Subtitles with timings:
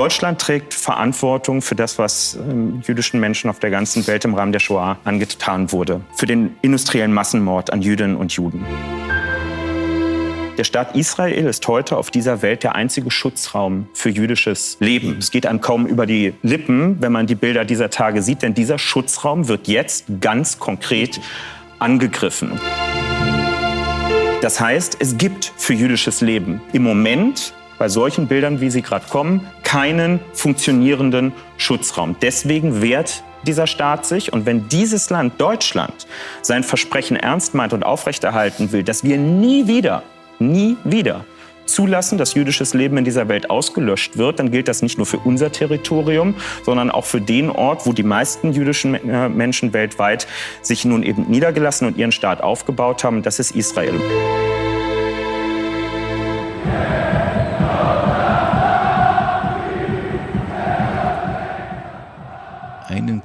[0.00, 4.50] Deutschland trägt Verantwortung für das, was ähm, jüdischen Menschen auf der ganzen Welt im Rahmen
[4.50, 6.00] der Shoah angetan wurde.
[6.14, 8.64] Für den industriellen Massenmord an Jüdinnen und Juden.
[10.56, 15.18] Der Staat Israel ist heute auf dieser Welt der einzige Schutzraum für jüdisches Leben.
[15.18, 18.54] Es geht einem kaum über die Lippen, wenn man die Bilder dieser Tage sieht, denn
[18.54, 21.20] dieser Schutzraum wird jetzt ganz konkret
[21.78, 22.58] angegriffen.
[24.40, 29.06] Das heißt, es gibt für jüdisches Leben im Moment bei solchen Bildern, wie sie gerade
[29.08, 32.14] kommen, keinen funktionierenden Schutzraum.
[32.22, 34.32] Deswegen wehrt dieser Staat sich.
[34.32, 36.06] Und wenn dieses Land, Deutschland,
[36.42, 40.02] sein Versprechen ernst meint und aufrechterhalten will, dass wir nie wieder
[40.40, 41.24] nie wieder
[41.66, 45.18] zulassen, dass jüdisches Leben in dieser Welt ausgelöscht wird, dann gilt das nicht nur für
[45.18, 50.26] unser Territorium, sondern auch für den Ort, wo die meisten jüdischen äh, Menschen weltweit
[50.62, 53.22] sich nun eben niedergelassen und ihren Staat aufgebaut haben.
[53.22, 53.94] Das ist Israel.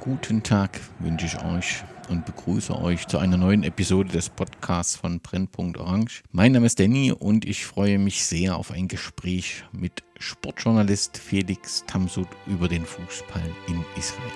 [0.06, 5.18] Guten Tag wünsche ich euch und begrüße euch zu einer neuen Episode des Podcasts von
[5.18, 6.22] Brennpunkt Orange.
[6.30, 11.82] Mein Name ist Danny und ich freue mich sehr auf ein Gespräch mit Sportjournalist Felix
[11.88, 14.30] Tamsud über den Fußball in Israel.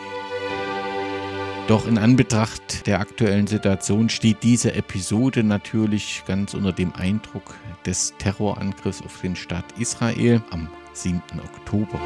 [1.69, 7.55] Doch in Anbetracht der aktuellen Situation steht diese Episode natürlich ganz unter dem Eindruck
[7.87, 11.23] des Terrorangriffs auf den Staat Israel am 7.
[11.39, 12.01] Oktober.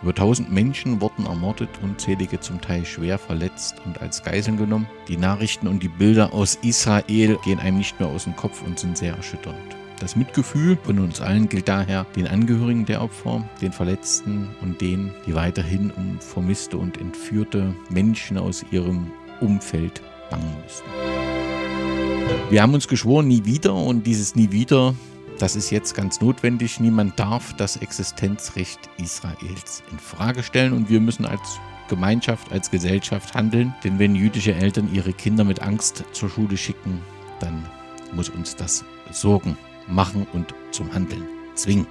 [0.00, 4.88] Über 1000 Menschen wurden ermordet, unzählige zum Teil schwer verletzt und als Geiseln genommen.
[5.08, 8.78] Die Nachrichten und die Bilder aus Israel gehen einem nicht mehr aus dem Kopf und
[8.78, 9.58] sind sehr erschütternd.
[9.98, 15.12] Das Mitgefühl von uns allen gilt daher den Angehörigen der Opfer, den Verletzten und denen,
[15.26, 20.84] die weiterhin um vermisste und entführte Menschen aus ihrem Umfeld bangen müssen.
[22.50, 24.94] Wir haben uns geschworen, nie wieder und dieses nie wieder
[25.38, 26.80] das ist jetzt ganz notwendig.
[26.80, 33.34] Niemand darf das Existenzrecht Israels in Frage stellen und wir müssen als Gemeinschaft, als Gesellschaft
[33.34, 33.74] handeln.
[33.84, 37.00] Denn wenn jüdische Eltern ihre Kinder mit Angst zur Schule schicken,
[37.40, 37.64] dann
[38.12, 39.56] muss uns das Sorgen
[39.86, 41.86] machen und zum Handeln zwingen.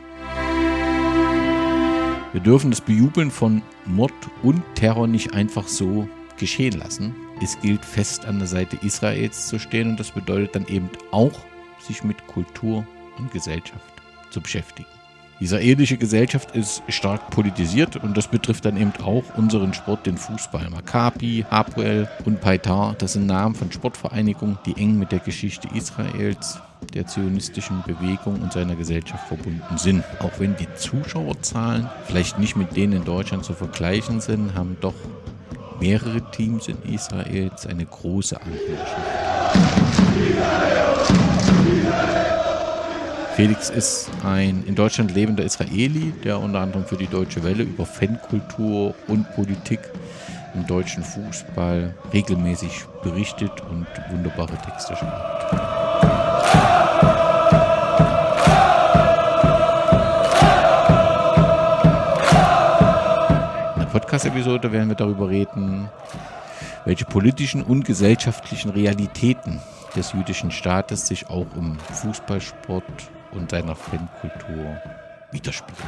[2.33, 4.13] Wir dürfen das Bejubeln von Mord
[4.43, 6.07] und Terror nicht einfach so
[6.37, 7.15] geschehen lassen.
[7.41, 11.39] Es gilt fest an der Seite Israels zu stehen und das bedeutet dann eben auch,
[11.79, 12.85] sich mit Kultur
[13.17, 13.81] und Gesellschaft
[14.29, 14.87] zu beschäftigen.
[15.39, 20.17] Die israelische Gesellschaft ist stark politisiert und das betrifft dann eben auch unseren Sport, den
[20.17, 20.67] Fußball.
[20.71, 26.59] Maccabi, Hapoel und Paitar, das sind Namen von Sportvereinigungen, die eng mit der Geschichte Israels,
[26.95, 30.03] der zionistischen Bewegung und seiner Gesellschaft verbunden sind.
[30.19, 34.95] Auch wenn die Zuschauerzahlen vielleicht nicht mit denen in Deutschland zu vergleichen sind, haben doch
[35.79, 38.97] mehrere Teams in Israels eine große Anhängerschaft.
[43.37, 47.85] Felix ist ein in Deutschland lebender Israeli, der unter anderem für die Deutsche Welle über
[47.85, 49.79] Fankultur und Politik
[50.55, 55.53] im deutschen Fußball regelmäßig berichtet und wunderbare Texte schreibt.
[63.75, 65.89] In der Podcast-Episode werden wir darüber reden,
[66.85, 69.61] welche politischen und gesellschaftlichen Realitäten
[69.95, 74.81] des jüdischen Staates sich auch im Fußballsport und seiner Fankultur
[75.31, 75.87] widerspiegeln.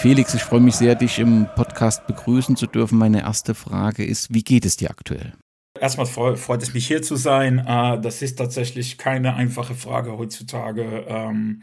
[0.00, 2.96] Felix, ich freue mich sehr, dich im Podcast begrüßen zu dürfen.
[2.96, 5.34] Meine erste Frage ist, wie geht es dir aktuell?
[5.78, 7.58] Erstmal freut es mich hier zu sein.
[7.58, 11.04] Äh, das ist tatsächlich keine einfache Frage heutzutage.
[11.06, 11.60] Ähm,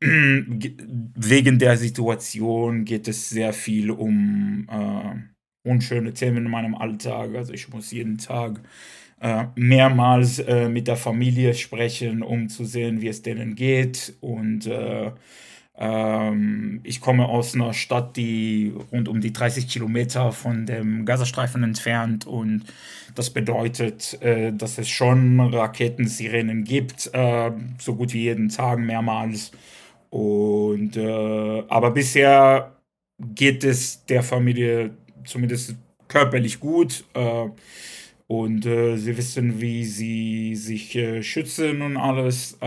[0.00, 7.36] wegen der Situation geht es sehr viel um äh, unschöne Themen in meinem Alltag.
[7.36, 8.60] Also ich muss jeden Tag
[9.20, 14.14] äh, mehrmals mit der Familie sprechen, um zu sehen, wie es denen geht.
[14.20, 14.68] Und
[15.78, 21.62] ähm, ich komme aus einer Stadt, die rund um die 30 Kilometer von dem Gazastreifen
[21.62, 22.64] entfernt und
[23.14, 29.52] das bedeutet, äh, dass es schon Raketensirenen gibt, äh, so gut wie jeden Tag mehrmals.
[30.10, 32.76] Und äh, aber bisher
[33.18, 34.90] geht es der Familie
[35.24, 35.76] zumindest
[36.08, 37.04] körperlich gut.
[37.14, 37.48] Äh,
[38.26, 42.58] und äh, sie wissen, wie sie sich äh, schützen und alles.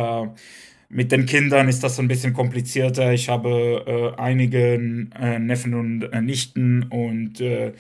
[0.92, 3.14] Mit den Kindern ist das ein bisschen komplizierter.
[3.14, 7.74] Ich habe äh, einige äh, Neffen und äh, Nichten und äh,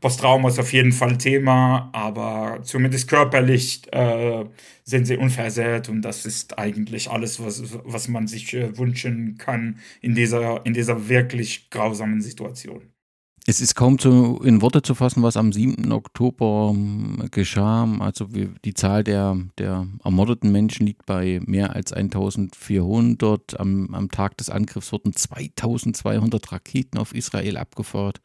[0.00, 4.44] Posttrauma ist auf jeden Fall Thema, aber zumindest körperlich äh,
[4.84, 9.80] sind sie unversehrt und das ist eigentlich alles, was, was man sich äh, wünschen kann
[10.00, 12.82] in dieser, in dieser wirklich grausamen Situation.
[13.50, 15.90] Es ist kaum zu, in Worte zu fassen, was am 7.
[15.90, 17.90] Oktober ähm, geschah.
[17.98, 23.58] Also die Zahl der, der ermordeten Menschen liegt bei mehr als 1400.
[23.58, 28.20] Am, am Tag des Angriffs wurden 2200 Raketen auf Israel abgefeuert.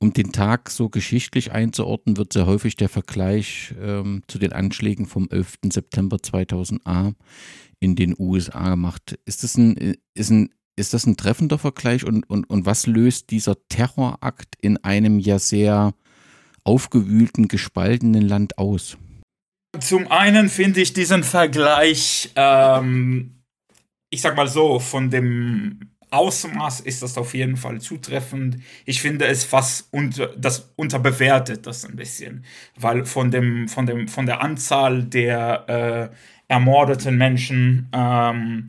[0.00, 5.06] Um den Tag so geschichtlich einzuordnen, wird sehr häufig der Vergleich ähm, zu den Anschlägen
[5.06, 5.60] vom 11.
[5.72, 7.14] September 2000a
[7.80, 9.18] in den USA gemacht.
[9.24, 13.30] Ist das ein, ist ein ist das ein treffender Vergleich und, und, und was löst
[13.30, 15.94] dieser Terrorakt in einem ja sehr
[16.64, 18.98] aufgewühlten, gespaltenen Land aus?
[19.80, 23.42] Zum einen finde ich diesen Vergleich, ähm,
[24.10, 25.80] ich sag mal so, von dem
[26.10, 28.58] Ausmaß ist das auf jeden Fall zutreffend.
[28.84, 32.44] Ich finde es fast unter, das unterbewertet das ein bisschen,
[32.78, 36.16] weil von dem von dem von der Anzahl der äh,
[36.48, 38.66] ermordeten Menschen ähm,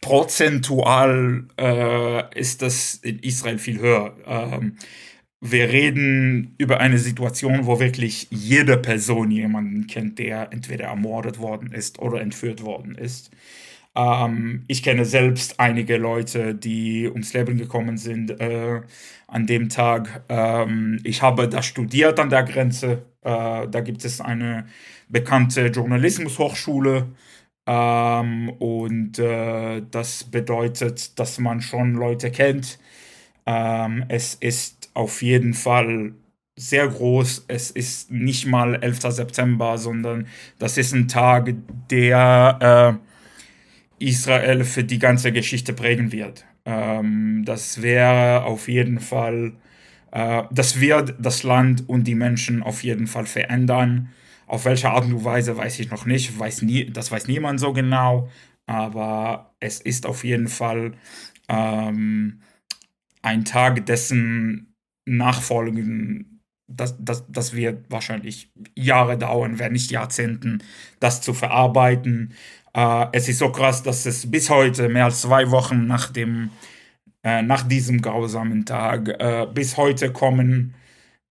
[0.00, 4.16] prozentual äh, ist das in Israel viel höher.
[4.26, 4.76] Ähm,
[5.40, 11.72] wir reden über eine Situation, wo wirklich jede Person jemanden kennt, der entweder ermordet worden
[11.72, 13.30] ist oder entführt worden ist.
[13.94, 18.80] Ähm, ich kenne selbst einige Leute, die ums Leben gekommen sind äh,
[19.26, 20.24] an dem Tag.
[20.28, 23.02] Ähm, ich habe da studiert an der Grenze.
[23.22, 24.66] Äh, da gibt es eine
[25.08, 27.08] bekannte Journalismushochschule
[27.68, 32.78] ähm, und äh, das bedeutet, dass man schon Leute kennt.
[33.46, 36.14] Ähm, es ist auf jeden Fall
[36.56, 37.44] sehr groß.
[37.48, 39.02] Es ist nicht mal 11.
[39.12, 40.26] September, sondern
[40.58, 41.54] das ist ein Tag,
[41.90, 42.98] der
[44.00, 46.46] äh, Israel für die ganze Geschichte prägen wird.
[46.64, 49.52] Ähm, das wäre auf jeden Fall,
[50.12, 54.10] äh, das wird das Land und die Menschen auf jeden Fall verändern.
[54.48, 57.72] Auf welche Art und Weise weiß ich noch nicht, weiß nie, das weiß niemand so
[57.74, 58.28] genau,
[58.66, 60.92] aber es ist auf jeden Fall
[61.48, 62.40] ähm,
[63.22, 64.74] ein Tag, dessen
[65.06, 70.62] Nachfolgen, das, das, das wird wahrscheinlich Jahre dauern, wenn nicht Jahrzehnten,
[71.00, 72.34] das zu verarbeiten.
[72.74, 76.50] Äh, es ist so krass, dass es bis heute, mehr als zwei Wochen nach, dem,
[77.22, 80.74] äh, nach diesem grausamen Tag, äh, bis heute kommen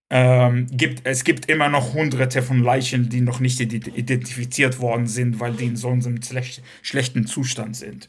[0.10, 5.40] ähm, gibt, es gibt immer noch hunderte von Leichen, die noch nicht identifiziert worden sind,
[5.40, 8.08] weil die in so einem schlech schlechten Zustand sind.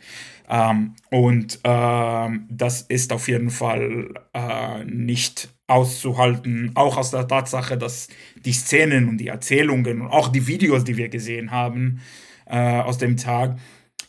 [0.49, 7.77] Ähm, und ähm, das ist auf jeden Fall äh, nicht auszuhalten, auch aus der Tatsache,
[7.77, 8.09] dass
[8.45, 12.01] die Szenen und die Erzählungen und auch die Videos, die wir gesehen haben
[12.47, 13.59] äh, aus dem Tag,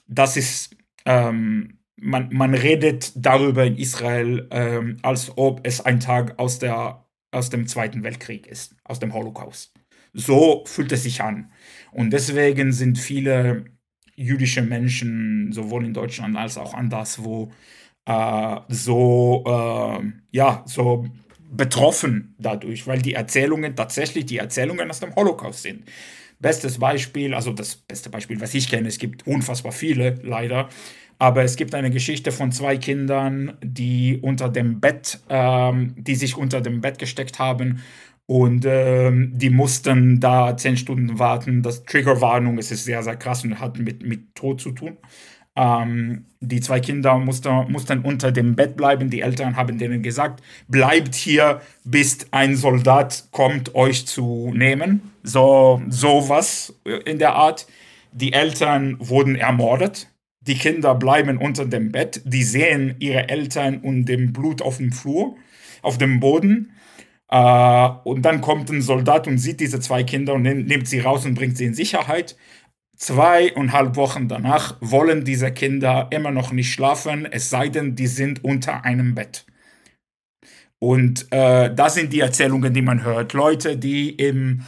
[0.08, 0.76] das ist,
[1.06, 7.04] ähm, man, man redet darüber in Israel, ähm, als ob es ein Tag aus der
[7.32, 9.74] aus dem Zweiten Weltkrieg ist, aus dem Holocaust.
[10.14, 11.52] So fühlt es sich an.
[11.92, 13.66] Und deswegen sind viele
[14.16, 17.52] jüdische Menschen, sowohl in Deutschland als auch anderswo,
[18.06, 21.06] äh, so, äh, ja, so
[21.52, 25.84] betroffen dadurch, weil die Erzählungen tatsächlich die Erzählungen aus dem Holocaust sind.
[26.40, 30.70] Bestes Beispiel, also das beste Beispiel, was ich kenne, es gibt unfassbar viele, leider,
[31.20, 36.38] aber es gibt eine Geschichte von zwei Kindern, die unter dem Bett, ähm, die sich
[36.38, 37.82] unter dem Bett gesteckt haben
[38.26, 41.62] und ähm, die mussten da zehn Stunden warten.
[41.62, 44.98] Das Triggerwarnung, es ist sehr, sehr krass und hat mit, mit Tod zu tun.
[45.56, 49.10] Ähm, die zwei Kinder mussten, mussten unter dem Bett bleiben.
[49.10, 55.12] Die Eltern haben denen gesagt, bleibt hier, bis ein Soldat kommt, euch zu nehmen.
[55.24, 57.68] So sowas in der Art.
[58.14, 60.08] Die Eltern wurden ermordet
[60.42, 64.92] die Kinder bleiben unter dem Bett, die sehen ihre Eltern und dem Blut auf dem
[64.92, 65.36] Flur,
[65.82, 66.72] auf dem Boden.
[67.30, 71.26] Äh, und dann kommt ein Soldat und sieht diese zwei Kinder und nimmt sie raus
[71.26, 72.36] und bringt sie in Sicherheit.
[72.98, 78.44] Zweieinhalb Wochen danach wollen diese Kinder immer noch nicht schlafen, es sei denn, die sind
[78.44, 79.46] unter einem Bett.
[80.80, 83.34] Und äh, das sind die Erzählungen, die man hört.
[83.34, 84.64] Leute, die im,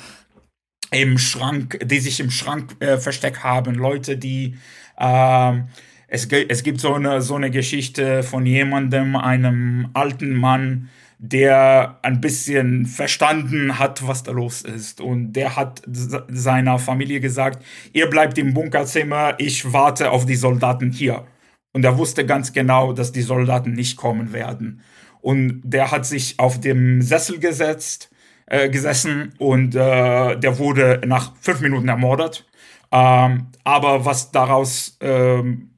[0.92, 4.58] im Schrank, die sich im Schrank äh, versteckt haben, Leute, die
[5.02, 5.68] ähm,
[6.08, 12.20] es, es gibt so eine, so eine Geschichte von jemandem, einem alten Mann, der ein
[12.20, 15.02] bisschen verstanden hat, was da los ist.
[15.02, 15.82] Und der hat
[16.28, 21.26] seiner Familie gesagt, ihr bleibt im Bunkerzimmer, ich warte auf die Soldaten hier.
[21.74, 24.82] Und er wusste ganz genau, dass die Soldaten nicht kommen werden.
[25.22, 28.10] Und der hat sich auf dem Sessel gesetzt,
[28.48, 32.46] äh, gesessen und äh, der wurde nach fünf Minuten ermordet.
[32.92, 35.72] Ähm, aber was daraus ähm,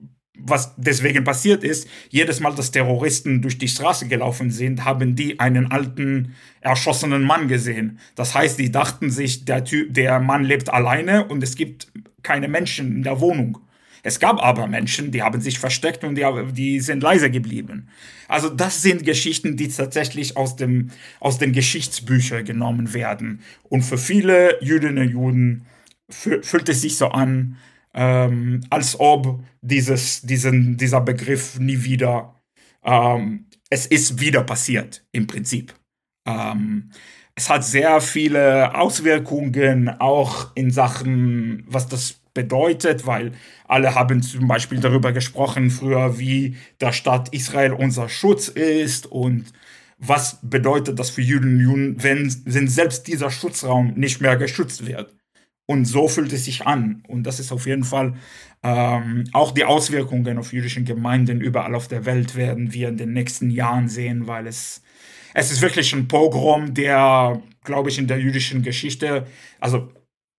[0.45, 5.39] was deswegen passiert ist, jedes Mal, dass Terroristen durch die Straße gelaufen sind, haben die
[5.39, 7.99] einen alten, erschossenen Mann gesehen.
[8.15, 11.87] Das heißt, die dachten sich, der, typ, der Mann lebt alleine und es gibt
[12.23, 13.59] keine Menschen in der Wohnung.
[14.05, 17.87] Es gab aber Menschen, die haben sich versteckt und die, die sind leise geblieben.
[18.27, 20.89] Also das sind Geschichten, die tatsächlich aus, dem,
[21.21, 23.39] aus den Geschichtsbüchern genommen werden.
[23.69, 25.65] Und für viele Jüdinnen und Juden
[26.13, 27.57] fühlt es sich so an,
[27.93, 32.41] ähm, als ob dieses, diesen, dieser Begriff nie wieder,
[32.83, 35.73] ähm, es ist wieder passiert im Prinzip.
[36.25, 36.91] Ähm,
[37.35, 43.31] es hat sehr viele Auswirkungen auch in Sachen, was das bedeutet, weil
[43.67, 49.45] alle haben zum Beispiel darüber gesprochen früher, wie der Staat Israel unser Schutz ist und
[49.99, 54.85] was bedeutet das für Juden und Juden, wenn, wenn selbst dieser Schutzraum nicht mehr geschützt
[54.85, 55.15] wird.
[55.65, 57.03] Und so fühlt es sich an.
[57.07, 58.15] Und das ist auf jeden Fall
[58.63, 63.13] ähm, auch die Auswirkungen auf jüdischen Gemeinden überall auf der Welt werden wir in den
[63.13, 64.81] nächsten Jahren sehen, weil es,
[65.33, 69.27] es ist wirklich ein Pogrom, der, glaube ich, in der jüdischen Geschichte,
[69.59, 69.91] also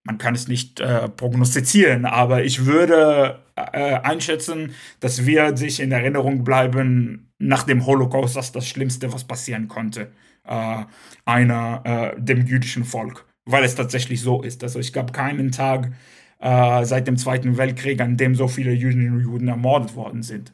[0.05, 5.93] man kann es nicht äh, prognostizieren, aber ich würde äh, einschätzen, dass wir sich in
[5.93, 10.13] Erinnerung bleiben nach dem Holocaust als das Schlimmste, was passieren konnte,
[10.47, 10.85] äh,
[11.25, 14.63] einer, äh, dem jüdischen Volk weil es tatsächlich so ist.
[14.63, 15.93] Also ich gab keinen Tag
[16.41, 20.53] äh, seit dem Zweiten Weltkrieg, an dem so viele und Juden ermordet worden sind.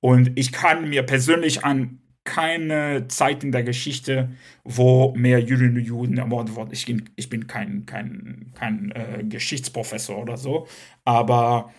[0.00, 4.30] Und ich kann mir persönlich an keine Zeit in der Geschichte,
[4.64, 6.72] wo mehr Jüdinnen und Juden ermordet wurden.
[6.72, 10.66] Ich ich bin kein, kein, kein äh, Geschichtsprofessor oder so,
[11.04, 11.72] aber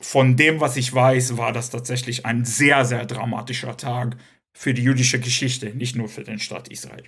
[0.00, 4.16] von dem, was ich weiß, war das tatsächlich ein sehr, sehr dramatischer Tag
[4.52, 7.04] für die jüdische Geschichte, nicht nur für den Staat Israel.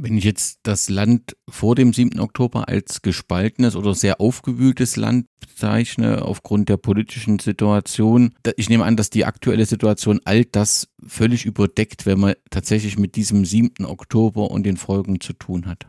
[0.00, 2.20] Wenn ich jetzt das Land vor dem 7.
[2.20, 8.96] Oktober als gespaltenes oder sehr aufgewühltes Land bezeichne, aufgrund der politischen Situation, ich nehme an,
[8.96, 13.84] dass die aktuelle Situation all das völlig überdeckt, wenn man tatsächlich mit diesem 7.
[13.86, 15.88] Oktober und den Folgen zu tun hat.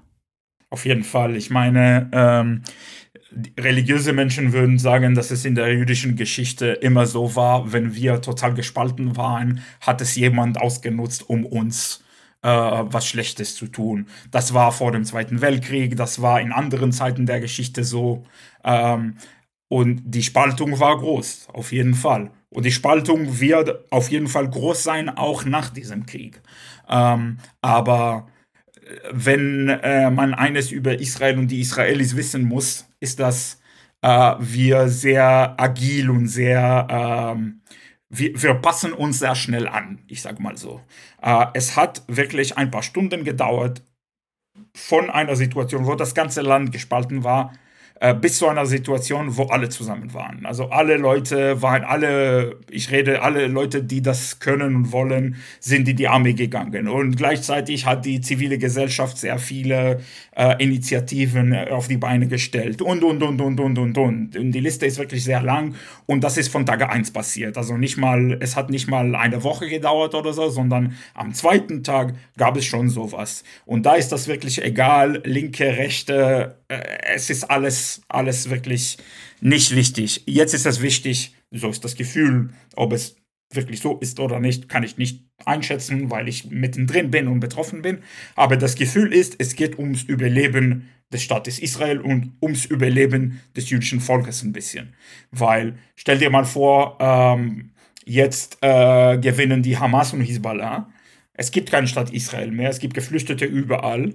[0.72, 1.36] Auf jeden Fall.
[1.36, 2.64] Ich meine, ähm,
[3.60, 8.22] religiöse Menschen würden sagen, dass es in der jüdischen Geschichte immer so war, wenn wir
[8.22, 12.04] total gespalten waren, hat es jemand ausgenutzt, um uns
[12.42, 14.08] äh, was Schlechtes zu tun.
[14.32, 18.24] Das war vor dem Zweiten Weltkrieg, das war in anderen Zeiten der Geschichte so.
[18.64, 19.16] Ähm,
[19.68, 22.32] und die Spaltung war groß, auf jeden Fall.
[22.50, 26.42] Und die Spaltung wird auf jeden Fall groß sein, auch nach diesem Krieg.
[26.90, 28.28] Ähm, aber
[28.76, 33.62] äh, wenn äh, man eines über Israel und die Israelis wissen muss, ist, dass
[34.02, 37.59] äh, wir sehr agil und sehr ähm,
[38.10, 40.82] wir, wir passen uns sehr schnell an, ich sage mal so.
[41.22, 43.84] Äh, es hat wirklich ein paar Stunden gedauert
[44.76, 47.54] von einer Situation, wo das ganze Land gespalten war,
[48.02, 50.46] äh, bis zu einer Situation, wo alle zusammen waren.
[50.46, 55.88] Also alle Leute waren, alle, ich rede, alle Leute, die das können und wollen, sind
[55.88, 56.88] in die Armee gegangen.
[56.88, 60.00] Und gleichzeitig hat die zivile Gesellschaft sehr viele
[60.36, 64.38] äh, Initiativen äh, auf die Beine gestellt und, und, und, und, und, und, und.
[64.38, 65.76] Und die Liste ist wirklich sehr lang
[66.06, 67.58] und das ist von Tag 1 passiert.
[67.58, 71.84] Also nicht mal, es hat nicht mal eine Woche gedauert oder so, sondern am zweiten
[71.84, 73.44] Tag gab es schon sowas.
[73.66, 76.80] Und da ist das wirklich egal, linke, rechte, äh,
[77.14, 78.98] es ist alles, alles wirklich
[79.42, 80.24] nicht wichtig.
[80.26, 83.16] Jetzt ist es wichtig, so ist das Gefühl, ob es
[83.52, 87.82] wirklich so ist oder nicht, kann ich nicht einschätzen, weil ich mittendrin bin und betroffen
[87.82, 88.00] bin.
[88.36, 93.70] Aber das Gefühl ist, es geht ums Überleben des Staates Israel und ums Überleben des
[93.70, 94.94] jüdischen Volkes ein bisschen.
[95.32, 97.72] Weil, stell dir mal vor, ähm,
[98.06, 100.90] jetzt äh, gewinnen die Hamas und Hisbollah.
[101.34, 104.14] Es gibt keinen Staat Israel mehr, es gibt Geflüchtete überall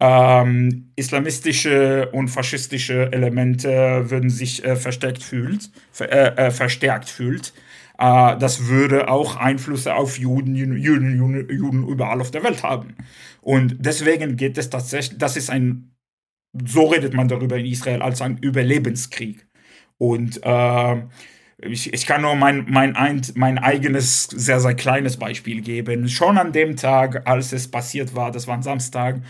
[0.00, 7.52] ähm, islamistische und faschistische Elemente würden sich äh, verstärkt fühlt, ver, äh, äh, verstärkt fühlt.
[7.98, 12.96] Äh, das würde auch Einflüsse auf Juden, Juden, Juden, Juden überall auf der Welt haben.
[13.42, 15.94] Und deswegen geht es tatsächlich, das ist ein,
[16.66, 19.46] so redet man darüber in Israel, als ein Überlebenskrieg.
[19.98, 21.02] Und äh,
[21.58, 26.08] ich, ich, kann nur mein, mein, ein, mein eigenes, sehr, sehr kleines Beispiel geben.
[26.08, 29.20] Schon an dem Tag, als es passiert war, das war ein Samstag,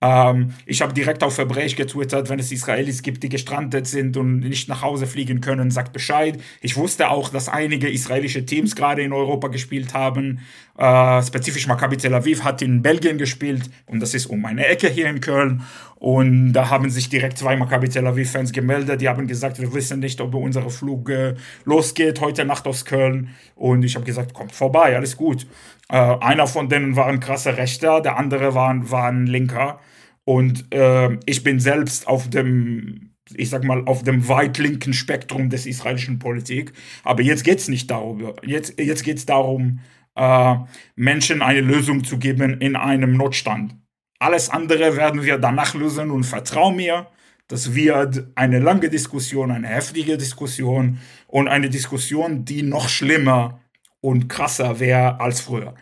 [0.00, 4.40] ähm, ich habe direkt auf Hebräisch getwittert, wenn es Israelis gibt, die gestrandet sind und
[4.40, 6.40] nicht nach Hause fliegen können, sagt Bescheid.
[6.60, 10.40] Ich wusste auch, dass einige israelische Teams gerade in Europa gespielt haben.
[10.76, 14.88] Äh, spezifisch Maccabi Tel Aviv hat in Belgien gespielt und das ist um meine Ecke
[14.88, 15.62] hier in Köln.
[15.98, 19.00] Und da haben sich direkt zwei Maccabi Tel Aviv-Fans gemeldet.
[19.00, 23.30] Die haben gesagt, wir wissen nicht, ob unser Flug äh, losgeht heute Nacht aus Köln.
[23.56, 25.46] Und ich habe gesagt, kommt vorbei, alles gut.
[25.88, 29.80] Äh, einer von denen war ein krasser Rechter, der andere war, war ein Linker.
[30.24, 35.50] Und äh, ich bin selbst auf dem ich sag mal, auf dem weit linken Spektrum
[35.50, 36.72] des israelischen Politik.
[37.04, 38.34] Aber jetzt geht es nicht darüber.
[38.42, 39.80] Jetzt, jetzt geht es darum,
[40.14, 40.54] äh,
[40.96, 43.76] Menschen eine Lösung zu geben in einem Notstand.
[44.18, 47.06] Alles andere werden wir danach lösen und vertrau mir,
[47.46, 53.60] das wird eine lange Diskussion, eine heftige Diskussion und eine Diskussion, die noch schlimmer
[54.00, 55.74] und krasser wäre als früher.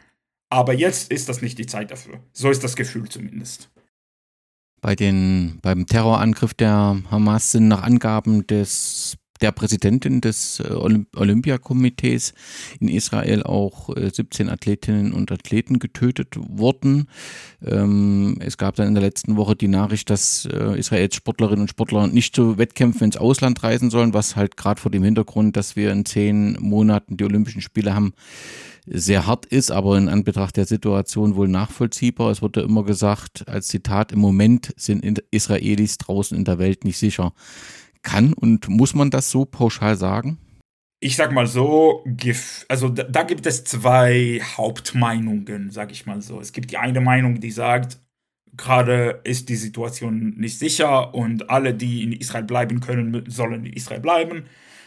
[0.49, 2.21] Aber jetzt ist das nicht die Zeit dafür.
[2.33, 3.69] So ist das Gefühl zumindest.
[4.81, 12.35] Bei den, beim Terrorangriff der Hamas sind nach Angaben des der Präsidentin des äh, Olympiakomitees
[12.81, 17.09] in Israel auch 17 äh, Athletinnen und Athleten getötet worden.
[17.65, 21.71] Ähm, es gab dann in der letzten Woche die Nachricht, dass äh, Israels Sportlerinnen und
[21.71, 25.77] Sportler nicht zu Wettkämpfen ins Ausland reisen sollen, was halt gerade vor dem Hintergrund, dass
[25.77, 28.13] wir in zehn Monaten die Olympischen Spiele haben,
[28.87, 32.31] sehr hart ist, aber in Anbetracht der Situation wohl nachvollziehbar.
[32.31, 36.99] Es wurde immer gesagt, als Zitat, im Moment sind Israelis draußen in der Welt nicht
[36.99, 37.33] sicher.
[38.07, 40.39] Kann und muss man das so pauschal sagen?
[41.01, 42.05] Ich sag mal so,
[42.69, 46.41] also da, gibt es zwei Hauptmeinungen, sag ich mal so.
[46.41, 47.99] Es gibt die eine Meinung, die sagt,
[48.57, 53.73] gerade ist die Situation nicht sicher und alle, die in Israel bleiben können, sollen in
[53.73, 54.45] Israel bleiben.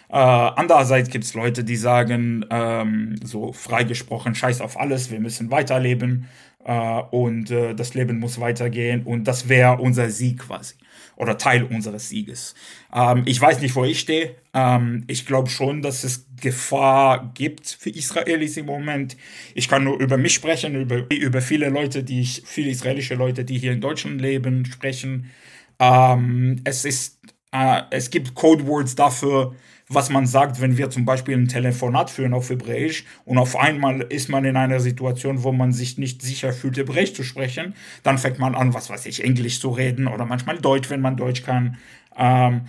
[0.08, 5.52] Äh, andererseits gibt es Leute, die sagen, ähm, so freigesprochen, scheiß auf alles, wir müssen
[5.52, 6.26] weiterleben
[6.64, 10.76] äh, und äh, das Leben muss weitergehen und das wäre unser Sieg quasi
[11.20, 12.56] oder Teil unseres Sieges.
[12.94, 14.36] Ähm, ich weiß nicht, wo ich stehe.
[14.54, 19.18] Ähm, ich glaube schon, dass es Gefahr gibt für Israelis im Moment.
[19.54, 23.44] Ich kann nur über mich sprechen, über, über viele Leute, die ich, viele israelische Leute,
[23.44, 25.30] die hier in Deutschland leben, sprechen.
[25.78, 27.20] Ähm, es ist,
[27.52, 29.56] äh, es gibt Codewords dafür,
[29.89, 34.01] was man sagt, wenn wir zum Beispiel ein Telefonat führen auf Hebräisch und auf einmal
[34.01, 38.19] ist man in einer Situation, wo man sich nicht sicher fühlt, Hebräisch zu sprechen, dann
[38.19, 41.43] fängt man an, was weiß ich, Englisch zu reden oder manchmal Deutsch, wenn man Deutsch
[41.43, 41.77] kann.
[42.15, 42.62] Ähm,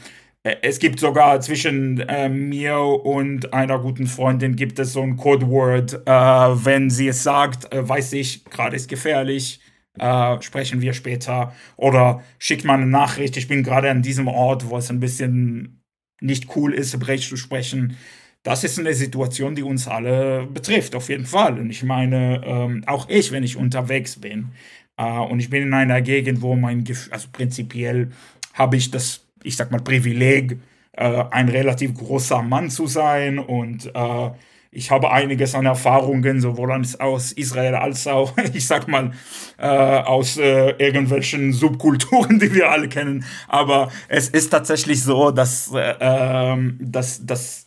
[0.42, 5.16] äh, es gibt sogar zwischen äh, mir und einer guten Freundin gibt es so ein
[5.16, 9.60] Codeword, äh, wenn sie es sagt, äh, weiß ich, gerade ist gefährlich,
[9.98, 11.52] äh, sprechen wir später.
[11.76, 15.79] Oder schickt mal eine Nachricht, ich bin gerade an diesem Ort, wo es ein bisschen
[16.20, 17.96] nicht cool ist, Hebräisch zu sprechen.
[18.42, 21.58] Das ist eine Situation, die uns alle betrifft, auf jeden Fall.
[21.58, 24.48] Und ich meine, ähm, auch ich, wenn ich unterwegs bin
[24.96, 28.10] äh, und ich bin in einer Gegend, wo mein Gefühl, also prinzipiell
[28.54, 30.58] habe ich das, ich sag mal, Privileg,
[30.92, 34.30] äh, ein relativ großer Mann zu sein und äh,
[34.72, 39.12] ich habe einiges an Erfahrungen, sowohl aus Israel als auch, ich sag mal,
[39.58, 43.24] äh, aus äh, irgendwelchen Subkulturen, die wir alle kennen.
[43.48, 47.66] Aber es ist tatsächlich so, dass, äh, ähm, dass, dass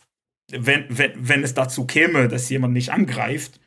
[0.50, 3.60] wenn, wenn, wenn es dazu käme, dass jemand mich angreift,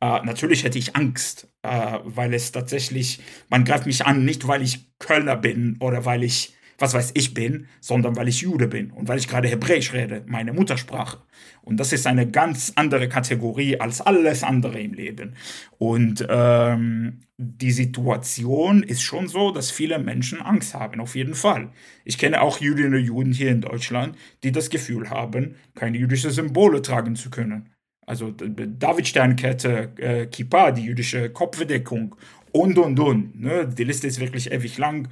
[0.00, 4.62] äh, natürlich hätte ich Angst, äh, weil es tatsächlich, man greift mich an, nicht weil
[4.62, 8.90] ich Kölner bin oder weil ich was weiß ich bin, sondern weil ich Jude bin
[8.90, 11.18] und weil ich gerade Hebräisch rede, meine Muttersprache.
[11.62, 15.34] Und das ist eine ganz andere Kategorie als alles andere im Leben.
[15.78, 21.70] Und ähm, die Situation ist schon so, dass viele Menschen Angst haben, auf jeden Fall.
[22.04, 26.30] Ich kenne auch Jüdinnen und Juden hier in Deutschland, die das Gefühl haben, keine jüdischen
[26.30, 27.68] Symbole tragen zu können.
[28.06, 32.16] Also Davidsternkette, äh, Kippa, die jüdische Kopfbedeckung
[32.52, 33.40] und, und, und.
[33.40, 33.68] Ne?
[33.68, 35.08] Die Liste ist wirklich ewig lang.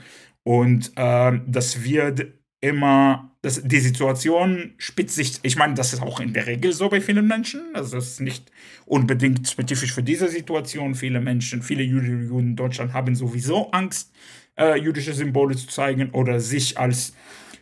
[0.48, 2.26] Und äh, das wird
[2.62, 6.88] immer, das, die Situation spitzt sich, ich meine, das ist auch in der Regel so
[6.88, 8.50] bei vielen Menschen, also das ist nicht
[8.86, 10.94] unbedingt spezifisch für diese Situation.
[10.94, 14.10] Viele Menschen, viele Juden in Deutschland haben sowieso Angst,
[14.58, 17.12] äh, jüdische Symbole zu zeigen oder sich als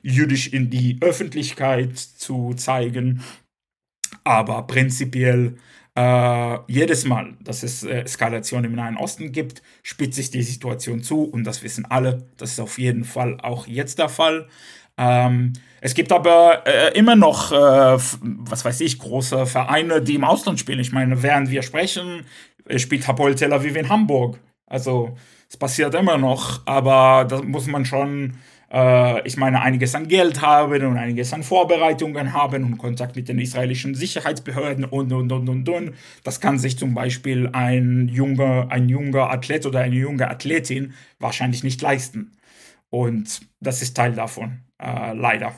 [0.03, 3.21] jüdisch in die Öffentlichkeit zu zeigen.
[4.23, 5.57] Aber prinzipiell
[5.97, 11.03] äh, jedes Mal, dass es äh, Eskalation im Nahen Osten gibt, spitzt sich die Situation
[11.03, 12.27] zu und das wissen alle.
[12.37, 14.47] Das ist auf jeden Fall auch jetzt der Fall.
[14.99, 17.57] Ähm, es gibt aber äh, immer noch, äh,
[18.23, 20.81] was weiß ich, große Vereine, die im Ausland spielen.
[20.81, 22.27] Ich meine, während wir sprechen,
[22.67, 24.39] äh, spielt Hapoel Tel Aviv in Hamburg.
[24.67, 25.17] Also
[25.49, 28.35] es passiert immer noch, aber da muss man schon
[28.69, 33.39] ich meine, einiges an Geld haben und einiges an Vorbereitungen haben und Kontakt mit den
[33.39, 35.95] israelischen Sicherheitsbehörden und, und, und, und, und.
[36.25, 41.63] Das kann sich zum Beispiel ein junger, ein junger Athlet oder eine junge Athletin wahrscheinlich
[41.63, 42.33] nicht leisten.
[42.91, 45.55] Und das ist Teil davon, äh, leider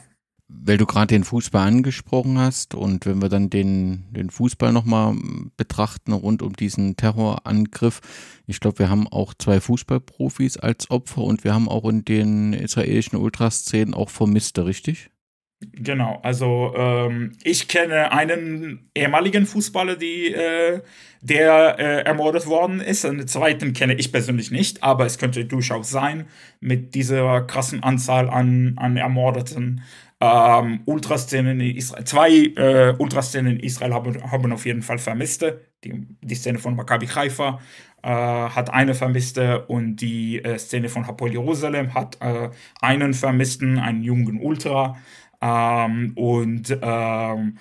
[0.48, 5.14] weil du gerade den Fußball angesprochen hast und wenn wir dann den, den Fußball nochmal
[5.56, 8.00] betrachten rund um diesen Terrorangriff,
[8.46, 12.54] ich glaube, wir haben auch zwei Fußballprofis als Opfer und wir haben auch in den
[12.54, 15.10] israelischen Ultraszenen auch Vermisste, richtig?
[15.60, 20.82] Genau, also ähm, ich kenne einen ehemaligen Fußballer, die, äh,
[21.20, 23.04] der äh, ermordet worden ist.
[23.04, 26.26] Einen zweiten kenne ich persönlich nicht, aber es könnte durchaus sein,
[26.60, 29.82] mit dieser krassen Anzahl an, an Ermordeten.
[30.20, 35.60] Ähm, Ultraszenen in Israel, zwei äh, Ultraszenen in Israel haben, haben auf jeden Fall Vermisste.
[35.84, 37.60] Die, die Szene von Maccabi Haifa
[38.02, 42.50] äh, hat eine Vermisste und die äh, Szene von Hapoel Jerusalem hat äh,
[42.80, 44.96] einen Vermissten, einen jungen Ultra.
[45.40, 47.58] Ähm, und ähm,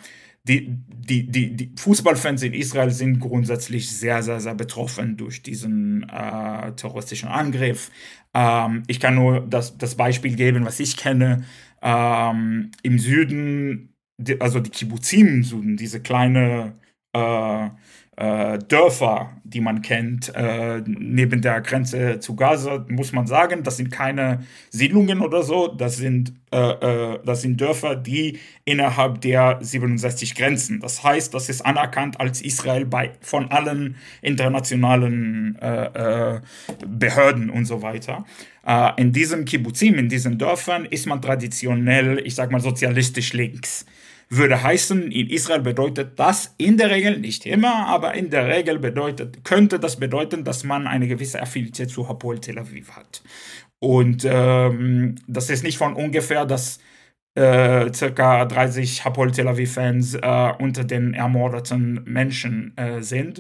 [0.48, 6.04] die, die, die, die Fußballfans in Israel sind grundsätzlich sehr, sehr, sehr betroffen durch diesen
[6.10, 7.92] äh, terroristischen Angriff.
[8.34, 11.44] Ähm, ich kann nur das, das Beispiel geben, was ich kenne.
[11.88, 16.78] Ähm, Im Süden, die, also die Kibbuzim im Süden, diese kleine
[17.14, 17.70] äh,
[18.20, 23.92] Dörfer, die man kennt, äh, neben der Grenze zu Gaza, muss man sagen, das sind
[23.92, 30.34] keine Siedlungen oder so, das sind, äh, äh das sind Dörfer, die innerhalb der 67
[30.34, 30.80] Grenzen.
[30.80, 36.42] Das heißt, das ist anerkannt als Israel bei, von allen internationalen äh, äh,
[36.88, 38.26] Behörden und so weiter.
[38.98, 43.86] in diesem Kibbuzim, in diesen Dörfern, ist man traditionell, ich sag mal, sozialistisch links
[44.30, 48.80] würde heißen, in Israel bedeutet das in der Regel, nicht immer, aber in der Regel
[48.80, 53.22] bedeutet, könnte das bedeuten, dass man eine gewisse Affinität zu Hapoel Tel Aviv hat.
[53.80, 56.80] Und ähm, das ist nicht von ungefähr, dass
[57.36, 63.40] äh, circa 30 Hapoel Tel Aviv-Fans äh, unter den ermordeten Menschen äh, sind.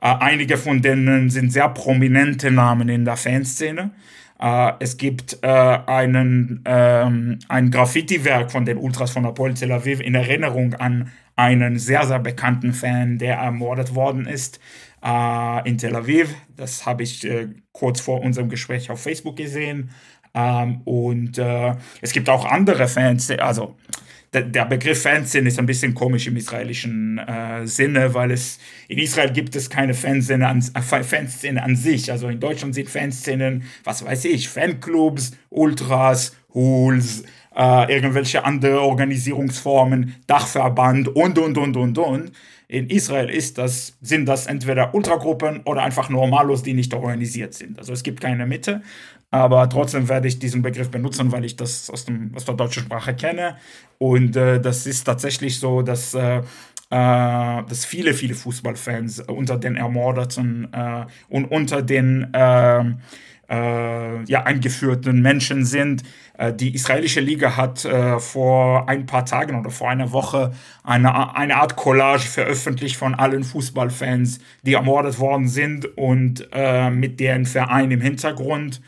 [0.00, 3.92] Äh, einige von denen sind sehr prominente Namen in der Fanszene.
[4.38, 5.48] Uh, es gibt uh,
[5.86, 11.78] einen, ähm, ein Graffiti-Werk von den Ultras von Apoel Tel Aviv in Erinnerung an einen
[11.78, 14.60] sehr, sehr bekannten Fan, der ermordet worden ist
[15.02, 16.34] uh, in Tel Aviv.
[16.54, 19.90] Das habe ich äh, kurz vor unserem Gespräch auf Facebook gesehen.
[20.34, 23.76] Ähm, und äh, es gibt auch andere Fans, also
[24.32, 28.58] der, Begriff Fanszene ist ein bisschen komisch im israelischen äh, Sinne, weil es
[28.88, 32.10] in Israel gibt es keine Fanszene an, äh, Fanszene an sich.
[32.10, 37.24] Also in Deutschland sind Fanszenen, was weiß ich, Fanclubs, Ultras, Hools,
[37.56, 42.32] äh, irgendwelche andere Organisierungsformen, Dachverband und, und, und, und, und.
[42.68, 47.78] In Israel ist das, sind das entweder Ultragruppen oder einfach Normalos, die nicht organisiert sind.
[47.78, 48.82] Also es gibt keine Mitte
[49.30, 52.84] aber trotzdem werde ich diesen Begriff benutzen, weil ich das aus, dem, aus der deutschen
[52.84, 53.56] Sprache kenne.
[53.98, 56.42] Und äh, das ist tatsächlich so, dass, äh, äh
[56.90, 62.98] dass viele, viele Fußballfans unter den Ermordeten äh, und unter den ähm,
[63.48, 66.04] äh, ja, eingeführten Menschen sind.
[66.38, 67.86] Äh, die israelische Liga hat
[68.18, 70.52] vor ein paar Tagen oder vor einer Woche
[70.84, 76.48] eine, eine Art Collage veröffentlicht von allen Fußballfans, die ermordet worden sind und
[76.92, 78.80] mit deren Verein im Hintergrund.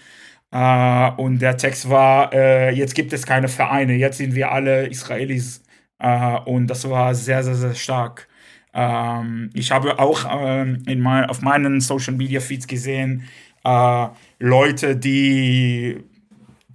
[0.50, 4.87] Äh, und der Text war, äh, jetzt gibt es keine Vereine, jetzt sind wir alle
[4.87, 5.62] Israelis.
[5.98, 8.28] Äh, und das war sehr, sehr, sehr stark.
[8.74, 13.24] Ähm, ich habe auch ähm, in mein, auf meinen Social Media Feeds gesehen,
[13.64, 14.06] äh,
[14.38, 15.98] Leute, die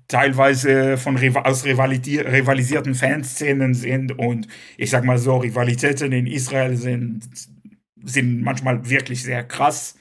[0.07, 7.23] teilweise von aus rivalisierten Fanszenen sind und ich sag mal so, Rivalitäten in Israel sind,
[8.03, 9.95] sind manchmal wirklich sehr krass.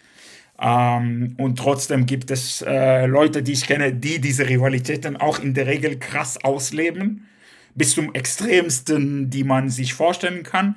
[0.63, 5.55] Ähm, und trotzdem gibt es äh, Leute, die ich kenne, die diese Rivalitäten auch in
[5.55, 7.27] der Regel krass ausleben.
[7.75, 10.77] Bis zum Extremsten, die man sich vorstellen kann.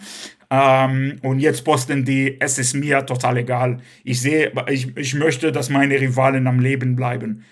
[0.50, 3.78] Ähm, und jetzt posten die, es ist mir total egal.
[4.04, 7.44] Ich sehe, ich, ich möchte, dass meine Rivalen am Leben bleiben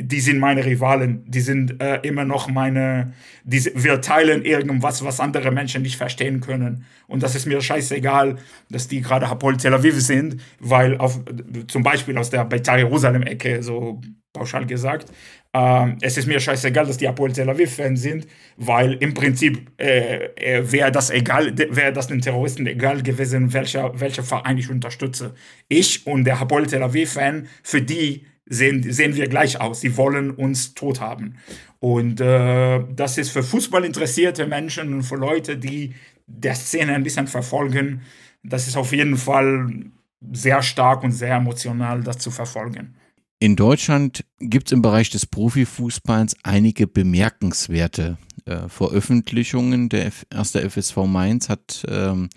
[0.00, 3.12] die sind meine Rivalen, die sind äh, immer noch meine,
[3.44, 6.84] die, wir teilen irgendwas, was andere Menschen nicht verstehen können.
[7.06, 8.36] Und das ist mir scheißegal,
[8.70, 11.20] dass die gerade Hapoel Tel Aviv sind, weil auf,
[11.66, 14.00] zum Beispiel aus der Beitar Jerusalem-Ecke, so
[14.32, 15.10] pauschal gesagt,
[15.52, 20.26] äh, es ist mir scheißegal, dass die Hapoel Tel Aviv-Fans sind, weil im Prinzip äh,
[20.36, 25.34] äh wäre das egal, wäre das den Terroristen egal gewesen, welcher, welcher Verein ich unterstütze.
[25.68, 29.80] Ich und der Hapoel Tel Aviv-Fan, für die sehen, sehen wir gleich aus.
[29.80, 31.36] Sie wollen uns tot haben.
[31.80, 35.94] Und äh, das ist für Fußball interessierte Menschen und für Leute, die
[36.26, 38.02] der Szene ein bisschen verfolgen,
[38.42, 39.90] das ist auf jeden Fall
[40.32, 42.94] sehr stark und sehr emotional, das zu verfolgen.
[43.40, 49.88] In Deutschland gibt es im Bereich des Profifußballs einige bemerkenswerte äh, Veröffentlichungen.
[49.88, 52.28] Der erste FSV Mainz hat ähm,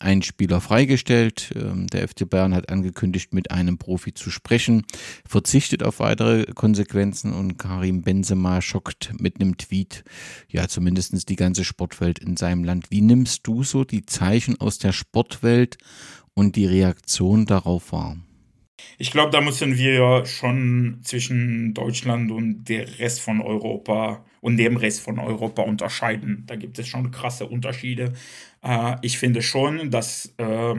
[0.00, 1.52] einen Spieler freigestellt.
[1.54, 4.84] Ähm, der FC Bayern hat angekündigt, mit einem Profi zu sprechen,
[5.26, 10.04] verzichtet auf weitere Konsequenzen und Karim Benzema schockt mit einem Tweet,
[10.48, 12.90] ja, zumindest die ganze Sportwelt in seinem Land.
[12.90, 15.78] Wie nimmst du so die Zeichen aus der Sportwelt
[16.34, 18.16] und die Reaktion darauf wahr?
[18.98, 24.76] Ich glaube, da müssen wir schon zwischen Deutschland und der Rest von Europa und dem
[24.76, 26.44] Rest von Europa unterscheiden.
[26.46, 28.12] Da gibt es schon krasse Unterschiede.
[28.62, 30.74] Äh, ich finde schon, dass, äh,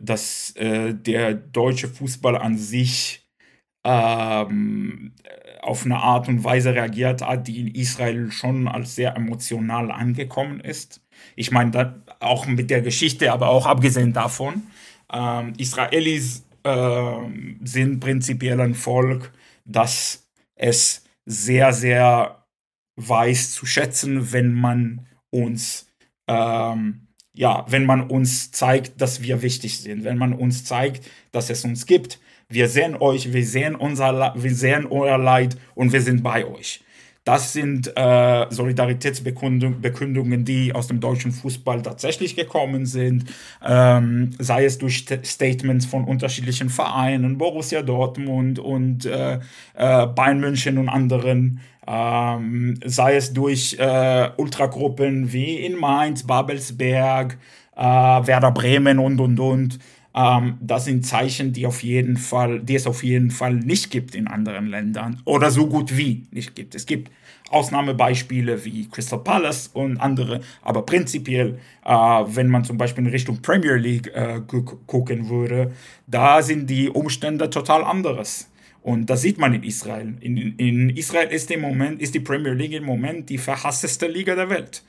[0.00, 3.26] dass äh, der deutsche Fußball an sich
[3.84, 5.12] ähm,
[5.62, 10.60] auf eine Art und Weise reagiert hat, die in Israel schon als sehr emotional angekommen
[10.60, 11.00] ist.
[11.36, 14.62] Ich meine, auch mit der Geschichte, aber auch abgesehen davon.
[15.12, 16.47] Ähm, Israelis
[17.64, 19.32] sind prinzipiell ein Volk,
[19.64, 22.44] das es sehr, sehr
[22.96, 25.86] weiß zu schätzen, wenn man uns,
[26.26, 31.50] ähm, ja, wenn man uns zeigt, dass wir wichtig sind, wenn man uns zeigt, dass
[31.50, 32.18] es uns gibt.
[32.48, 36.82] Wir sehen euch, wir sehen, unser, wir sehen euer Leid und wir sind bei euch.
[37.28, 43.26] Das sind äh, Solidaritätsbekundungen, die aus dem deutschen Fußball tatsächlich gekommen sind,
[43.62, 49.40] ähm, sei es durch Statements von unterschiedlichen Vereinen, Borussia Dortmund und äh,
[49.74, 57.36] äh, Bayern München und anderen, ähm, sei es durch äh, Ultragruppen wie in Mainz, Babelsberg,
[57.76, 59.78] äh, Werder Bremen und und und.
[60.14, 64.14] Ähm, das sind Zeichen, die auf jeden Fall, die es auf jeden Fall nicht gibt
[64.14, 66.74] in anderen Ländern oder so gut wie nicht gibt.
[66.74, 67.10] Es gibt
[67.50, 73.40] Ausnahmebeispiele wie Crystal Palace und andere, aber prinzipiell, äh, wenn man zum Beispiel in Richtung
[73.40, 74.40] Premier League äh,
[74.86, 75.72] gucken würde,
[76.06, 78.50] da sind die Umstände total anderes.
[78.82, 80.14] Und das sieht man in Israel.
[80.20, 84.34] In, in Israel ist, im Moment, ist die Premier League im Moment die verhassteste Liga
[84.34, 84.82] der Welt.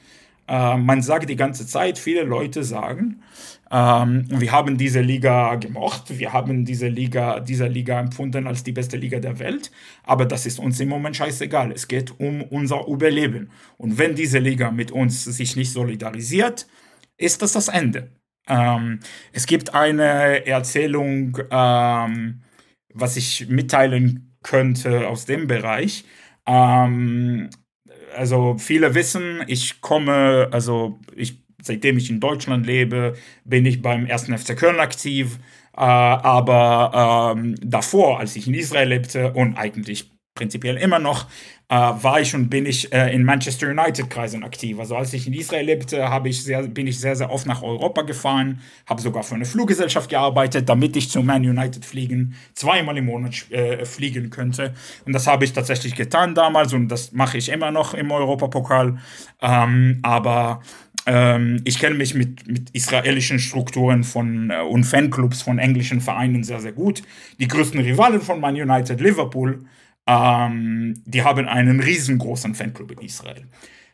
[0.50, 3.22] Äh, man sagt die ganze Zeit, viele Leute sagen,
[3.72, 8.72] ähm, wir haben diese Liga gemocht, wir haben diese Liga, diese Liga empfunden als die
[8.72, 9.72] beste Liga der Welt,
[10.04, 11.72] aber das ist uns im Moment scheißegal.
[11.72, 13.52] Es geht um unser Überleben.
[13.78, 16.68] Und wenn diese Liga mit uns sich nicht solidarisiert,
[17.18, 18.10] ist das das Ende.
[18.48, 22.42] Ähm, es gibt eine Erzählung, ähm,
[22.92, 26.06] was ich mitteilen könnte aus dem Bereich.
[26.48, 27.52] Ähm,
[28.16, 34.06] also viele wissen, ich komme, also ich seitdem ich in Deutschland lebe, bin ich beim
[34.06, 35.40] ersten FC Köln aktiv.
[35.76, 41.28] Äh, aber ähm, davor, als ich in Israel lebte und eigentlich prinzipiell immer noch,
[41.70, 44.80] äh, war ich und bin ich äh, in Manchester United-Kreisen aktiv.
[44.80, 48.02] Also als ich in Israel lebte, ich sehr, bin ich sehr, sehr oft nach Europa
[48.02, 53.06] gefahren, habe sogar für eine Fluggesellschaft gearbeitet, damit ich zu Man United fliegen, zweimal im
[53.06, 54.74] Monat äh, fliegen könnte.
[55.06, 58.98] Und das habe ich tatsächlich getan damals und das mache ich immer noch im Europapokal.
[59.40, 60.62] Ähm, aber
[61.06, 66.44] ähm, ich kenne mich mit, mit israelischen Strukturen von, äh, und Fanclubs von englischen Vereinen
[66.44, 67.04] sehr, sehr gut.
[67.40, 69.66] Die größten Rivalen von Man United, Liverpool,
[70.10, 73.46] ähm, die haben einen riesengroßen Fanclub in Israel.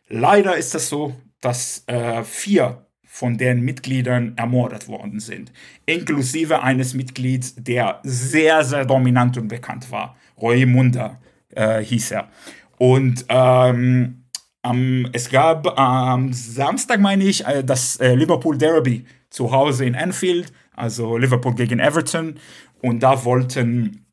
[0.08, 5.52] Leider ist es so, dass äh, vier von deren Mitgliedern ermordet worden sind,
[5.84, 10.16] inklusive eines Mitglieds, der sehr, sehr dominant und bekannt war.
[10.40, 12.28] Roy Munda äh, hieß er.
[12.78, 14.24] Und ähm,
[14.62, 19.94] um, es gab am Samstag, meine ich, äh, das äh, Liverpool Derby zu Hause in
[19.94, 22.38] Anfield, also Liverpool gegen Everton.
[22.82, 24.05] Und da wollten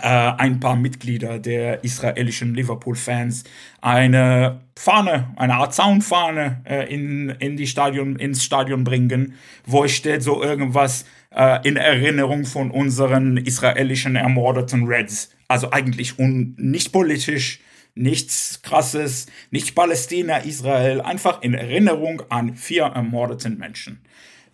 [0.00, 3.44] ein paar Mitglieder der israelischen Liverpool-Fans
[3.82, 9.34] eine Fahne, eine Art Zaunfahne äh, in, in die Stadion, ins Stadion bringen,
[9.66, 15.30] wo steht so irgendwas äh, in Erinnerung von unseren israelischen ermordeten Reds.
[15.46, 17.60] Also eigentlich un nicht politisch,
[17.94, 24.00] nichts Krasses, nicht Palästina, Israel, einfach in Erinnerung an vier ermordeten Menschen.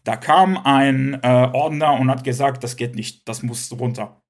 [0.03, 4.21] Da kam ein äh, Ordner und hat gesagt, das geht nicht, das muss runter.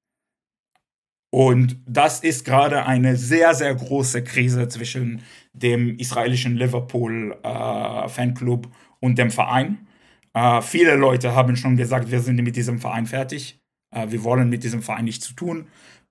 [1.30, 9.18] Und das ist gerade eine sehr, sehr große Krise zwischen dem israelischen Liverpool-Fanclub äh, und
[9.18, 9.86] dem Verein.
[10.32, 13.60] Äh, viele Leute haben schon gesagt, wir sind mit diesem Verein fertig.
[13.94, 15.66] Äh, wir wollen mit diesem Verein nichts zu tun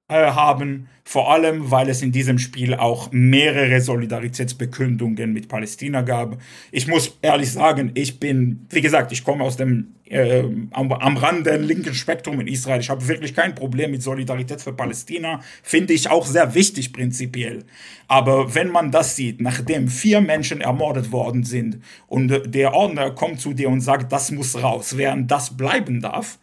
[0.10, 6.38] äh, haben, vor allem weil es in diesem Spiel auch mehrere Solidaritätsbekündungen mit Palästina gab.
[6.72, 11.17] Ich muss ehrlich sagen, ich bin, wie gesagt, ich komme aus dem äh, am, am
[11.17, 12.80] Rande linken Spektrum in Israel.
[12.80, 15.41] Ich habe wirklich kein Problem mit Solidarität für Palästina.
[15.63, 17.63] Finde ich auch sehr wichtig prinzipiell.
[18.08, 23.41] Aber wenn man das sieht, nachdem vier Menschen ermordet worden sind und der Ordner kommt
[23.41, 26.39] zu dir und sagt, das muss raus, während das bleiben darf,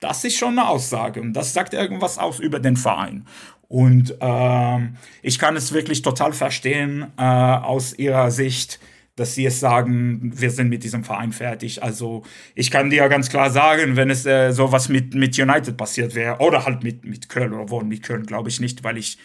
[0.00, 3.26] das ist schon eine Aussage und das sagt irgendwas aus über den Verein.
[3.68, 4.78] Und äh,
[5.22, 8.78] ich kann es wirklich total verstehen äh, aus ihrer Sicht,
[9.16, 11.82] dass sie es sagen, wir sind mit diesem Verein fertig.
[11.82, 12.22] Also
[12.54, 16.38] ich kann dir ganz klar sagen, wenn es äh, sowas mit, mit United passiert wäre,
[16.38, 19.18] oder halt mit, mit Köln oder wohl mit Köln, glaube ich nicht, weil ich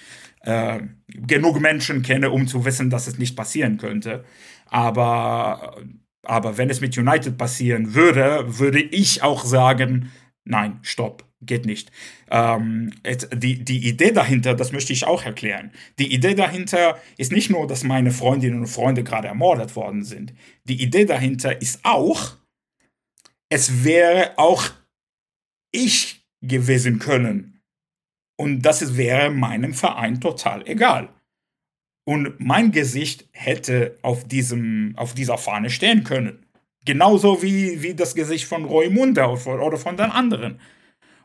[0.44, 4.24] äh, genug Menschen kenne, um zu wissen, dass es nicht passieren könnte.
[4.66, 5.76] Aber,
[6.24, 10.10] aber wenn es mit United passieren würde, würde ich auch sagen,
[10.44, 11.26] nein, stopp.
[11.44, 11.92] geht nicht.
[12.30, 12.94] Ähm,
[13.34, 15.72] die, die Idee dahinter, das möchte ich auch erklären.
[15.98, 20.34] Die Idee dahinter ist nicht nur, dass meine Freundinnen und Freunde gerade ermordet worden sind.
[20.66, 22.38] Die Idee dahinter ist auch,
[23.50, 24.70] es wäre auch
[25.72, 27.62] ich gewesen können.
[28.38, 31.10] Und das wäre meinem Verein total egal.
[32.06, 36.46] Und mein Gesicht hätte auf, diesem, auf dieser Fahne stehen können.
[36.86, 40.60] Genauso wie, wie das Gesicht von Roy Munter oder von den anderen.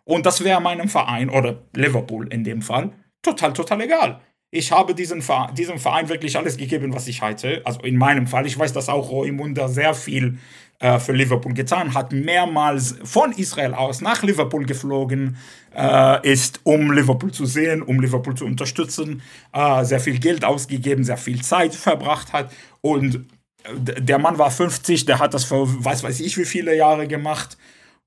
[0.04, 2.92] Und das wäre meinem Verein oder Liverpool in dem Fall
[3.26, 4.20] total, total egal.
[4.50, 7.60] Ich habe diesen Verein, diesem Verein wirklich alles gegeben, was ich hatte.
[7.64, 8.46] Also in meinem Fall.
[8.46, 10.38] Ich weiß, dass auch Roy Munter sehr viel
[10.78, 15.36] äh, für Liverpool getan hat, mehrmals von Israel aus nach Liverpool geflogen
[15.74, 21.02] äh, ist, um Liverpool zu sehen, um Liverpool zu unterstützen, äh, sehr viel Geld ausgegeben,
[21.02, 23.26] sehr viel Zeit verbracht hat und
[23.74, 27.56] der Mann war 50, der hat das für weiß weiß ich wie viele Jahre gemacht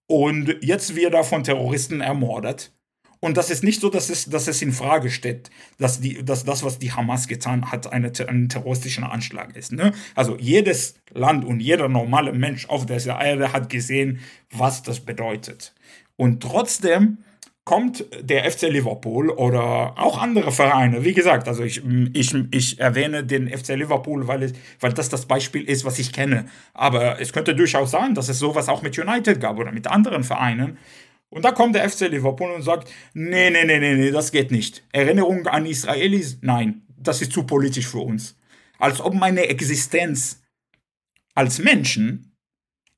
[0.08, 2.72] und jetzt wird er von Terroristen ermordet.
[3.22, 6.46] Und das ist nicht so, dass es, dass es in Frage steht, dass, die, dass
[6.46, 9.74] das, was die Hamas getan hat, eine, ein terroristischer Anschlag ist.
[9.74, 9.92] Ne?
[10.16, 15.76] Also jedes Land und jeder normale Mensch auf dieser Erde hat gesehen, was das bedeutet.
[16.16, 17.18] Und trotzdem
[17.70, 21.06] kommt der FC Liverpool oder auch andere Vereine.
[21.06, 25.28] Wie gesagt, also ich, ich, ich erwähne den FC Liverpool, weil, es, weil das das
[25.28, 26.46] Beispiel ist, was ich kenne.
[26.74, 30.24] Aber es könnte durchaus sein, dass es sowas auch mit United gab oder mit anderen
[30.24, 30.80] Vereinen,
[31.30, 34.50] und da kommt der FC Liverpool und sagt, nee, nee, nee, nee, nee, das geht
[34.50, 34.84] nicht.
[34.92, 36.40] Erinnerung an Israelis?
[36.42, 38.36] Nein, das ist zu politisch für uns.
[38.80, 40.42] Als ob meine Existenz
[41.36, 42.29] als Menschen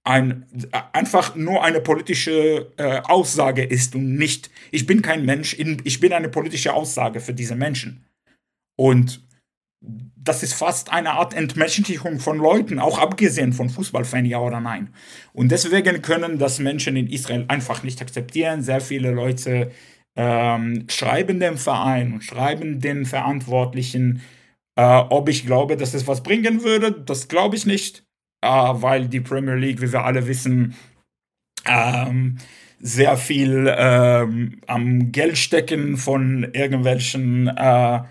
[0.03, 0.45] ein,
[0.93, 6.13] einfach nur eine politische äh, Aussage ist und nicht, ich bin kein Mensch, ich bin
[6.13, 8.05] eine politische Aussage für diese Menschen.
[8.75, 9.21] Und
[10.15, 14.93] das ist fast eine Art Entmenschlichung von Leuten, auch abgesehen von Fußballfans, ja oder nein.
[15.33, 18.61] Und deswegen können das Menschen in Israel einfach nicht akzeptieren.
[18.61, 19.71] Sehr viele Leute
[20.15, 24.21] ähm, schreiben dem Verein und schreiben den Verantwortlichen,
[24.75, 26.91] äh, ob ich glaube, dass es was bringen würde.
[26.91, 28.03] Das glaube ich nicht,
[28.41, 30.75] weil die Premier League, wie wir alle wissen,
[31.65, 32.37] ähm,
[32.79, 38.01] sehr viel ähm, am Geldstecken von irgendwelchen äh,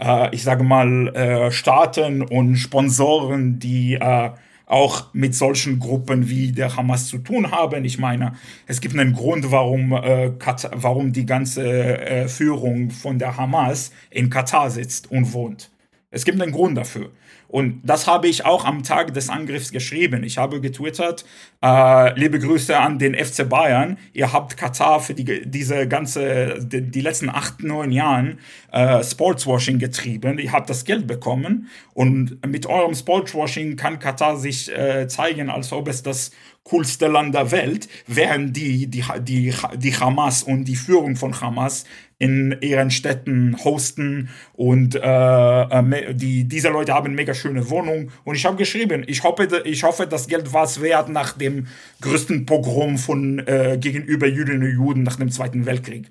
[0.00, 4.30] äh, ich sage mal, äh, Staaten und Sponsoren, die äh,
[4.66, 7.84] auch mit solchen Gruppen wie der Hamas zu tun haben.
[7.84, 8.34] Ich meine,
[8.66, 13.92] es gibt einen Grund, warum, äh, Katar, warum die ganze äh, Führung von der Hamas
[14.10, 15.70] in Katar sitzt und wohnt.
[16.10, 17.10] Es gibt einen Grund dafür.
[17.50, 20.22] Und das habe ich auch am Tag des Angriffs geschrieben.
[20.22, 21.24] Ich habe getwittert,
[21.60, 23.98] äh, liebe Grüße an den FC Bayern.
[24.12, 28.38] Ihr habt Katar für die, diese ganze, die, die letzten acht, neun Jahren
[28.70, 30.38] äh, Sportswashing getrieben.
[30.38, 35.72] Ihr habt das Geld bekommen und mit eurem Sportswashing kann Katar sich äh, zeigen, als
[35.72, 36.30] ob es das
[36.62, 41.84] coolste Land der Welt, während die, die, die, die Hamas und die Führung von Hamas
[42.20, 48.34] in ihren Städten hosten und äh, äh die, diese Leute haben mega schöne Wohnungen und
[48.34, 51.66] ich habe geschrieben, ich hoffe, ich hoffe, das Geld war es wert nach dem
[52.02, 56.10] größten Pogrom von äh, gegenüber Jüdinnen und Juden nach dem Zweiten Weltkrieg.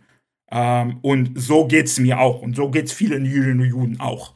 [0.51, 3.99] Ähm, und so geht es mir auch und so geht es vielen Jüdinnen und Juden
[3.99, 4.33] auch,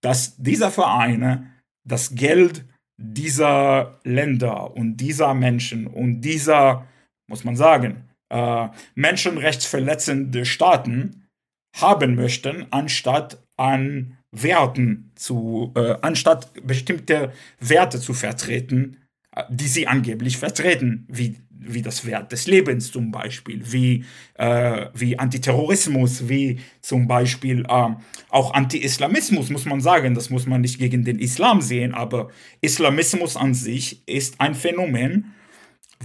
[0.00, 1.50] dass dieser Vereine
[1.84, 2.64] das Geld
[2.96, 6.86] dieser Länder und dieser Menschen und dieser,
[7.26, 11.28] muss man sagen, äh, menschenrechtsverletzende Staaten
[11.76, 18.98] haben möchten, anstatt an Werten zu, äh, anstatt bestimmte Werte zu vertreten,
[19.34, 24.86] äh, die sie angeblich vertreten, wie, wie das Wert des Lebens zum Beispiel, wie, äh,
[24.94, 27.88] wie Antiterrorismus, wie zum Beispiel äh,
[28.28, 30.14] auch Anti-Islamismus, muss man sagen.
[30.14, 32.28] Das muss man nicht gegen den Islam sehen, aber
[32.60, 35.32] Islamismus an sich ist ein Phänomen,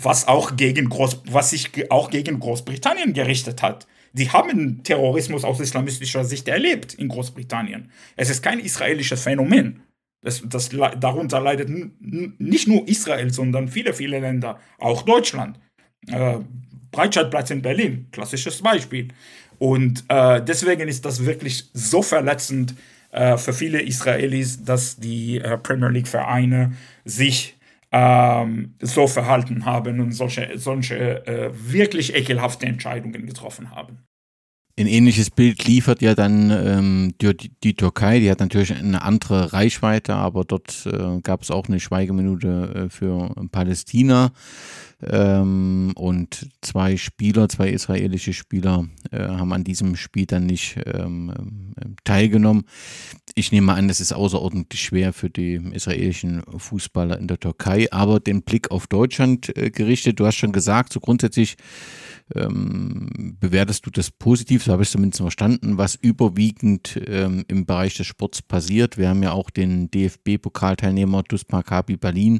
[0.01, 3.87] was auch gegen Groß, was sich auch gegen Großbritannien gerichtet hat.
[4.13, 7.91] Die haben Terrorismus aus islamistischer Sicht erlebt in Großbritannien.
[8.15, 9.83] Es ist kein israelisches Phänomen.
[10.21, 15.59] Das, das, darunter leidet nicht nur Israel, sondern viele, viele Länder, auch Deutschland.
[16.07, 16.39] Äh,
[16.91, 19.09] Breitscheidplatz in Berlin, klassisches Beispiel.
[19.57, 22.75] Und äh, deswegen ist das wirklich so verletzend
[23.11, 27.57] äh, für viele Israelis, dass die äh, Premier League-Vereine sich
[27.93, 33.99] ähm, so verhalten haben und solche, solche äh, wirklich ekelhafte Entscheidungen getroffen haben.
[34.79, 39.53] Ein ähnliches Bild liefert ja dann ähm, die, die, Türkei, die hat natürlich eine andere
[39.53, 44.31] Reichweite, aber dort äh, gab es auch eine Schweigeminute äh, für Palästina.
[45.09, 51.33] Ähm, und zwei Spieler, zwei israelische Spieler äh, haben an diesem Spiel dann nicht ähm,
[51.37, 52.65] ähm, teilgenommen.
[53.35, 58.19] Ich nehme an, das ist außerordentlich schwer für die israelischen Fußballer in der Türkei, aber
[58.19, 60.19] den Blick auf Deutschland äh, gerichtet.
[60.19, 61.57] Du hast schon gesagt, so grundsätzlich
[62.35, 67.65] ähm, bewertest du das positiv, so habe ich es zumindest verstanden, was überwiegend ähm, im
[67.65, 68.97] Bereich des Sports passiert.
[68.97, 72.39] Wir haben ja auch den DFB-Pokalteilnehmer TuS Maccabi Berlin,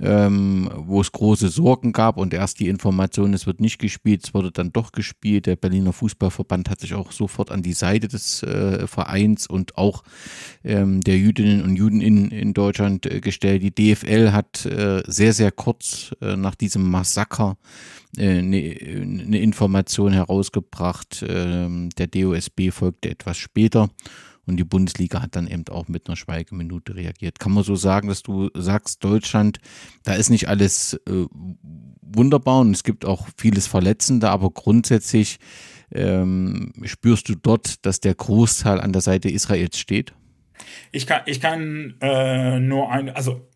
[0.00, 4.34] ähm, wo es große Sorgen gab und erst die Information, es wird nicht gespielt, es
[4.34, 5.46] wurde dann doch gespielt.
[5.46, 10.02] Der Berliner Fußballverband hat sich auch sofort an die Seite des äh, Vereins und auch
[10.64, 13.62] ähm, der Jüdinnen und Juden in, in Deutschland äh, gestellt.
[13.62, 17.56] Die DFL hat äh, sehr, sehr kurz äh, nach diesem Massaker
[18.18, 21.24] eine, äh, eine Information herausgebracht.
[21.26, 23.88] Ähm, der DOSB folgte etwas später.
[24.46, 27.38] Und die Bundesliga hat dann eben auch mit einer Schweigeminute reagiert.
[27.38, 29.60] Kann man so sagen, dass du sagst, Deutschland,
[30.02, 31.26] da ist nicht alles äh,
[32.02, 35.38] wunderbar und es gibt auch vieles Verletzende, aber grundsätzlich
[35.92, 40.14] ähm, spürst du dort, dass der Großteil an der Seite Israels steht?
[40.90, 43.48] Ich kann, ich kann äh, nur ein, also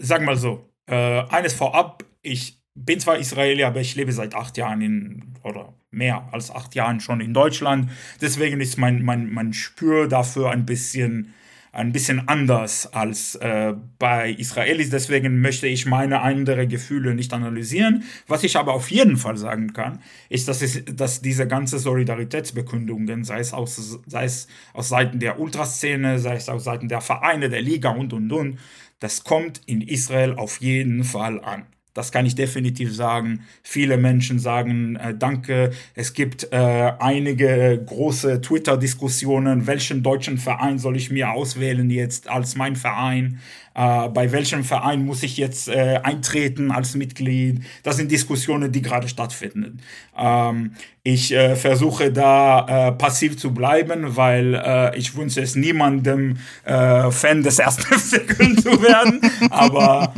[0.00, 4.34] sagen wir mal so, äh, eines vorab, ich bin zwar Israeli, aber ich lebe seit
[4.34, 7.90] acht Jahren in, oder mehr als acht Jahren schon in Deutschland.
[8.20, 11.34] Deswegen ist mein, mein, mein Spür dafür ein bisschen,
[11.72, 14.90] ein bisschen anders als äh, bei Israelis.
[14.90, 18.04] Deswegen möchte ich meine anderen Gefühle nicht analysieren.
[18.26, 23.24] Was ich aber auf jeden Fall sagen kann, ist, dass, es, dass diese ganze Solidaritätsbekundungen,
[23.24, 27.48] sei es, aus, sei es aus Seiten der Ultraszene, sei es aus Seiten der Vereine,
[27.48, 28.58] der Liga und, und, und,
[29.00, 31.66] das kommt in Israel auf jeden Fall an.
[31.98, 33.40] Das kann ich definitiv sagen.
[33.64, 35.72] Viele Menschen sagen äh, Danke.
[35.96, 39.66] Es gibt äh, einige große Twitter-Diskussionen.
[39.66, 43.40] Welchen deutschen Verein soll ich mir auswählen jetzt als mein Verein?
[43.78, 47.62] Äh, bei welchem Verein muss ich jetzt äh, eintreten als Mitglied?
[47.84, 49.78] Das sind Diskussionen, die gerade stattfinden.
[50.18, 50.72] Ähm,
[51.04, 57.08] ich äh, versuche da äh, passiv zu bleiben, weil äh, ich wünsche es niemandem, äh,
[57.12, 59.20] Fan des ersten FC zu werden.
[59.50, 60.12] Aber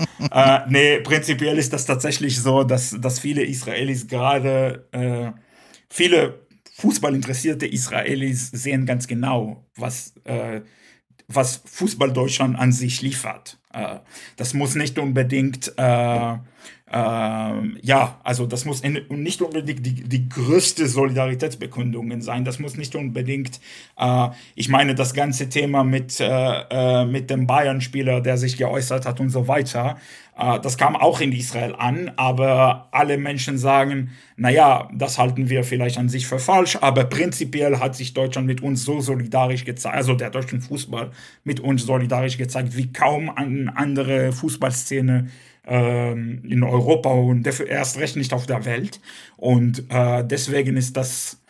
[0.68, 4.86] nee, prinzipiell ist das tatsächlich so, dass, dass viele Israelis gerade,
[5.88, 6.40] viele
[6.76, 10.14] Fußballinteressierte Israelis sehen ganz genau, was
[11.32, 13.58] was Fußball Deutschland an sich liefert.
[13.72, 13.98] Äh,
[14.36, 16.36] das muss nicht unbedingt, äh,
[16.92, 16.96] äh,
[17.82, 22.44] ja, also das muss in, nicht unbedingt die, die größte Solidaritätsbekundungen sein.
[22.44, 23.60] Das muss nicht unbedingt,
[23.96, 29.06] äh, ich meine, das ganze Thema mit, äh, äh, mit dem Bayern-Spieler, der sich geäußert
[29.06, 29.98] hat und so weiter.
[30.36, 35.62] Äh, das kam auch in Israel an, aber alle Menschen sagen, naja, das halten wir
[35.62, 39.94] vielleicht an sich für falsch, aber prinzipiell hat sich Deutschland mit uns so solidarisch gezeigt,
[39.94, 41.12] also der deutsche Fußball
[41.44, 45.28] mit uns solidarisch gezeigt, wie kaum eine andere Fußballszene
[45.66, 49.00] ähm, in Europa und erst recht nicht auf der Welt.
[49.36, 51.40] Und äh, deswegen ist das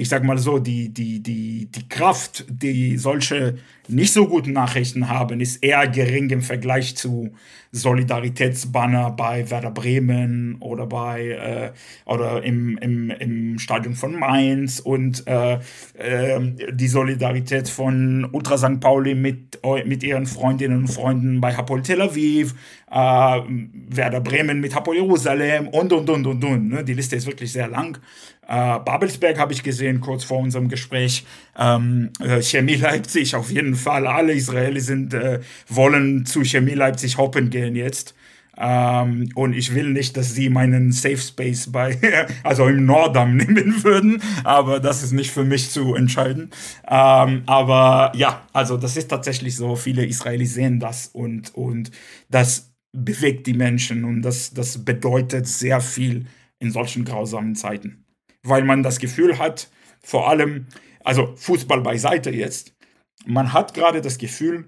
[0.00, 5.10] ich sag mal so, die, die, die, die Kraft, die solche nicht so guten Nachrichten
[5.10, 7.34] haben, ist eher gering im Vergleich zu
[7.72, 11.70] Solidaritätsbanner bei Werder Bremen oder bei äh,
[12.04, 15.60] oder im, im, im Stadion von Mainz und äh,
[15.94, 16.40] äh,
[16.72, 18.80] die Solidarität von Ultra St.
[18.80, 22.54] Pauli mit, mit ihren Freundinnen und Freunden bei Hapoel Tel Aviv,
[22.90, 26.68] äh, Werder Bremen mit Hapoel Jerusalem und und und und und.
[26.68, 26.84] Ne?
[26.84, 27.98] Die Liste ist wirklich sehr lang.
[28.48, 31.24] Äh, Babelsberg habe ich gesehen, kurz vor unserem Gespräch.
[31.56, 34.08] Ähm, äh, Chemie Leipzig, auf jeden Fall.
[34.08, 35.14] Alle Israelis sind,
[35.68, 38.14] wollen zu Chemie Leipzig hoppen gehen jetzt.
[38.58, 41.98] Ähm, und ich will nicht, dass sie meinen Safe Space bei,
[42.42, 46.50] also im Nordam nehmen würden, aber das ist nicht für mich zu entscheiden.
[46.86, 51.90] Ähm, aber ja, also das ist tatsächlich so, viele Israelis sehen das und, und
[52.28, 56.26] das bewegt die Menschen und das, das bedeutet sehr viel
[56.58, 58.04] in solchen grausamen Zeiten
[58.42, 59.70] weil man das Gefühl hat,
[60.02, 60.66] vor allem,
[61.04, 62.74] also Fußball beiseite jetzt,
[63.26, 64.66] man hat gerade das Gefühl,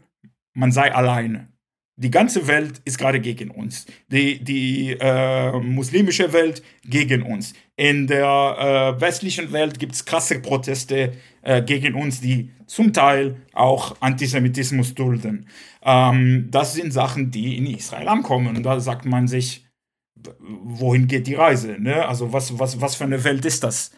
[0.55, 1.49] man sei alleine.
[1.97, 3.85] Die ganze Welt ist gerade gegen uns.
[4.09, 7.53] Die, die äh, muslimische Welt gegen uns.
[7.77, 11.13] In der äh, westlichen Welt gibt es krasse Proteste
[11.43, 15.49] äh, gegen uns, die zum Teil auch Antisemitismus dulden.
[15.83, 18.57] Ähm, das sind Sachen, die in Israel ankommen.
[18.57, 19.67] Und da sagt man sich,
[20.39, 21.77] wohin geht die Reise?
[21.79, 22.07] Ne?
[22.07, 23.91] Also was, was, was für eine Welt ist das?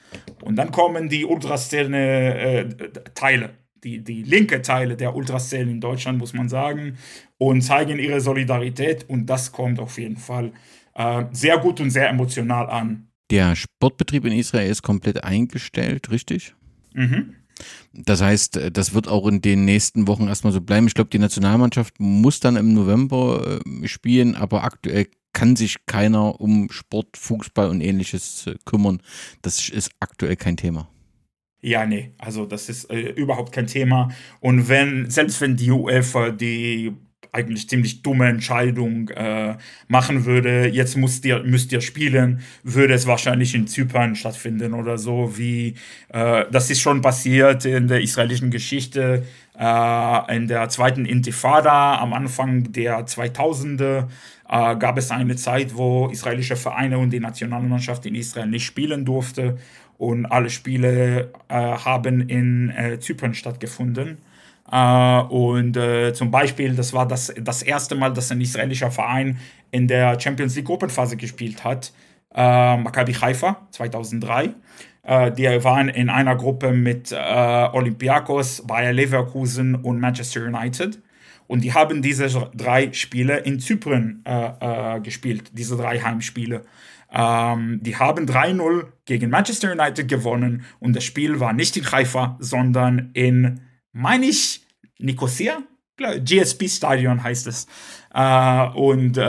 [0.42, 3.50] Und dann kommen die Ultraszene-Teile, äh,
[3.84, 6.96] die, die linke Teile der Ultraszene in Deutschland, muss man sagen,
[7.38, 10.52] und zeigen ihre Solidarität und das kommt auf jeden Fall
[10.94, 13.08] äh, sehr gut und sehr emotional an.
[13.30, 16.54] Der Sportbetrieb in Israel ist komplett eingestellt, richtig?
[16.94, 17.36] Mhm.
[17.92, 20.88] Das heißt, das wird auch in den nächsten Wochen erstmal so bleiben.
[20.88, 26.40] Ich glaube, die Nationalmannschaft muss dann im November äh, spielen, aber aktuell kann sich keiner
[26.40, 29.00] um Sport, Fußball und ähnliches äh, kümmern.
[29.42, 30.88] Das ist aktuell kein Thema.
[31.64, 34.10] Ja, nee, also das ist äh, überhaupt kein Thema.
[34.40, 36.92] Und wenn, selbst wenn die UEFA die
[37.32, 39.56] eigentlich ziemlich dumme Entscheidung äh,
[39.88, 44.98] machen würde, jetzt müsst ihr, müsst ihr spielen, würde es wahrscheinlich in Zypern stattfinden oder
[44.98, 45.74] so, wie
[46.10, 49.24] äh, das ist schon passiert in der israelischen Geschichte,
[49.58, 54.06] äh, in der zweiten Intifada am Anfang der 2000er
[54.48, 59.06] äh, gab es eine Zeit, wo israelische Vereine und die Nationalmannschaft in Israel nicht spielen
[59.06, 59.56] durfte
[59.98, 64.18] und alle Spiele äh, haben in äh, Zypern stattgefunden.
[64.72, 69.38] Uh, und uh, zum Beispiel, das war das, das erste Mal, dass ein israelischer Verein
[69.70, 71.92] in der Champions League Gruppenphase gespielt hat.
[72.34, 74.54] Uh, Maccabi Haifa 2003.
[75.36, 80.98] die waren in einer Gruppe mit Olympiakos, Bayer Leverkusen und Manchester United.
[81.46, 84.24] Und die haben diese drei Spiele in Zypern
[85.02, 86.64] gespielt, diese drei Heimspiele.
[87.14, 92.36] Ähm, die haben 3-0 gegen Manchester United gewonnen und das Spiel war nicht in Haifa,
[92.40, 93.60] sondern in
[93.92, 94.66] meine ich,
[94.98, 95.58] Nicosia?
[95.96, 97.68] GSP Stadion heißt es.
[98.12, 99.22] Äh, und äh,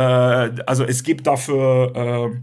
[0.65, 2.37] also es gibt dafür, äh,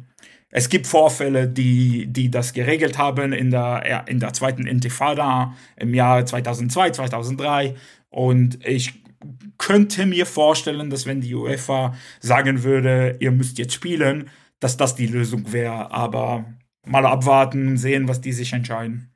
[0.50, 5.92] es gibt Vorfälle, die, die das geregelt haben in der, in der zweiten Intifada im
[5.92, 7.74] Jahr 2002, 2003.
[8.10, 9.02] Und ich
[9.58, 14.30] könnte mir vorstellen, dass wenn die UEFA sagen würde, ihr müsst jetzt spielen,
[14.62, 15.90] dass das die Lösung wäre.
[15.90, 16.44] Aber
[16.86, 19.08] mal abwarten sehen, was die sich entscheiden.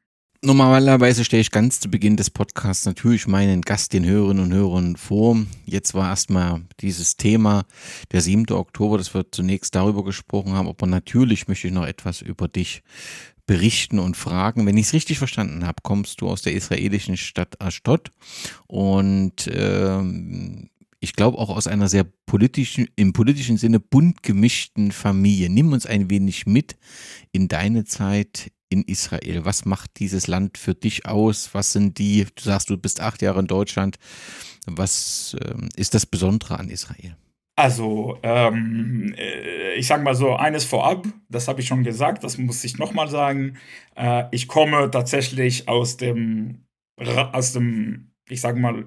[0.45, 4.97] Normalerweise stelle ich ganz zu Beginn des Podcasts natürlich meinen Gast, den Hörerinnen und Hörern
[4.97, 5.39] vor.
[5.65, 7.65] Jetzt war erstmal dieses Thema,
[8.13, 8.53] der 7.
[8.53, 12.83] Oktober, dass wir zunächst darüber gesprochen haben, aber natürlich möchte ich noch etwas über dich
[13.47, 14.67] berichten und fragen.
[14.67, 18.11] Wenn ich es richtig verstanden habe, kommst du aus der israelischen Stadt Ashdod
[18.67, 20.69] und ähm,
[21.01, 25.51] ich glaube auch aus einer sehr politischen, im politischen Sinne bunt gemischten Familie.
[25.51, 26.77] Nimm uns ein wenig mit
[27.33, 29.45] in deine Zeit in Israel?
[29.45, 31.51] Was macht dieses Land für dich aus?
[31.55, 33.97] Was sind die, du sagst, du bist acht Jahre in Deutschland.
[34.67, 37.17] Was äh, ist das Besondere an Israel?
[37.59, 42.37] Also, ähm, äh, ich sage mal so, eines vorab, das habe ich schon gesagt, das
[42.37, 43.57] muss ich nochmal sagen.
[43.95, 46.67] Äh, ich komme tatsächlich aus dem,
[46.99, 48.85] aus dem, ich sage mal,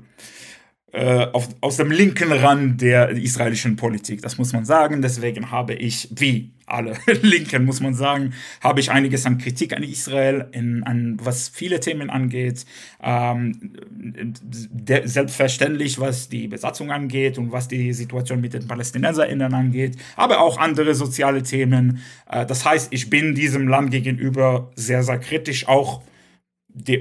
[0.92, 4.22] äh, auf, aus dem linken Rand der israelischen Politik.
[4.24, 5.02] Das muss man sagen.
[5.02, 9.84] Deswegen habe ich, wie alle Linken, muss man sagen, habe ich einiges an Kritik an
[9.84, 12.66] Israel, in, an was viele Themen angeht.
[13.04, 19.96] Ähm, de, selbstverständlich, was die Besatzung angeht und was die Situation mit den PalästinenserInnen angeht,
[20.16, 22.00] aber auch andere soziale Themen.
[22.30, 26.02] Äh, das heißt, ich bin diesem Land gegenüber sehr, sehr kritisch, auch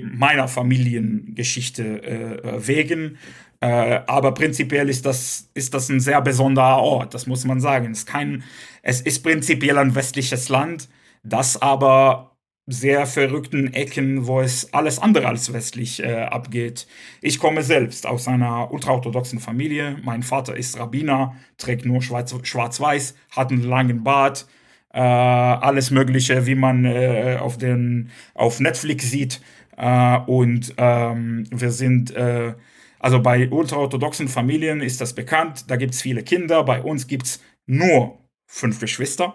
[0.02, 3.18] meiner Familiengeschichte äh, wegen.
[3.60, 7.90] Äh, aber prinzipiell ist das, ist das ein sehr besonderer Ort, das muss man sagen.
[7.92, 8.44] Es ist, kein,
[8.82, 10.88] es ist prinzipiell ein westliches Land,
[11.24, 12.36] das aber
[12.70, 16.86] sehr verrückten Ecken, wo es alles andere als westlich äh, abgeht.
[17.22, 19.96] Ich komme selbst aus einer ultraorthodoxen Familie.
[20.04, 24.46] Mein Vater ist Rabbiner, trägt nur schwarz-weiß, hat einen langen Bart,
[24.92, 29.40] äh, alles Mögliche, wie man äh, auf, den, auf Netflix sieht.
[29.78, 32.52] Äh, und ähm, wir sind äh,
[32.98, 37.26] also bei ultraorthodoxen Familien ist das bekannt, da gibt es viele Kinder, bei uns gibt
[37.26, 39.34] es nur fünf Geschwister.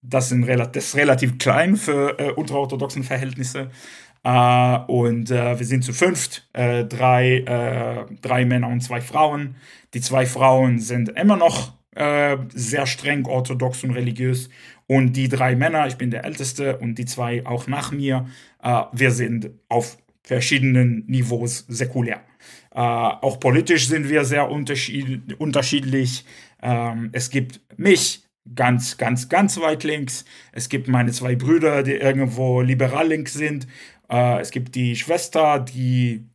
[0.00, 3.70] Das, sind das ist relativ klein für äh, ultraorthodoxen Verhältnisse.
[4.24, 9.56] Äh, und äh, wir sind zu fünft, äh, drei, äh, drei Männer und zwei Frauen.
[9.94, 14.48] Die zwei Frauen sind immer noch äh, sehr streng orthodox und religiös.
[14.86, 18.26] Und die drei Männer, ich bin der Älteste und die zwei auch nach mir,
[18.92, 22.20] wir sind auf verschiedenen Niveaus säkulär.
[22.74, 26.24] Äh, auch politisch sind wir sehr unterschied unterschiedlich.
[26.62, 28.22] Ähm, es gibt mich
[28.54, 30.24] ganz, ganz, ganz weit links.
[30.52, 33.66] Es gibt meine zwei Brüder, die irgendwo liberal links sind.
[34.10, 36.26] Äh, es gibt die Schwester, die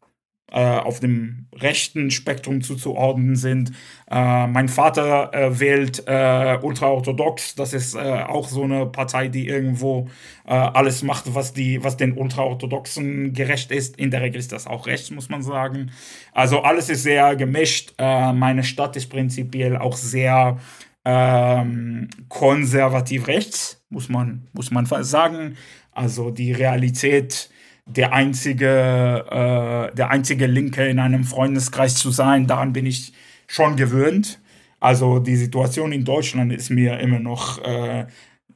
[0.55, 3.71] auf dem rechten Spektrum zuzuordnen sind.
[4.09, 7.55] Äh, mein Vater äh, wählt äh, ultraorthodox.
[7.55, 10.07] Das ist äh, auch so eine Partei, die irgendwo
[10.45, 13.97] äh, alles macht, was, die, was den Ultraorthodoxen gerecht ist.
[13.97, 15.91] In der Regel ist das auch recht, muss man sagen.
[16.31, 17.93] Also alles ist sehr gemischt.
[17.97, 20.57] meine Stadt ist prinzipiell auch sehr
[21.03, 25.55] ähm, konservativ rechts, muss man, muss man sagen.
[25.91, 27.49] Also die Realität
[27.87, 33.13] der einzige, äh, der einzige Linke in einem Freundeskreis zu sein, daran bin ich
[33.47, 34.39] schon gewöhnt.
[34.79, 38.05] Also die Situation in Deutschland ist mir immer noch äh,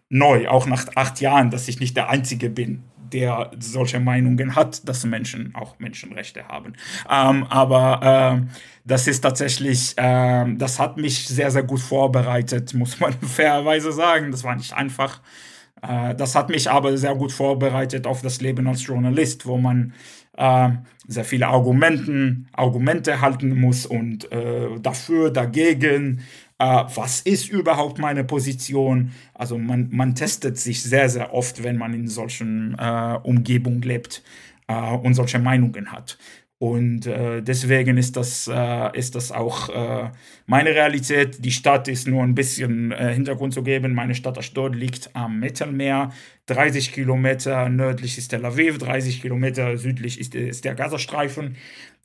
[0.10, 4.88] neu, auch nach acht Jahren, dass ich nicht der Einzige bin, der solche Meinungen hat,
[4.88, 6.74] dass Menschen auch Menschenrechte haben.
[7.10, 8.56] Ähm, aber äh,
[8.86, 14.32] das ist tatsächlich, äh, das hat mich sehr, sehr gut vorbereitet, muss man fairerweise sagen.
[14.32, 15.22] Das war nicht einfach.
[15.82, 19.94] Äh, das hat mich aber sehr gut vorbereitet auf das Leben als Journalist, wo man
[20.38, 20.70] äh,
[21.08, 26.22] sehr viele Argumenten, Argumente halten muss und äh, dafür, dagegen,
[26.60, 29.12] äh, was ist überhaupt meine Position.
[29.34, 34.24] Also man, man testet sich sehr, sehr oft, wenn man in solchen äh, Umgebungen lebt
[34.68, 36.18] äh, und solche Meinungen hat.
[36.62, 40.12] Und äh, deswegen ist das, äh, ist das auch äh,
[40.46, 41.44] meine Realität.
[41.44, 43.96] Die Stadt ist nur ein bisschen äh, Hintergrund zu geben.
[43.96, 46.12] Meine Stadt Ashdod liegt am Mittelmeer.
[46.46, 51.58] 30 Kilometer nördlich ist Tel Aviv, 30 Kilometer südlich ist, ist der Gazastreifen.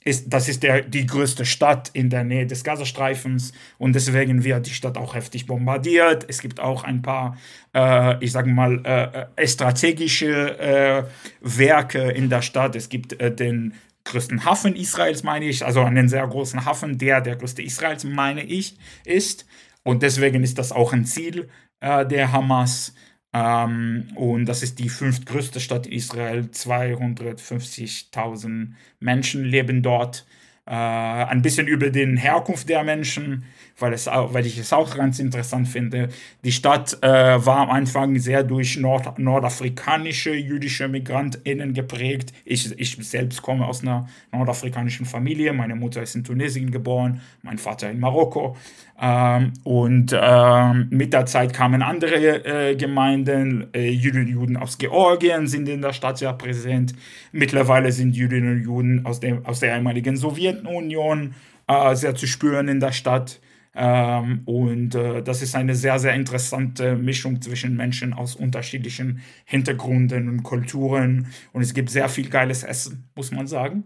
[0.06, 4.66] Ist, das ist der, die größte Stadt in der Nähe des Gazastreifens und deswegen wird
[4.66, 6.24] die Stadt auch heftig bombardiert.
[6.28, 7.36] Es gibt auch ein paar,
[7.74, 11.04] äh, ich sage mal, äh, äh strategische äh,
[11.42, 12.74] Werke in der Stadt.
[12.74, 13.74] Es gibt den
[14.06, 18.42] größten Hafen Israels, meine ich, also einen sehr großen Hafen, der der größte Israels, meine
[18.42, 19.46] ich, ist.
[19.82, 21.48] Und deswegen ist das auch ein Ziel
[21.80, 22.94] äh, der Hamas.
[23.32, 26.48] Ähm, und das ist die fünftgrößte Stadt Israel.
[26.52, 30.26] 250.000 Menschen leben dort.
[30.66, 33.44] Äh, ein bisschen über den Herkunft der Menschen
[33.78, 36.08] weil, es, weil ich es auch ganz interessant finde.
[36.44, 42.32] Die Stadt äh, war am Anfang sehr durch Nord nordafrikanische jüdische MigrantInnen geprägt.
[42.44, 45.52] Ich, ich selbst komme aus einer nordafrikanischen Familie.
[45.52, 48.56] Meine Mutter ist in Tunesien geboren, mein Vater in Marokko.
[48.98, 53.68] Ähm, und ähm, mit der Zeit kamen andere äh, Gemeinden.
[53.74, 56.94] Äh, und Juden aus Georgien sind in der Stadt sehr präsent.
[57.32, 61.34] Mittlerweile sind Jüdinnen und Juden aus, dem, aus der ehemaligen Sowjetunion
[61.66, 63.40] äh, sehr zu spüren in der Stadt.
[63.76, 70.28] Ähm, und äh, das ist eine sehr, sehr interessante Mischung zwischen Menschen aus unterschiedlichen Hintergründen
[70.28, 71.28] und Kulturen.
[71.52, 73.84] Und es gibt sehr viel geiles Essen, muss man sagen.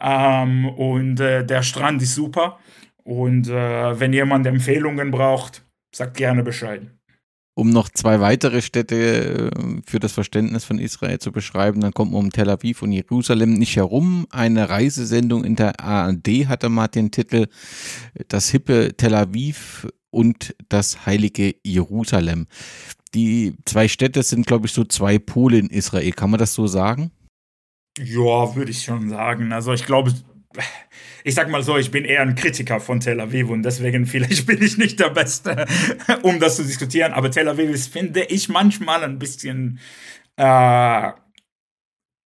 [0.00, 2.58] Ähm, und äh, der Strand ist super.
[3.04, 6.95] Und äh, wenn jemand Empfehlungen braucht, sagt gerne Bescheid
[7.56, 12.12] um noch zwei weitere Städte äh, für das Verständnis von Israel zu beschreiben, dann kommt
[12.12, 14.26] man um Tel Aviv und Jerusalem nicht herum.
[14.30, 17.46] Eine Reisesendung in der ARD hatte mal den Titel
[18.28, 22.46] Das hippe Tel Aviv und das heilige Jerusalem.
[23.14, 26.12] Die zwei Städte sind, glaube ich, so zwei Pole in Israel.
[26.12, 27.10] Kann man das so sagen?
[27.98, 29.52] Ja, würde ich schon sagen.
[29.54, 30.12] Also ich glaube,
[31.24, 34.46] ich sag mal so, ich bin eher ein Kritiker von Tel Aviv und deswegen vielleicht
[34.46, 35.66] bin ich nicht der Beste,
[36.22, 37.12] um das zu diskutieren.
[37.12, 39.80] Aber Tel Aviv ist, finde ich, manchmal ein bisschen
[40.36, 41.10] äh,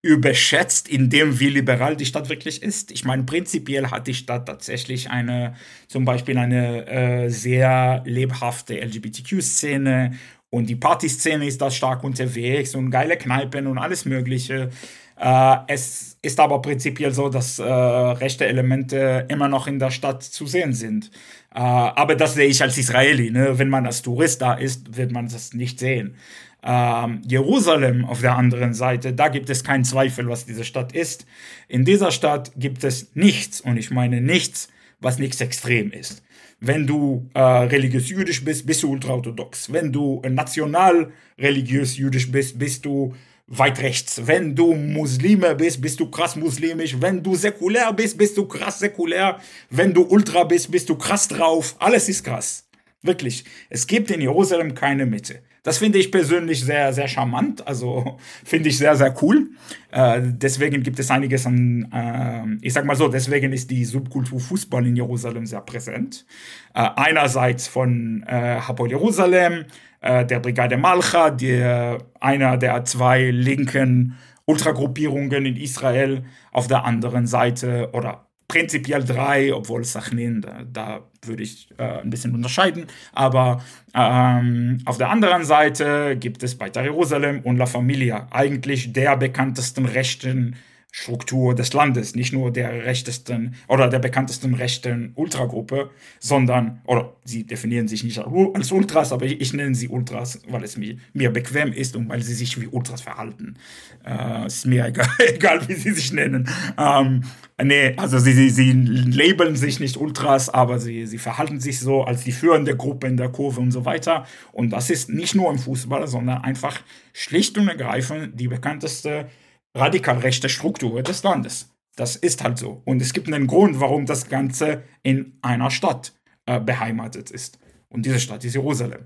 [0.03, 2.91] überschätzt, in dem wie liberal die Stadt wirklich ist.
[2.91, 5.55] Ich meine, prinzipiell hat die Stadt tatsächlich eine,
[5.89, 10.19] zum Beispiel eine äh, sehr lebhafte LGBTQ-Szene
[10.51, 14.71] und die Partyszene ist da stark unterwegs und geile Kneipen und alles Mögliche.
[15.17, 20.23] Äh, es ist aber prinzipiell so, dass äh, rechte Elemente immer noch in der Stadt
[20.23, 21.11] zu sehen sind.
[21.55, 23.31] Äh, aber das sehe ich als Israeli.
[23.31, 23.59] Ne?
[23.59, 26.17] Wenn man als Tourist da ist, wird man das nicht sehen.
[26.63, 31.27] Ähm, Jerusalem auf der anderen Seite, da gibt es keinen Zweifel, was diese Stadt ist.
[31.69, 34.69] In dieser Stadt gibt es nichts, und ich meine nichts,
[35.01, 36.23] was nichts extrem ist.
[36.61, 39.73] Wenn du äh, religiös jüdisch bist, bist du ultraorthodox.
[39.73, 43.15] Wenn du national religiös jüdisch bist, bist du
[43.51, 44.23] weit rechts.
[44.27, 47.01] Wenn du Muslime bist, bist du krass muslimisch.
[47.01, 49.39] Wenn du säkulär bist, bist du krass säkulär.
[49.69, 51.75] Wenn du Ultra bist, bist du krass drauf.
[51.81, 52.69] Alles ist krass.
[53.03, 53.45] Wirklich.
[53.69, 55.43] Es gibt in Jerusalem keine Mitte.
[55.63, 57.67] Das finde ich persönlich sehr, sehr charmant.
[57.67, 59.51] Also finde ich sehr, sehr cool.
[59.91, 64.39] Äh, deswegen gibt es einiges an, äh, ich sag mal so, deswegen ist die Subkultur
[64.39, 66.25] Fußball in Jerusalem sehr präsent.
[66.73, 69.65] Äh, einerseits von äh, Hapoel Jerusalem,
[70.01, 77.27] äh, der Brigade Malcha, der, einer der zwei linken Ultragruppierungen in Israel, auf der anderen
[77.27, 82.87] Seite oder prinzipiell drei, obwohl Sachnin, da, da würde ich äh, ein bisschen unterscheiden.
[83.13, 83.63] Aber
[83.95, 89.87] ähm, auf der anderen Seite gibt es bei Jerusalem und La Familia eigentlich der bekanntesten
[89.87, 90.57] rechten
[90.93, 97.45] Struktur des Landes, nicht nur der rechtesten oder der bekanntesten rechten Ultragruppe, sondern, oder sie
[97.45, 101.31] definieren sich nicht als Ultras, aber ich, ich nenne sie Ultras, weil es mir, mir
[101.31, 103.57] bequem ist und weil sie sich wie Ultras verhalten.
[104.05, 106.49] Äh, ist mir egal, egal, wie sie sich nennen.
[106.77, 107.23] Ähm,
[107.63, 112.03] nee, also sie, sie, sie labeln sich nicht Ultras, aber sie, sie verhalten sich so
[112.03, 114.27] als die führende Gruppe in der Kurve und so weiter.
[114.51, 116.81] Und das ist nicht nur im Fußball, sondern einfach
[117.13, 119.29] schlicht und ergreifend die bekannteste
[119.75, 121.75] radikal rechte Struktur des Landes.
[121.97, 122.83] Das ist halt so.
[122.85, 126.13] Und es gibt einen Grund, warum das Ganze in einer Stadt
[126.47, 127.59] äh, beheimatet ist.
[127.89, 129.05] Und diese Stadt ist Jerusalem.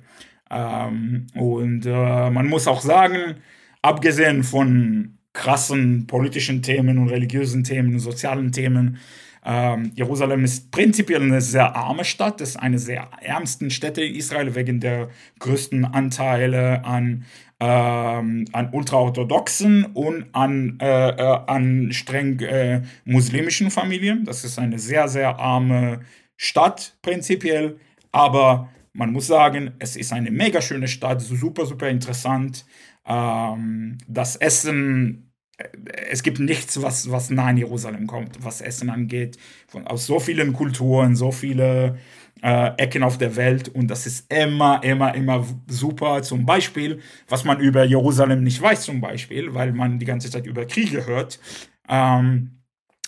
[0.50, 3.36] Ähm, und äh, man muss auch sagen,
[3.82, 8.98] abgesehen von krassen politischen Themen und religiösen Themen und sozialen Themen.
[9.44, 14.54] Ähm, Jerusalem ist prinzipiell eine sehr arme Stadt, ist eine sehr ärmsten Städte in Israel
[14.54, 15.10] wegen der
[15.40, 17.24] größten Anteile an,
[17.64, 24.24] ähm, an ultraorthodoxen und an, äh, äh, an streng äh, muslimischen Familien.
[24.24, 26.00] Das ist eine sehr, sehr arme
[26.36, 27.78] Stadt prinzipiell,
[28.12, 32.66] aber man muss sagen, es ist eine mega schöne Stadt, super, super interessant.
[33.06, 35.68] Ähm, das Essen, äh,
[36.10, 39.38] es gibt nichts, was, was nah in Jerusalem kommt, was Essen angeht.
[39.68, 41.98] Von, aus so vielen Kulturen, so viele
[42.44, 46.22] äh, Ecken auf der Welt und das ist immer, immer, immer super.
[46.22, 50.44] Zum Beispiel, was man über Jerusalem nicht weiß, zum Beispiel, weil man die ganze Zeit
[50.44, 51.40] über Kriege hört.
[51.88, 52.60] Ähm,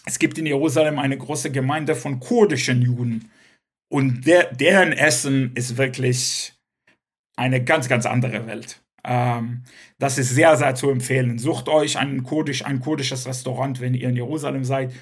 [0.07, 3.31] es gibt in Jerusalem eine große Gemeinde von kurdischen Juden
[3.91, 6.55] und der, deren Essen ist wirklich
[7.37, 8.81] eine ganz, ganz andere Welt.
[9.05, 9.65] Ähm,
[9.99, 11.39] das ist sehr, sehr zu empfehlen.
[11.39, 14.95] Sucht euch ein, kurdisch, ein kurdisches Restaurant, wenn ihr in Jerusalem seid.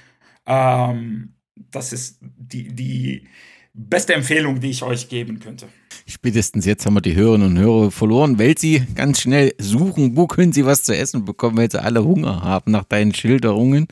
[0.44, 1.34] Ähm,
[1.70, 3.28] das ist die, die
[3.74, 5.68] beste Empfehlung, die ich euch geben könnte.
[6.06, 10.26] Spätestens jetzt haben wir die Hörerinnen und Hörer verloren, weil sie ganz schnell suchen, wo
[10.26, 13.88] können sie was zu essen bekommen, weil sie alle Hunger haben nach deinen Schilderungen.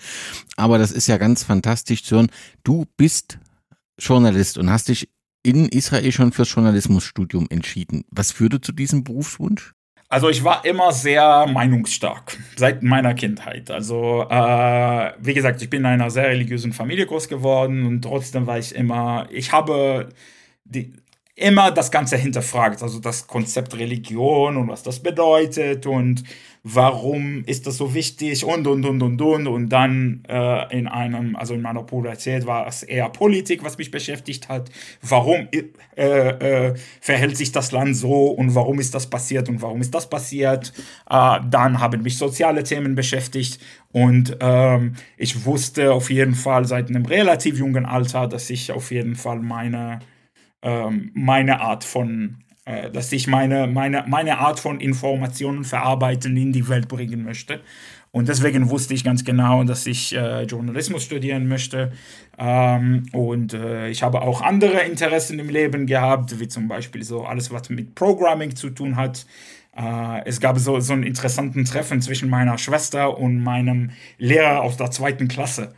[0.56, 2.30] Aber das ist ja ganz fantastisch zu hören.
[2.64, 3.38] Du bist
[3.98, 5.08] Journalist und hast dich
[5.42, 8.04] in Israel schon fürs Journalismusstudium entschieden.
[8.10, 9.72] Was führte zu diesem Berufswunsch?
[10.12, 13.70] Also ich war immer sehr meinungsstark seit meiner Kindheit.
[13.70, 18.46] Also äh, wie gesagt, ich bin in einer sehr religiösen Familie groß geworden und trotzdem
[18.46, 20.10] war ich immer, ich habe
[20.64, 20.92] die,
[21.34, 26.24] immer das Ganze hinterfragt, also das Konzept Religion und was das bedeutet und
[26.64, 31.34] warum ist das so wichtig und und und und und und dann äh, in einem,
[31.34, 34.70] also in meiner Pubertät war es eher Politik, was mich beschäftigt hat.
[35.02, 35.48] Warum
[35.96, 39.92] äh, äh, verhält sich das Land so und warum ist das passiert und warum ist
[39.92, 40.72] das passiert?
[41.10, 43.60] Äh, dann haben mich soziale Themen beschäftigt
[43.90, 48.92] und ähm, ich wusste auf jeden Fall seit einem relativ jungen Alter, dass ich auf
[48.92, 49.98] jeden Fall meine
[50.62, 56.68] ähm, meine Art von dass ich meine, meine, meine Art von Informationen verarbeiten in die
[56.68, 57.60] Welt bringen möchte.
[58.12, 61.92] Und deswegen wusste ich ganz genau, dass ich äh, Journalismus studieren möchte.
[62.38, 67.24] Ähm, und äh, ich habe auch andere Interessen im Leben gehabt, wie zum Beispiel so
[67.24, 69.26] alles, was mit Programming zu tun hat.
[69.74, 74.76] Äh, es gab so, so einen interessanten Treffen zwischen meiner Schwester und meinem Lehrer aus
[74.76, 75.72] der zweiten Klasse.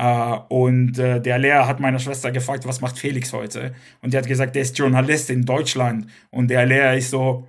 [0.00, 3.74] Uh, und uh, der Lehrer hat meine Schwester gefragt, was macht Felix heute?
[4.00, 6.06] Und die hat gesagt, der ist Journalist in Deutschland.
[6.30, 7.46] Und der Lehrer ist so,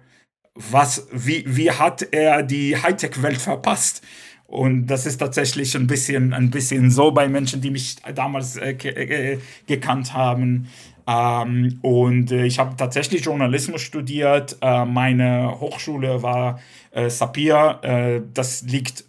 [0.56, 4.02] was, wie, wie hat er die Hightech-Welt verpasst?
[4.48, 8.72] Und das ist tatsächlich ein bisschen, ein bisschen so bei Menschen, die mich damals äh,
[8.72, 10.68] äh, gekannt haben.
[11.08, 14.58] Ähm, und äh, ich habe tatsächlich Journalismus studiert.
[14.62, 16.60] Äh, meine Hochschule war
[16.92, 17.80] äh, Sapir.
[17.82, 19.06] Äh, das liegt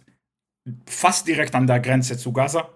[0.85, 2.69] fast direkt an der Grenze zu Gaza.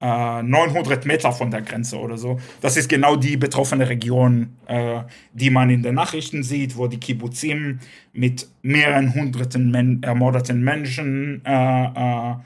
[0.00, 2.38] 900 äh, Meter von der Grenze oder so.
[2.60, 5.00] Das ist genau die betroffene Region, äh,
[5.32, 7.80] die man in den Nachrichten sieht, wo die Kibbuzim
[8.12, 12.36] mit mehreren hunderten Men ermordeten Menschen äh, äh,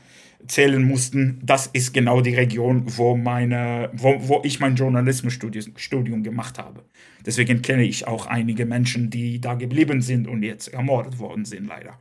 [0.46, 1.40] zählen mussten.
[1.42, 6.84] Das ist genau die Region, wo, meine, wo, wo ich mein Journalismusstudium gemacht habe.
[7.24, 11.66] Deswegen kenne ich auch einige Menschen, die da geblieben sind und jetzt ermordet worden sind,
[11.66, 11.98] leider.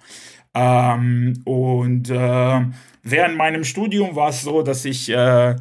[0.53, 2.61] Ähm, und äh,
[3.03, 5.55] während meinem Studium war es so, dass ich, äh,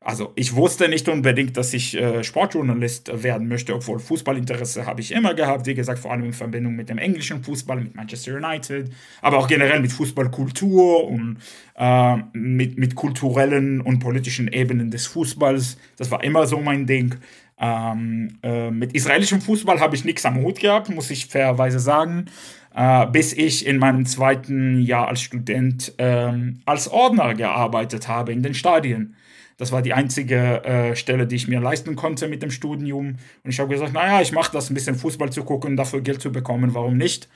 [0.00, 5.12] also ich wusste nicht unbedingt, dass ich äh, Sportjournalist werden möchte, obwohl Fußballinteresse habe ich
[5.12, 8.90] immer gehabt, wie gesagt, vor allem in Verbindung mit dem englischen Fußball, mit Manchester United,
[9.20, 11.36] aber auch generell mit Fußballkultur und
[11.76, 15.78] äh, mit, mit kulturellen und politischen Ebenen des Fußballs.
[15.96, 17.14] Das war immer so mein Ding.
[17.60, 22.26] Ähm, äh, mit israelischem Fußball habe ich nichts am Hut gehabt, muss ich fairerweise sagen
[22.74, 28.42] äh, bis ich in meinem zweiten Jahr als Student ähm, als Ordner gearbeitet habe in
[28.42, 29.16] den Stadien.
[29.58, 33.16] Das war die einzige äh, Stelle, die ich mir leisten konnte mit dem Studium.
[33.44, 36.20] Und ich habe gesagt, naja, ich mache das, ein bisschen Fußball zu gucken, dafür Geld
[36.20, 37.28] zu bekommen, warum nicht?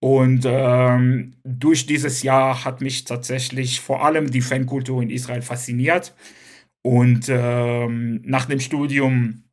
[0.00, 6.14] Und ähm, durch dieses Jahr hat mich tatsächlich vor allem die Fankultur in Israel fasziniert.
[6.82, 9.44] Und ähm, nach dem Studium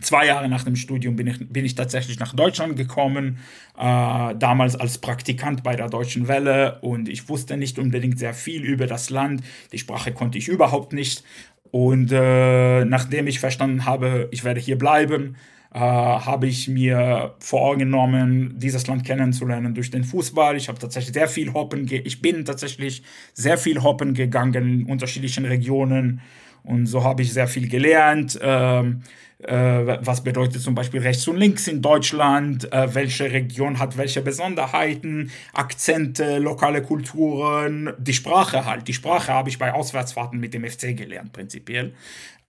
[0.00, 3.38] Zwei Jahre nach dem Studium bin ich, bin ich tatsächlich nach Deutschland gekommen,
[3.78, 8.64] äh, damals als Praktikant bei der Deutschen Welle und ich wusste nicht unbedingt sehr viel
[8.64, 9.42] über das Land,
[9.72, 11.22] die Sprache konnte ich überhaupt nicht
[11.70, 15.36] und äh, nachdem ich verstanden habe, ich werde hier bleiben,
[15.72, 20.56] äh, habe ich mir vorgenommen, dieses Land kennenzulernen durch den Fußball.
[20.56, 25.46] Ich habe tatsächlich sehr viel hoppen, ich bin tatsächlich sehr viel hoppen gegangen in unterschiedlichen
[25.46, 26.20] Regionen
[26.62, 28.38] Und so habe ich sehr viel gelernt.
[28.40, 33.98] Ähm, äh, was bedeutet zum Beispiel rechts und links in Deutschland, äh, welche Region hat
[33.98, 38.88] welche Besonderheiten, Akzente, lokale Kulturen, die Sprache halt.
[38.88, 41.94] Die Sprache habe ich bei Auswärtsfahrten mit dem FC gelernt, prinzipiell.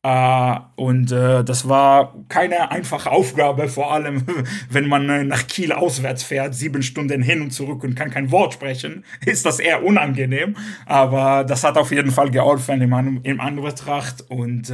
[0.06, 4.24] Uh, und das war keine einfache Aufgabe, vor allem
[4.70, 8.54] wenn man nach Kiel auswärts fährt, sieben Stunden hin und zurück und kann kein Wort
[8.54, 10.56] sprechen, ist das eher unangenehm.
[10.86, 14.72] Aber das hat auf jeden Fall geholfen im, im Anbetracht und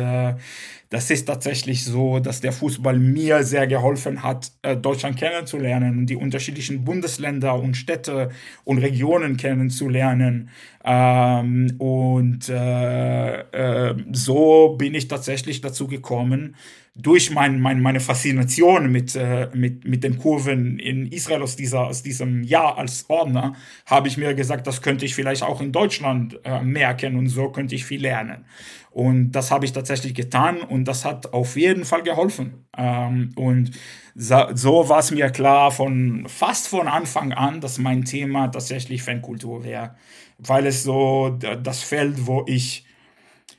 [0.92, 6.06] das ist tatsächlich so, dass der Fußball mir sehr geholfen hat, äh, Deutschland kennenzulernen und
[6.08, 8.30] die unterschiedlichen Bundesländer und Städte
[8.66, 10.50] und Regionen kennenzulernen.
[10.84, 16.58] Ähm, und äh, äh, so bin ich tatsächlich dazu gekommen,
[16.94, 21.88] durch mein, mein, meine Faszination mit, äh, mit, mit den Kurven in Israel aus, dieser,
[21.88, 25.72] aus diesem Jahr als Ordner, habe ich mir gesagt, das könnte ich vielleicht auch in
[25.72, 28.44] Deutschland äh, merken und so könnte ich viel lernen.
[28.92, 32.66] Und das habe ich tatsächlich getan und das hat auf jeden Fall geholfen.
[32.78, 33.72] Ähm, und
[34.16, 39.64] so, war es mir klar von fast von Anfang an, dass mein Thema tatsächlich Fankultur
[39.64, 39.96] wäre,
[40.38, 42.86] weil es so das Feld, wo ich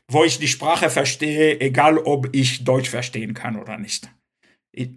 [0.09, 4.11] wo ich die Sprache verstehe, egal ob ich Deutsch verstehen kann oder nicht.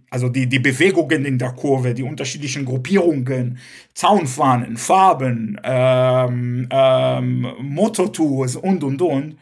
[0.10, 3.60] Also die, die Bewegungen in der Kurve, die unterschiedlichen Gruppierungen,
[3.94, 9.38] Zaunfahnen, Farben, ähm, ähm, Mototours und, und, und.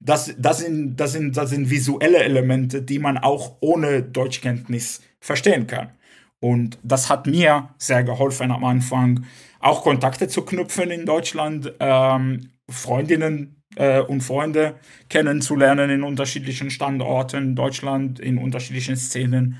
[0.00, 5.66] Das, das, sind, das, sind, das sind visuelle Elemente, die man auch ohne Deutschkenntnis verstehen
[5.66, 5.90] kann.
[6.40, 9.24] Und das hat mir sehr geholfen am Anfang,
[9.58, 14.74] auch Kontakte zu knüpfen in Deutschland, ähm, Freundinnen äh, und Freunde
[15.08, 19.58] kennenzulernen in unterschiedlichen Standorten in Deutschland, in unterschiedlichen Szenen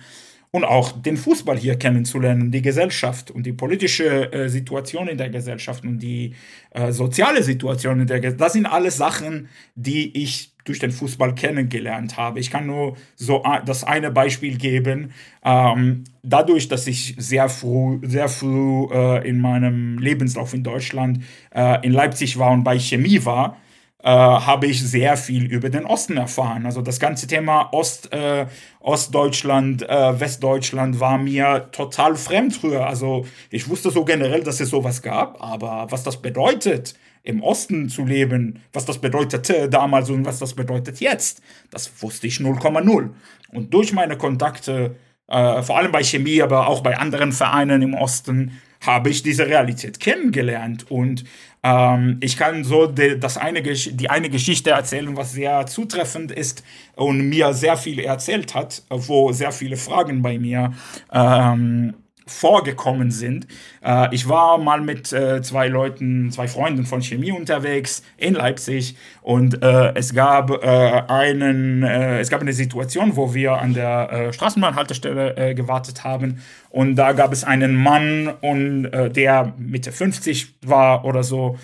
[0.56, 5.28] und auch den Fußball hier kennenzulernen, die Gesellschaft und die politische äh, Situation in der
[5.28, 6.34] Gesellschaft und die
[6.70, 8.40] äh, soziale Situation in der Gesellschaft.
[8.40, 12.40] Das sind alles Sachen, die ich durch den Fußball kennengelernt habe.
[12.40, 15.12] Ich kann nur so das eine Beispiel geben.
[15.44, 21.22] Ähm, dadurch, dass ich sehr früh, sehr früh äh, in meinem Lebenslauf in Deutschland
[21.54, 23.58] äh, in Leipzig war und bei Chemie war,
[24.02, 26.66] äh, habe ich sehr viel über den Osten erfahren.
[26.66, 28.46] Also das ganze Thema Ost, äh,
[28.80, 32.86] Ostdeutschland, äh, Westdeutschland war mir total fremd früher.
[32.86, 37.88] Also ich wusste so generell, dass es sowas gab, aber was das bedeutet, im Osten
[37.88, 43.10] zu leben, was das bedeutete damals und was das bedeutet jetzt, das wusste ich 0,0.
[43.52, 44.94] Und durch meine Kontakte,
[45.26, 49.46] äh, vor allem bei Chemie, aber auch bei anderen Vereinen im Osten, habe ich diese
[49.46, 50.90] Realität kennengelernt.
[50.90, 51.24] Und
[51.66, 56.62] ähm, ich kann so die, das eine, die eine Geschichte erzählen, was sehr zutreffend ist
[56.94, 60.72] und mir sehr viel erzählt hat, wo sehr viele Fragen bei mir
[61.12, 61.94] ähm,
[62.26, 63.46] vorgekommen sind.
[63.84, 68.96] Äh, ich war mal mit äh, zwei Leuten, zwei Freunden von Chemie unterwegs in Leipzig
[69.22, 74.10] und äh, es gab äh, einen, äh, es gab eine Situation, wo wir an der
[74.10, 81.04] äh, Straßenbahnhaltestelle gewartet haben und da gab es einen Mann und der Mitte 50 war
[81.04, 81.58] oder so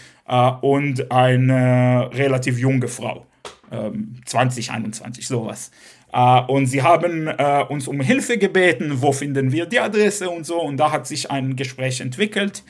[0.60, 3.26] und eine relativ junge Frau,
[4.26, 5.70] 20, ähm, 21 sowas.
[6.14, 10.44] Uh, und sie haben uh, uns um Hilfe gebeten, wo finden wir die Adresse und
[10.44, 10.60] so.
[10.60, 12.64] Und da hat sich ein Gespräch entwickelt.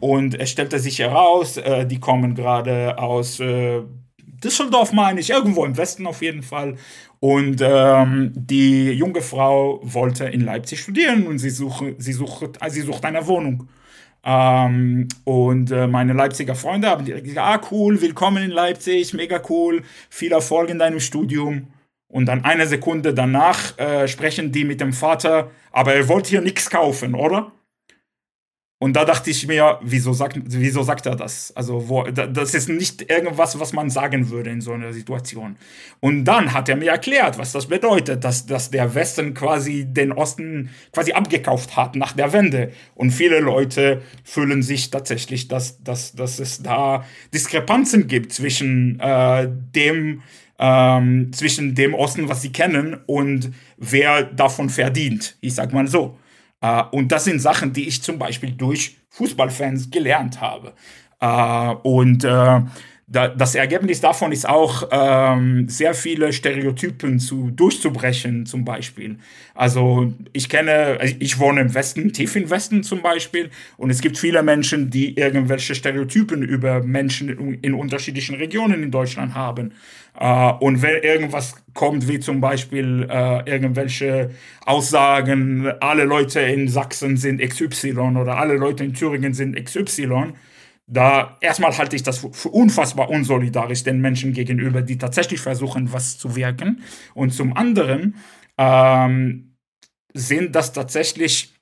[0.00, 3.40] Und es stellte sich heraus, uh, die kommen gerade aus
[4.44, 6.76] Düsseldorf, meine ich, irgendwo im Westen auf jeden Fall.
[7.20, 12.80] Und ähm, die junge Frau wollte in Leipzig studieren und sie sucht, sie sucht, sie
[12.80, 13.68] sucht eine Wohnung.
[14.24, 19.82] Ähm, und äh, meine Leipziger Freunde haben gesagt, ah cool, willkommen in Leipzig, mega cool,
[20.10, 21.68] viel Erfolg in deinem Studium.
[22.12, 26.42] Und dann eine Sekunde danach äh, sprechen die mit dem Vater, aber er wollte hier
[26.42, 27.52] nichts kaufen, oder?
[28.78, 31.56] Und da dachte ich mir, wieso sagt, wieso sagt er das?
[31.56, 35.56] Also, wo, das ist nicht irgendwas, was man sagen würde in so einer Situation.
[36.00, 40.12] Und dann hat er mir erklärt, was das bedeutet, dass, dass der Westen quasi den
[40.12, 42.72] Osten quasi abgekauft hat nach der Wende.
[42.94, 49.48] Und viele Leute fühlen sich tatsächlich, dass, dass, dass es da Diskrepanzen gibt zwischen äh,
[49.48, 50.22] dem,
[50.62, 55.36] ähm, zwischen dem Osten, was sie kennen, und wer davon verdient.
[55.40, 56.16] Ich sag mal so.
[56.60, 60.72] Äh, und das sind Sachen, die ich zum Beispiel durch Fußballfans gelernt habe.
[61.20, 62.60] Äh, und äh,
[63.08, 69.18] da, das Ergebnis davon ist auch, ähm, sehr viele Stereotypen zu, durchzubrechen, zum Beispiel.
[69.54, 74.16] Also ich kenne, ich wohne im Westen, tief im Westen zum Beispiel, und es gibt
[74.16, 79.72] viele Menschen, die irgendwelche Stereotypen über Menschen in unterschiedlichen Regionen in Deutschland haben.
[80.20, 84.30] Uh, und wenn irgendwas kommt, wie zum Beispiel uh, irgendwelche
[84.66, 90.34] Aussagen, alle Leute in Sachsen sind XY oder alle Leute in Thüringen sind XY,
[90.86, 96.18] da erstmal halte ich das für unfassbar unsolidarisch den Menschen gegenüber, die tatsächlich versuchen, was
[96.18, 96.82] zu wirken.
[97.14, 98.16] Und zum anderen
[98.58, 99.56] ähm,
[100.12, 101.54] sind das tatsächlich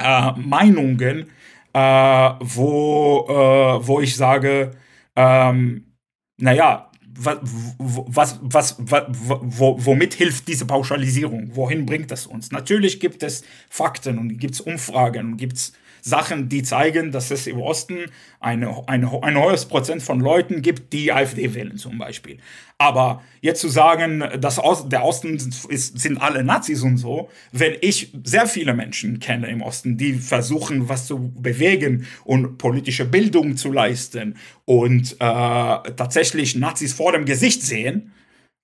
[0.00, 1.30] äh, Meinungen,
[1.72, 4.72] äh, wo, äh, wo ich sage,
[5.14, 5.94] ähm,
[6.40, 6.87] naja,
[7.18, 11.50] was, was, was, womit hilft diese Pauschalisierung?
[11.54, 12.52] Wohin bringt das uns?
[12.52, 15.72] Natürlich gibt es Fakten und gibt es Umfragen und gibt es
[16.08, 18.06] Sachen, die zeigen, dass es im Osten
[18.40, 22.38] eine, eine, ein hohes Prozent von Leuten gibt, die AfD wählen zum Beispiel.
[22.78, 25.34] Aber jetzt zu sagen, dass der Osten
[25.68, 30.14] ist, sind alle Nazis und so, wenn ich sehr viele Menschen kenne im Osten, die
[30.14, 37.24] versuchen, was zu bewegen und politische Bildung zu leisten und äh, tatsächlich Nazis vor dem
[37.24, 38.12] Gesicht sehen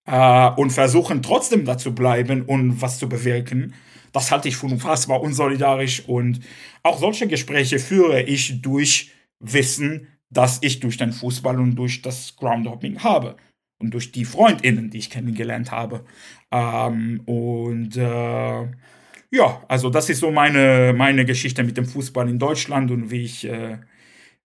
[0.07, 3.75] äh, und versuchen trotzdem da bleiben und was zu bewirken,
[4.15, 6.41] das halte ich für unfassbar unsolidarisch und
[6.85, 9.11] auch solche Gespräche führe ich durch
[9.41, 13.37] Wissen, das ich durch den Fußball und durch das Groundhopping habe
[13.81, 16.05] und durch die Freundinnen, die ich kennengelernt habe.
[16.53, 18.69] Ähm, und äh,
[19.33, 23.23] ja, also das ist so meine, meine Geschichte mit dem Fußball in Deutschland und wie
[23.23, 23.79] ich, äh,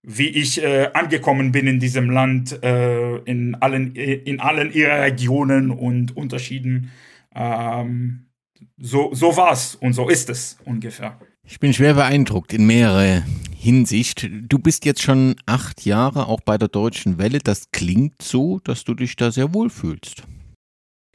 [0.01, 5.69] wie ich äh, angekommen bin in diesem Land, äh, in, allen, in allen ihrer Regionen
[5.69, 6.91] und Unterschieden.
[7.35, 8.28] Ähm,
[8.77, 11.19] so, so war es und so ist es ungefähr.
[11.43, 13.23] Ich bin schwer beeindruckt in mehrere
[13.57, 14.29] Hinsicht.
[14.47, 17.39] Du bist jetzt schon acht Jahre auch bei der Deutschen Welle.
[17.39, 20.23] Das klingt so, dass du dich da sehr wohl fühlst.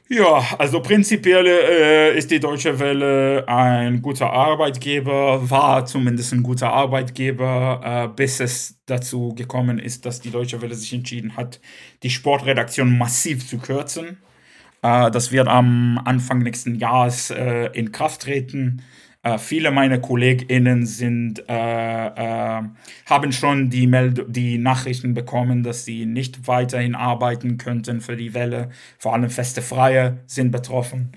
[0.07, 6.71] Ja, also prinzipiell äh, ist die Deutsche Welle ein guter Arbeitgeber, war zumindest ein guter
[6.71, 11.59] Arbeitgeber, äh, bis es dazu gekommen ist, dass die Deutsche Welle sich entschieden hat,
[12.03, 14.17] die Sportredaktion massiv zu kürzen.
[14.85, 18.83] Äh, das wird am Anfang nächsten Jahres äh, in Kraft treten.
[19.23, 26.47] Äh, viele meiner KollegInnen sind, haben schon die, Meld die Nachrichten bekommen, dass sie nicht
[26.47, 28.69] weiterhin arbeiten könnten für die Welle.
[28.99, 31.11] Vor allem feste Freie sind betroffen.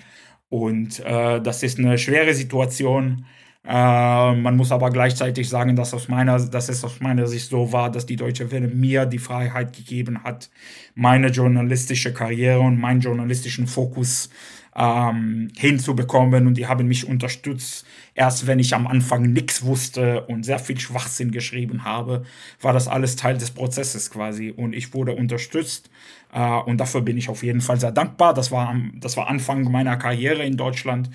[0.49, 3.25] Und das ist eine schwere Situation.
[3.65, 7.71] Äh, man muss aber gleichzeitig sagen, dass, aus meiner, dass es aus meiner Sicht so
[7.73, 10.49] war, dass die Deutsche Welle mir die Freiheit gegeben hat,
[10.95, 14.29] meine journalistische Karriere und meinen journalistischen Fokus
[14.75, 16.47] ähm, hinzubekommen.
[16.47, 17.85] Und die haben mich unterstützt.
[18.15, 22.23] Erst wenn ich am Anfang nichts wusste und sehr viel Schwachsinn geschrieben habe,
[22.61, 24.51] war das alles Teil des Prozesses quasi.
[24.51, 25.89] Und ich wurde unterstützt.
[26.33, 28.33] Äh, und dafür bin ich auf jeden Fall sehr dankbar.
[28.33, 31.09] Das war, das war Anfang meiner Karriere in Deutschland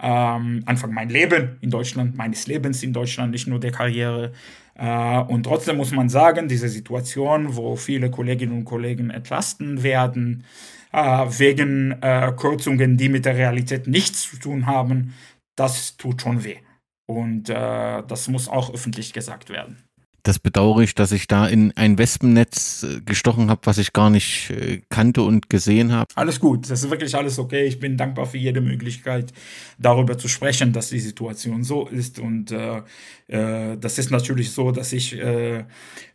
[0.00, 4.32] ähm, Anfang mein Leben in Deutschland, meines Lebens in Deutschland, nicht nur der Karriere.
[4.74, 10.44] Äh, und trotzdem muss man sagen, diese Situation, wo viele Kolleginnen und Kollegen entlasten werden,
[10.92, 15.14] äh, wegen äh, Kürzungen, die mit der Realität nichts zu tun haben,
[15.56, 16.58] das tut schon weh.
[17.06, 19.87] Und äh, das muss auch öffentlich gesagt werden.
[20.28, 24.10] Das bedauere ich, dass ich da in ein Wespennetz äh, gestochen habe, was ich gar
[24.10, 26.06] nicht äh, kannte und gesehen habe.
[26.16, 27.64] Alles gut, das ist wirklich alles okay.
[27.64, 29.32] Ich bin dankbar für jede Möglichkeit,
[29.78, 32.18] darüber zu sprechen, dass die Situation so ist.
[32.18, 32.82] Und äh,
[33.28, 35.64] äh, das ist natürlich so, dass ich, äh, äh,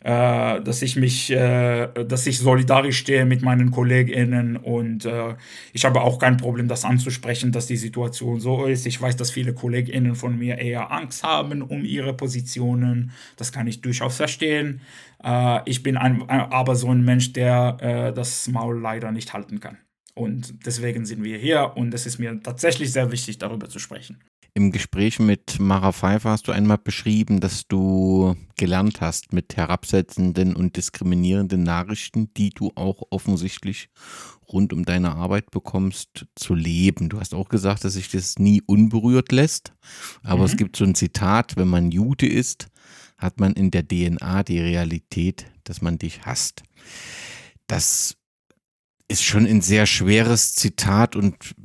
[0.04, 5.08] dass ich mich, dass ich solidarisch stehe mit meinen KollegInnen und
[5.72, 8.86] ich habe auch kein Problem, das anzusprechen, dass die Situation so ist.
[8.86, 13.12] Ich weiß, dass viele KollegInnen von mir eher Angst haben um ihre Positionen.
[13.38, 14.82] Das kann ich durchaus durchaus verstehen.
[15.24, 19.60] Äh, ich bin ein, aber so ein Mensch, der äh, das Maul leider nicht halten
[19.60, 19.78] kann.
[20.16, 24.20] Und deswegen sind wir hier und es ist mir tatsächlich sehr wichtig, darüber zu sprechen.
[24.56, 30.56] Im Gespräch mit Mara Pfeiffer hast du einmal beschrieben, dass du gelernt hast, mit herabsetzenden
[30.56, 33.90] und diskriminierenden Nachrichten, die du auch offensichtlich
[34.48, 37.10] rund um deine Arbeit bekommst, zu leben.
[37.10, 39.74] Du hast auch gesagt, dass sich das nie unberührt lässt.
[40.24, 40.46] Aber mhm.
[40.46, 42.68] es gibt so ein Zitat, wenn man Jude ist,
[43.24, 46.64] hat man in der DNA die Realität, dass man dich hasst.
[47.68, 48.16] Das
[49.08, 51.56] ist schon ein sehr schweres Zitat und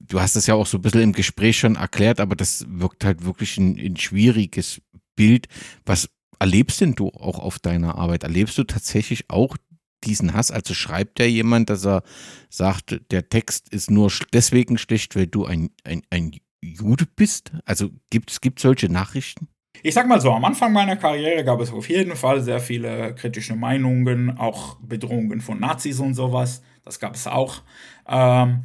[0.00, 3.04] du hast es ja auch so ein bisschen im Gespräch schon erklärt, aber das wirkt
[3.04, 4.80] halt wirklich ein, ein schwieriges
[5.16, 5.48] Bild.
[5.84, 8.22] Was erlebst denn du auch auf deiner Arbeit?
[8.22, 9.56] Erlebst du tatsächlich auch
[10.04, 10.50] diesen Hass?
[10.50, 12.02] Also schreibt ja jemand, dass er
[12.48, 16.32] sagt, der Text ist nur deswegen schlecht, weil du ein, ein, ein
[16.62, 17.52] Jude bist?
[17.64, 19.48] Also gibt es solche Nachrichten?
[19.82, 23.14] Ich sag mal so, am Anfang meiner Karriere gab es auf jeden Fall sehr viele
[23.14, 26.62] kritische Meinungen, auch Bedrohungen von Nazis und sowas.
[26.84, 27.62] Das gab es auch.
[28.08, 28.64] Ähm,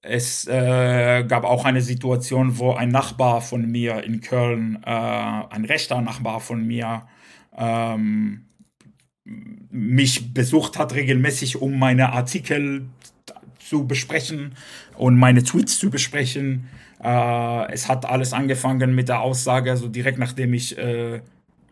[0.00, 5.66] es äh, gab auch eine Situation, wo ein Nachbar von mir in Köln, äh, ein
[5.66, 7.08] rechter Nachbar von mir,
[7.56, 8.46] ähm,
[9.24, 12.86] mich besucht hat regelmäßig, um meine Artikel
[13.58, 14.54] zu besprechen
[14.96, 16.68] und meine Tweets zu besprechen.
[17.04, 21.20] Äh, es hat alles angefangen mit der Aussage, also direkt nachdem ich äh,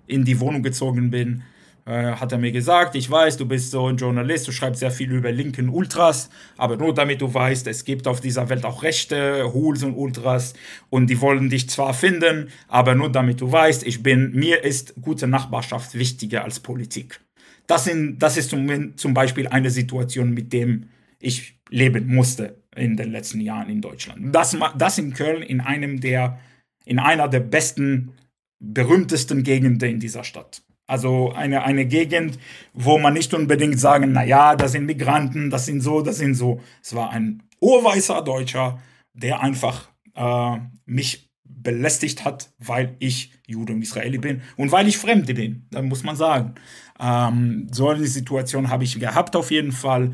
[0.07, 1.43] in die Wohnung gezogen bin,
[1.87, 4.91] äh, hat er mir gesagt, ich weiß, du bist so ein Journalist, du schreibst sehr
[4.91, 6.28] viel über linken Ultras,
[6.59, 10.53] aber nur damit du weißt, es gibt auf dieser Welt auch rechte Hools und Ultras
[10.91, 14.95] und die wollen dich zwar finden, aber nur damit du weißt, ich bin, mir ist
[15.01, 17.20] gute Nachbarschaft wichtiger als Politik.
[17.66, 22.97] Das, sind, das ist zum, zum Beispiel eine Situation, mit dem ich leben musste in
[22.97, 24.35] den letzten Jahren in Deutschland.
[24.35, 26.39] Das, das in Köln in einem der,
[26.85, 28.12] in einer der besten,
[28.59, 30.62] berühmtesten Gegenden in dieser Stadt.
[30.87, 32.39] Also eine, eine Gegend,
[32.75, 36.61] wo man nicht unbedingt sagen, naja, das sind Migranten, das sind so, das sind so.
[36.83, 38.81] Es war ein urweißer Deutscher,
[39.14, 44.99] der einfach äh, mich belästigt hat, weil ich Jude und Israeli bin und weil ich
[44.99, 46.55] Fremde bin, da muss man sagen.
[46.99, 50.12] Ähm, so eine Situation habe ich gehabt auf jeden Fall.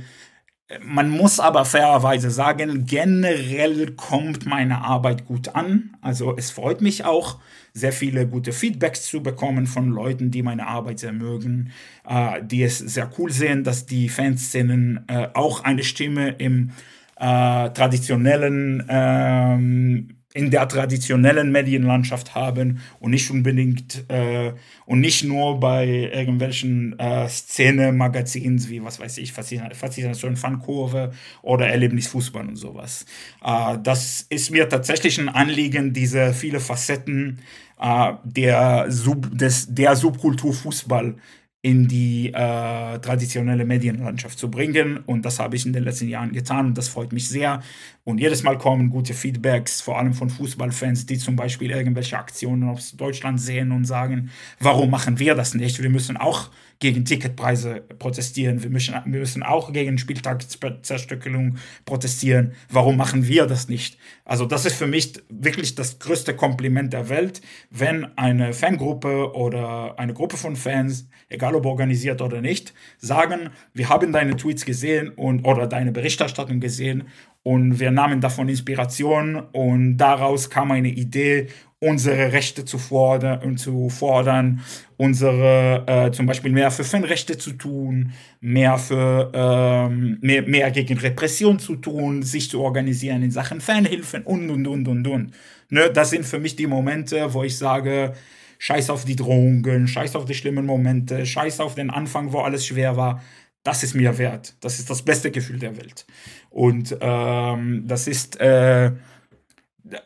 [0.85, 5.97] Man muss aber fairerweise sagen, generell kommt meine Arbeit gut an.
[6.03, 7.39] Also es freut mich auch,
[7.73, 11.73] sehr viele gute Feedbacks zu bekommen von Leuten, die meine Arbeit sehr mögen,
[12.07, 16.73] äh, die es sehr cool sehen, dass die Fanszenen äh, auch eine Stimme im
[17.17, 24.53] äh, traditionellen ähm, in der traditionellen Medienlandschaft haben und nicht unbedingt äh,
[24.85, 31.13] und nicht nur bei irgendwelchen äh, Szene-Magazins wie, was weiß ich, Faszination Fankurve
[31.43, 33.07] oder Erlebnisfußball und sowas.
[33.43, 37.41] Äh, das ist mir tatsächlich ein Anliegen, diese viele Facetten
[37.81, 41.17] äh, der, Sub, des, der Subkultur Fußball
[41.61, 44.99] in die äh, traditionelle Medienlandschaft zu bringen.
[45.07, 47.63] Und das habe ich in den letzten Jahren getan und das freut mich sehr.
[48.09, 52.67] Und jedes Mal kommen gute Feedbacks, vor allem von Fußballfans, die zum Beispiel irgendwelche Aktionen
[52.67, 54.31] aus Deutschland sehen und sagen,
[54.61, 55.83] warum machen wir das nicht?
[55.83, 56.49] Wir müssen auch
[56.79, 58.63] gegen Ticketpreise protestieren.
[58.63, 62.53] Wir müssen, wir müssen auch gegen Spieltagszerstückelung protestieren.
[62.71, 63.99] Warum machen wir das nicht?
[64.25, 69.99] Also das ist für mich wirklich das größte Kompliment der Welt, wenn eine Fangruppe oder
[69.99, 75.11] eine Gruppe von Fans, egal ob organisiert oder nicht, sagen, wir haben deine Tweets gesehen
[75.11, 77.09] und oder deine Berichterstattung gesehen
[77.49, 81.47] und wir nahmen davon Inspiration und daraus kam eine Idee
[81.81, 84.61] unsere Rechte zu fordern, zu fordern
[84.99, 90.99] unsere äh, zum Beispiel mehr für Fanrechte zu tun, mehr für ähm, mehr, mehr gegen
[90.99, 95.31] Repression zu tun, sich zu organisieren in Sachen Fanhilfen und und und und und.
[95.71, 98.13] Ne, das sind für mich die Momente, wo ich sage,
[98.59, 102.67] scheiß auf die Drohungen, scheiß auf die schlimmen Momente, scheiß auf den Anfang, wo alles
[102.67, 103.23] schwer war.
[103.69, 104.55] Das ist mir wert.
[104.61, 106.07] Das ist das beste Gefühl der Welt.
[106.49, 108.93] Und ähm, das ist, äh,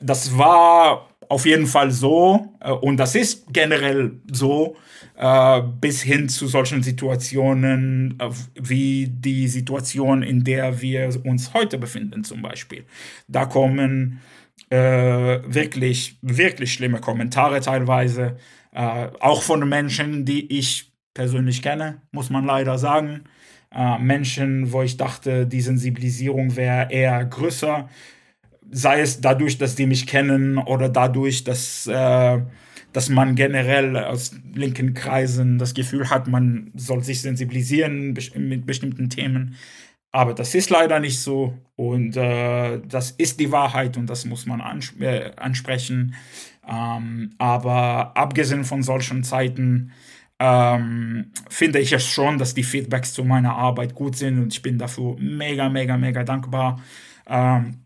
[0.00, 4.74] das war auf jeden Fall so, äh, und das ist generell so,
[5.16, 11.78] äh, bis hin zu solchen Situationen äh, wie die Situation, in der wir uns heute
[11.78, 12.84] befinden, zum Beispiel.
[13.28, 14.20] Da kommen
[14.70, 18.38] äh, wirklich, wirklich schlimme Kommentare teilweise,
[18.72, 23.22] äh, auch von Menschen, die ich persönlich kenne, muss man leider sagen.
[23.74, 27.88] Äh, Menschen, wo ich dachte, die Sensibilisierung wäre eher größer
[28.72, 32.40] sei es dadurch, dass die mich kennen oder dadurch, dass, äh,
[32.92, 39.10] dass man generell aus linken Kreisen das Gefühl hat, man soll sich sensibilisieren mit bestimmten
[39.10, 39.56] Themen.
[40.10, 44.46] Aber das ist leider nicht so und äh, das ist die Wahrheit und das muss
[44.46, 46.14] man ans äh, ansprechen.
[46.68, 49.92] Ähm, aber abgesehen von solchen Zeiten
[50.44, 54.60] ähm, finde ich es schon, dass die Feedbacks zu meiner Arbeit gut sind und ich
[54.60, 56.82] bin dafür mega, mega, mega dankbar.
[57.28, 57.84] Ähm,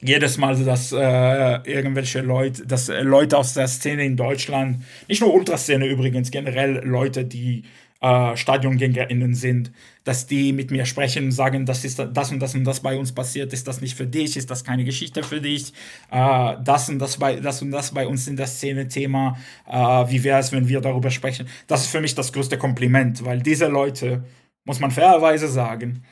[0.00, 5.34] jedes Mal, dass äh, irgendwelche Leute, dass Leute aus der Szene in Deutschland, nicht nur
[5.34, 7.64] Ultraszene übrigens, generell Leute, die
[8.00, 9.72] äh, StadiongängerInnen sind,
[10.04, 12.98] dass die mit mir sprechen und sagen, das ist das und das und das bei
[12.98, 15.72] uns passiert, ist das nicht für dich, ist das keine Geschichte für dich,
[16.10, 19.36] äh, das und das bei das und das bei uns in der Szene Thema,
[19.66, 21.46] äh, wie wäre es, wenn wir darüber sprechen?
[21.66, 24.24] Das ist für mich das größte Kompliment, weil diese Leute,
[24.64, 26.02] muss man fairerweise sagen,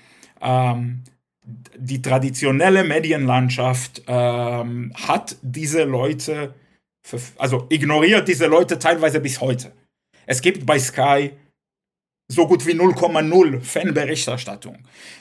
[0.41, 1.03] ähm,
[1.79, 6.55] die traditionelle Medienlandschaft ähm, hat diese Leute,
[7.39, 9.73] also ignoriert diese Leute teilweise bis heute.
[10.27, 11.31] Es gibt bei Sky
[12.29, 14.79] so gut wie 0,0 Fanberichterstattung.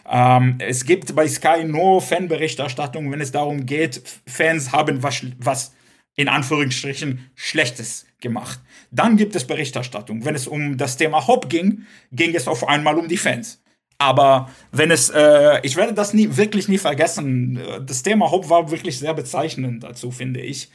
[0.10, 5.74] Ähm, es gibt bei Sky nur Fanberichterstattung, wenn es darum geht, Fans haben was, was
[6.16, 8.60] in Anführungsstrichen Schlechtes gemacht.
[8.92, 10.26] Dann gibt es Berichterstattung.
[10.26, 13.62] Wenn es um das Thema Hop ging, ging es auf einmal um die Fans.
[14.00, 17.60] Aber wenn es, äh, ich werde das nie, wirklich nie vergessen.
[17.86, 20.70] Das Thema Hope war wirklich sehr bezeichnend dazu, finde ich,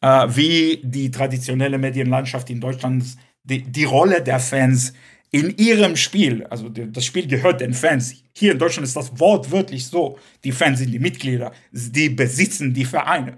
[0.00, 3.04] äh, wie die traditionelle Medienlandschaft in Deutschland
[3.42, 4.92] die, die Rolle der Fans
[5.30, 8.14] in ihrem Spiel, also das Spiel gehört den Fans.
[8.32, 10.18] Hier in Deutschland ist das Wort wirklich so.
[10.44, 13.36] Die Fans sind die Mitglieder, die besitzen die Vereine.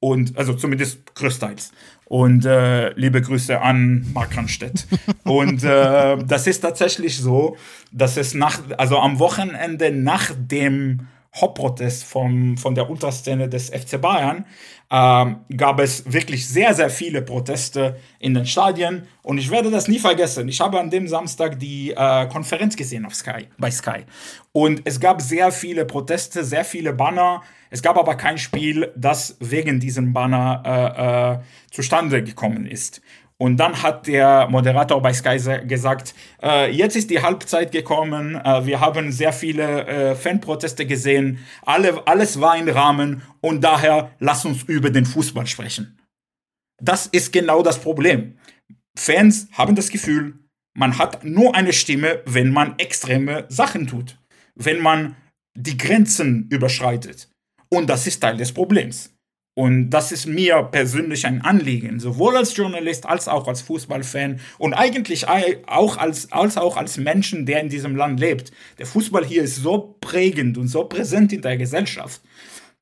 [0.00, 1.72] Und also zumindest größtenteils.
[2.06, 4.86] Und äh, liebe Grüße an Mark Ranstedt.
[5.24, 7.56] und äh, das ist tatsächlich so,
[7.92, 14.00] dass es nach, also am Wochenende nach dem Hauptprotest vom, von der Ultraszene des FC
[14.00, 14.46] Bayern
[14.90, 19.06] ähm, gab es wirklich sehr, sehr viele Proteste in den Stadien.
[19.22, 20.48] Und ich werde das nie vergessen.
[20.48, 24.04] Ich habe an dem Samstag die äh, Konferenz gesehen auf Sky, bei Sky.
[24.52, 27.42] Und es gab sehr viele Proteste, sehr viele Banner.
[27.70, 33.00] Es gab aber kein Spiel, das wegen diesem Banner äh, äh, zustande gekommen ist.
[33.40, 38.66] Und dann hat der Moderator bei Sky gesagt, äh, jetzt ist die Halbzeit gekommen, äh,
[38.66, 44.44] wir haben sehr viele äh, Fanproteste gesehen, alle, alles war im Rahmen und daher lass
[44.44, 45.98] uns über den Fußball sprechen.
[46.82, 48.36] Das ist genau das Problem.
[48.94, 50.34] Fans haben das Gefühl,
[50.76, 54.18] man hat nur eine Stimme, wenn man extreme Sachen tut,
[54.54, 55.16] wenn man
[55.56, 57.30] die Grenzen überschreitet.
[57.70, 59.14] Und das ist Teil des Problems.
[59.60, 64.72] Und das ist mir persönlich ein Anliegen, sowohl als Journalist als auch als Fußballfan und
[64.72, 68.52] eigentlich auch als, als auch als Menschen, der in diesem Land lebt.
[68.78, 72.22] Der Fußball hier ist so prägend und so präsent in der Gesellschaft,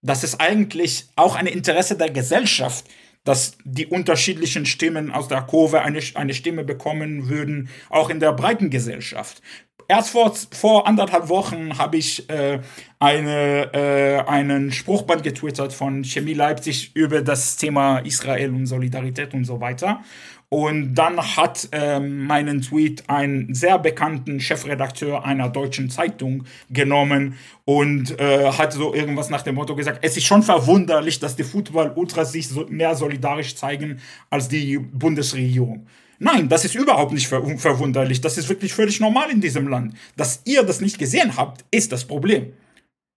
[0.02, 2.84] dass es eigentlich auch ein Interesse der Gesellschaft,
[3.24, 8.32] dass die unterschiedlichen Stimmen aus der Kurve eine, eine Stimme bekommen würden, auch in der
[8.32, 9.42] breiten Gesellschaft
[9.88, 12.60] erst vor, vor anderthalb Wochen habe ich äh,
[12.98, 19.44] eine, äh, einen Spruchband getwittert von Chemie Leipzig über das Thema Israel und Solidarität und
[19.44, 20.00] so weiter.
[20.50, 27.34] Und dann hat ähm, meinen Tweet einen sehr bekannten Chefredakteur einer deutschen Zeitung genommen
[27.66, 31.44] und äh, hat so irgendwas nach dem Motto gesagt, es ist schon verwunderlich, dass die
[31.44, 34.00] Football-Ultras sich so mehr solidarisch zeigen
[34.30, 35.86] als die Bundesregierung.
[36.18, 38.20] Nein, das ist überhaupt nicht ver verwunderlich.
[38.20, 39.94] Das ist wirklich völlig normal in diesem Land.
[40.16, 42.52] Dass ihr das nicht gesehen habt, ist das Problem.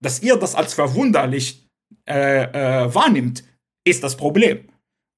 [0.01, 1.65] Dass ihr das als verwunderlich
[2.07, 3.43] äh, äh, wahrnimmt,
[3.83, 4.65] ist das Problem.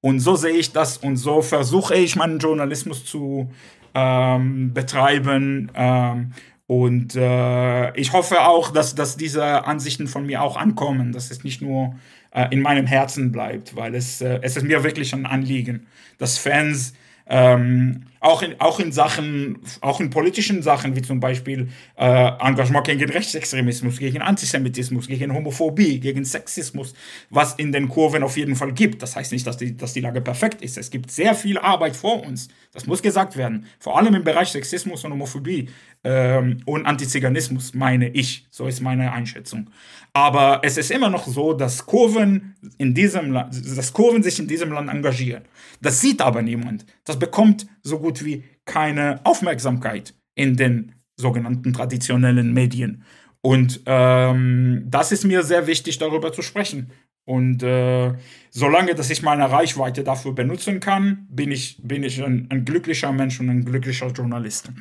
[0.01, 3.49] Und so sehe ich das und so versuche ich meinen Journalismus zu
[3.93, 5.71] ähm, betreiben.
[5.75, 6.33] Ähm,
[6.67, 11.43] und äh, ich hoffe auch, dass, dass diese Ansichten von mir auch ankommen, dass es
[11.43, 11.95] nicht nur
[12.31, 15.87] äh, in meinem Herzen bleibt, weil es, äh, es ist mir wirklich ein Anliegen,
[16.17, 16.93] dass Fans
[17.27, 22.85] ähm, auch, in, auch in Sachen, auch in politischen Sachen, wie zum Beispiel äh, Engagement
[22.85, 26.93] gegen Rechtsextremismus, gegen Antisemitismus, gegen Homophobie, gegen Sexismus,
[27.29, 29.01] was in den Kurven auf jeden Fall gibt.
[29.01, 30.77] Das heißt nicht, dass die, dass die Lage perfekt ist.
[30.77, 32.49] Es gibt sehr viel Arbeit vor uns.
[32.73, 33.65] Das muss gesagt werden.
[33.79, 35.69] Vor allem im Bereich Sexismus und Homophobie
[36.03, 38.47] ähm, und Antiziganismus, meine ich.
[38.49, 39.69] So ist meine Einschätzung.
[40.11, 44.71] Aber es ist immer noch so, dass Kurven, in diesem dass Kurven sich in diesem
[44.71, 45.43] Land engagieren.
[45.81, 46.85] Das sieht aber niemand.
[47.05, 53.03] Das bekommt so gut wie keine Aufmerksamkeit in den sogenannten traditionellen Medien.
[53.41, 56.91] Und ähm, das ist mir sehr wichtig, darüber zu sprechen.
[57.25, 58.13] Und äh,
[58.49, 63.11] solange dass ich meine Reichweite dafür benutzen kann, bin ich, bin ich ein, ein glücklicher
[63.11, 64.71] Mensch und ein glücklicher Journalist.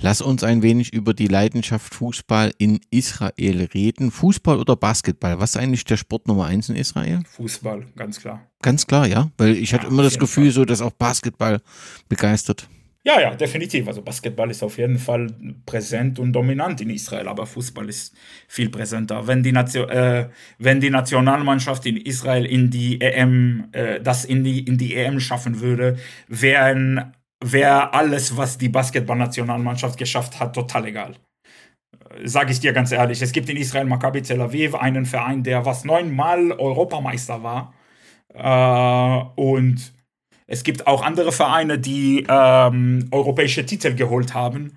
[0.00, 4.12] Lass uns ein wenig über die Leidenschaft Fußball in Israel reden.
[4.12, 5.40] Fußball oder Basketball?
[5.40, 7.22] Was ist eigentlich der Sport Nummer eins in Israel?
[7.26, 8.46] Fußball, ganz klar.
[8.62, 9.32] Ganz klar, ja.
[9.38, 10.52] Weil ich ja, hatte immer das Gefühl, Fall.
[10.52, 11.60] so dass auch Basketball
[12.08, 12.68] begeistert.
[13.04, 13.86] Ja, ja, definitiv.
[13.86, 15.28] Also Basketball ist auf jeden Fall
[15.64, 18.14] präsent und dominant in Israel, aber Fußball ist
[18.48, 19.26] viel präsenter.
[19.26, 24.44] Wenn die, Nation, äh, wenn die Nationalmannschaft in Israel in die EM, äh, das in
[24.44, 25.96] die, in die EM schaffen würde,
[26.26, 31.14] wären wäre alles, was die Basketballnationalmannschaft geschafft hat, total egal.
[32.24, 35.64] Sage ich dir ganz ehrlich, es gibt in Israel Maccabi Tel Aviv einen Verein, der
[35.64, 37.74] was neunmal Europameister war.
[38.34, 39.92] Äh, und
[40.48, 44.76] es gibt auch andere Vereine, die ähm, europäische Titel geholt haben.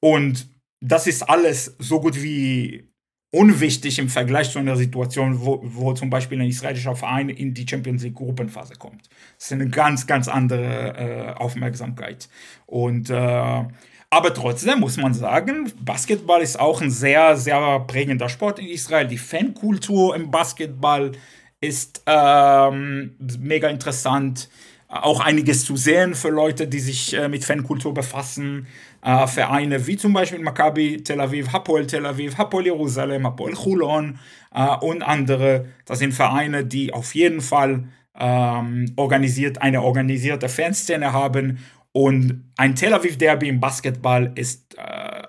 [0.00, 0.48] Und
[0.80, 2.88] das ist alles so gut wie
[3.30, 7.66] unwichtig im Vergleich zu einer Situation, wo, wo zum Beispiel ein israelischer Verein in die
[7.68, 9.08] Champions League Gruppenphase kommt.
[9.38, 12.28] Das ist eine ganz, ganz andere äh, Aufmerksamkeit.
[12.66, 13.64] Und äh,
[14.10, 19.06] aber trotzdem muss man sagen, Basketball ist auch ein sehr, sehr prägender Sport in Israel.
[19.06, 21.12] Die Fankultur im Basketball
[21.60, 24.50] ist ähm, mega interessant.
[24.92, 28.66] Auch einiges zu sehen für Leute, die sich äh, mit Fankultur befassen
[29.02, 34.18] äh, Vereine wie zum Beispiel Maccabi Tel Aviv, Hapoel Tel Aviv, Hapoel Jerusalem, Hapoel Chulon
[34.54, 35.66] äh, und andere.
[35.84, 37.88] Das sind Vereine, die auf jeden Fall
[38.18, 41.58] ähm, organisiert, eine organisierte Fanszene haben.
[41.92, 45.22] Und ein Tel Aviv Derby im Basketball ist, äh,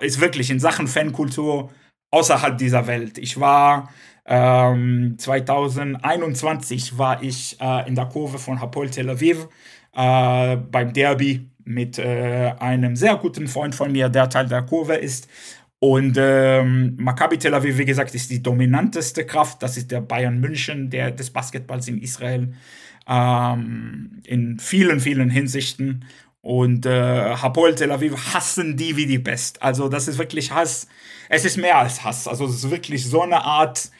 [0.00, 1.70] ist wirklich in Sachen Fankultur
[2.10, 3.18] außerhalb dieser Welt.
[3.18, 3.90] Ich war
[4.24, 9.48] ähm, 2021 war ich äh, in der Kurve von Hapoel Tel Aviv
[9.94, 14.94] äh, beim Derby mit äh, einem sehr guten Freund von mir, der Teil der Kurve
[14.94, 15.28] ist.
[15.78, 19.62] Und ähm, Maccabi Tel Aviv, wie gesagt, ist die dominanteste Kraft.
[19.62, 22.54] Das ist der Bayern München der, des Basketballs in Israel.
[23.08, 26.04] Ähm, in vielen, vielen Hinsichten.
[26.40, 29.60] Und äh, Hapoel Tel Aviv hassen die wie die Pest.
[29.60, 30.86] Also das ist wirklich Hass.
[31.28, 32.28] Es ist mehr als Hass.
[32.28, 33.90] Also es ist wirklich so eine Art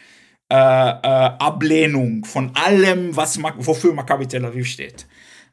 [0.52, 5.06] äh, äh, Ablehnung von allem, was wofür Maccabi Tel Aviv steht.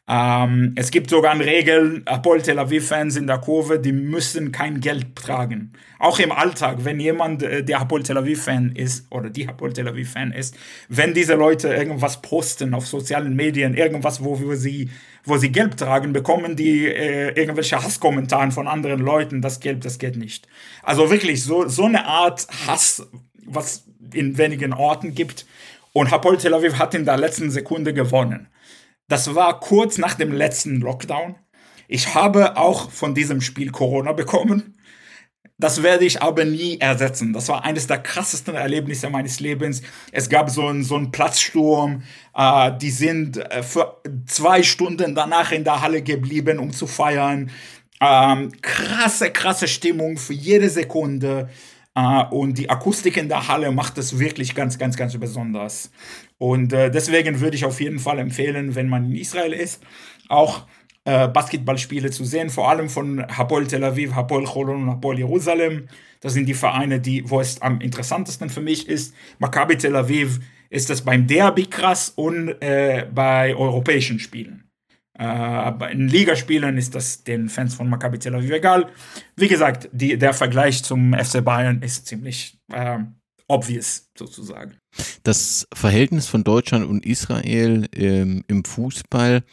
[0.10, 4.82] Ähm, es gibt sogar eine Regel, Hapoel Tel Aviv-Fans in der Kurve, die müssen kein
[4.82, 5.72] Geld tragen.
[6.00, 9.88] Auch im Alltag, wenn jemand, äh, der Hapoel Tel Aviv-Fan ist oder die Hapoel Tel
[9.88, 10.58] Aviv-Fan ist,
[10.90, 14.90] wenn diese Leute irgendwas posten auf sozialen Medien, irgendwas, wo sie,
[15.24, 19.98] wo sie Geld tragen, bekommen die äh, irgendwelche Hasskommentare von anderen Leuten, das Geld, das
[19.98, 20.48] geht nicht.
[20.84, 23.08] Also wirklich so, so eine Art Hass,
[23.50, 25.46] was in wenigen Orten gibt.
[25.94, 28.48] Und Hapoel Tel Aviv hat in der letzten Sekunde gewonnen.
[29.08, 31.36] Das war kurz nach dem letzten Lockdown.
[31.88, 34.76] Ich habe auch von diesem Spiel Corona bekommen.
[35.58, 37.34] Das werde ich aber nie ersetzen.
[37.34, 39.82] Das war eines der krassesten Erlebnisse meines Lebens.
[40.14, 42.04] Es gab so einen, so einen Platzsturm.
[42.34, 47.52] Äh, die sind äh, für zwei Stunden danach in der Halle geblieben, um zu feiern.
[48.00, 51.50] Ähm, krasse, krasse Stimmung für jede Sekunde.
[51.95, 55.91] Äh, und die Akustik in der Halle macht es wirklich ganz, ganz, ganz besonders.
[56.38, 59.84] Und äh, deswegen würde ich auf jeden Fall empfehlen, wenn man in Israel ist,
[60.30, 60.66] auch
[61.06, 65.88] äh, Basketballspiele zu sehen, vor allem von Hapoel Tel Aviv, Hapoel Cholon und Hapoel Jerusalem.
[66.22, 69.16] Das sind die Vereine, die, wo es am interessantesten für mich ist.
[69.40, 70.40] Maccabi Tel Aviv
[70.70, 74.69] ist es beim Derby krass und äh, bei europäischen Spielen.
[75.20, 78.90] Äh, in Ligaspielen ist das den Fans von Maccabi Tel Aviv egal.
[79.36, 83.00] Wie gesagt, die, der Vergleich zum FC Bayern ist ziemlich äh,
[83.48, 84.78] obvious sozusagen.
[85.30, 89.44] Das Verhältnis von Deutschland und Israel ähm, im Fußball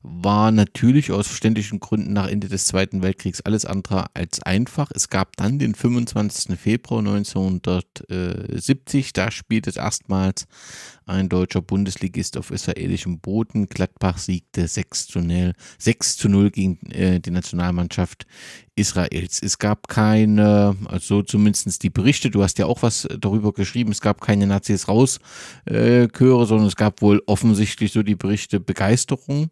[0.00, 4.90] war natürlich aus verständlichen Gründen nach Ende des Zweiten Weltkriegs alles andere als einfach.
[4.94, 6.58] Es gab dann den 25.
[6.58, 10.46] Februar 1970, da spielt es erstmals
[11.04, 13.66] ein deutscher Bundesligist auf israelischem Boden.
[13.66, 18.26] Gladbach siegte 6 zu 0, 6 zu 0 gegen äh, die Nationalmannschaft
[18.74, 19.42] Israels.
[19.42, 24.00] Es gab keine, also zumindest die Berichte, du hast ja auch was darüber geschrieben, es
[24.00, 25.25] gab keine Nazis rauschöre,
[25.64, 29.50] äh, sondern es gab wohl offensichtlich so die Berichte Begeisterung.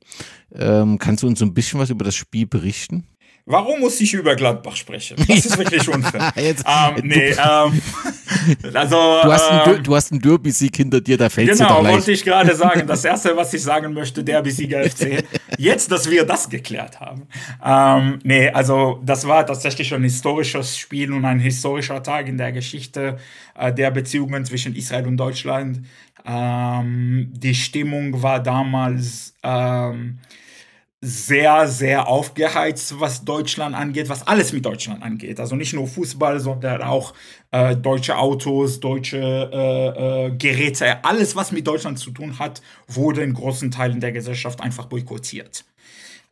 [0.52, 3.04] Ähm, kannst du uns so ein bisschen was über das Spiel berichten?
[3.46, 5.16] Warum muss ich über Gladbach sprechen?
[5.28, 6.32] Das ist wirklich unfair.
[6.42, 7.82] Jetzt, ähm, nee, ähm,
[8.72, 12.12] also, du, hast einen, ähm, du hast einen Derby-Sieg hinter dir, da fällt Genau, wollte
[12.12, 12.86] ich gerade sagen.
[12.86, 15.24] Das Erste, was ich sagen möchte, Derby-Sieger FC.
[15.58, 17.28] Jetzt, dass wir das geklärt haben.
[17.62, 22.50] Ähm, nee, also das war tatsächlich ein historisches Spiel und ein historischer Tag in der
[22.50, 23.18] Geschichte
[23.58, 25.82] äh, der Beziehungen zwischen Israel und Deutschland.
[26.24, 29.34] Ähm, die Stimmung war damals...
[29.42, 30.18] Ähm,
[31.06, 35.38] sehr, sehr aufgeheizt, was Deutschland angeht, was alles mit Deutschland angeht.
[35.38, 37.12] Also nicht nur Fußball, sondern auch
[37.50, 43.22] äh, deutsche Autos, deutsche äh, äh, Geräte, alles, was mit Deutschland zu tun hat, wurde
[43.22, 45.66] in großen Teilen der Gesellschaft einfach boykottiert.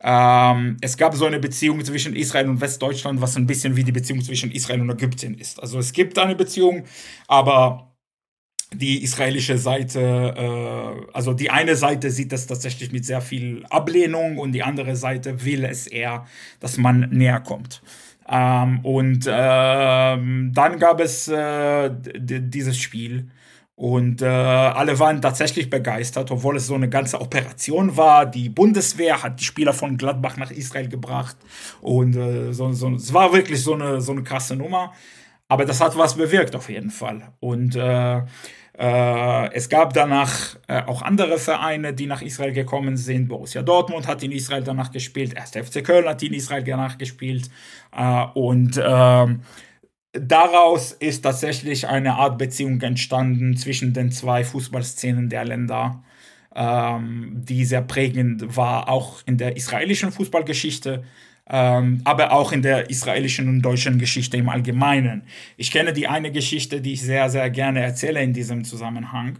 [0.01, 3.91] Ähm, es gab so eine Beziehung zwischen Israel und Westdeutschland, was ein bisschen wie die
[3.91, 5.61] Beziehung zwischen Israel und Ägypten ist.
[5.61, 6.83] Also es gibt eine Beziehung,
[7.27, 7.92] aber
[8.75, 14.37] die israelische Seite, äh, also die eine Seite sieht das tatsächlich mit sehr viel Ablehnung
[14.37, 16.25] und die andere Seite will es eher,
[16.59, 17.81] dass man näher kommt.
[18.27, 23.29] Ähm, und ähm, dann gab es äh, dieses Spiel
[23.75, 28.25] und äh, alle waren tatsächlich begeistert, obwohl es so eine ganze Operation war.
[28.25, 31.35] Die Bundeswehr hat die Spieler von Gladbach nach Israel gebracht
[31.81, 34.93] und äh, so, so, es war wirklich so eine, so eine krasse Nummer.
[35.49, 37.33] Aber das hat was bewirkt auf jeden Fall.
[37.39, 38.21] Und äh,
[38.75, 43.27] es gab danach äh, auch andere Vereine, die nach Israel gekommen sind.
[43.27, 45.51] Borussia Dortmund hat in Israel danach gespielt, 1.
[45.51, 47.51] FC Köln hat in Israel danach gespielt.
[47.95, 49.41] Äh, und ähm,
[50.11, 56.03] daraus ist tatsächlich eine Art Beziehung entstanden zwischen den zwei Fußballszenen der Länder,
[56.55, 61.03] ähm, die sehr prägend war, auch in der israelischen Fußballgeschichte
[61.49, 65.23] ähm, aber auch in der israelischen und deutschen Geschichte im Allgemeinen.
[65.57, 69.39] Ich kenne die eine Geschichte, die ich sehr, sehr gerne erzähle in diesem Zusammenhang,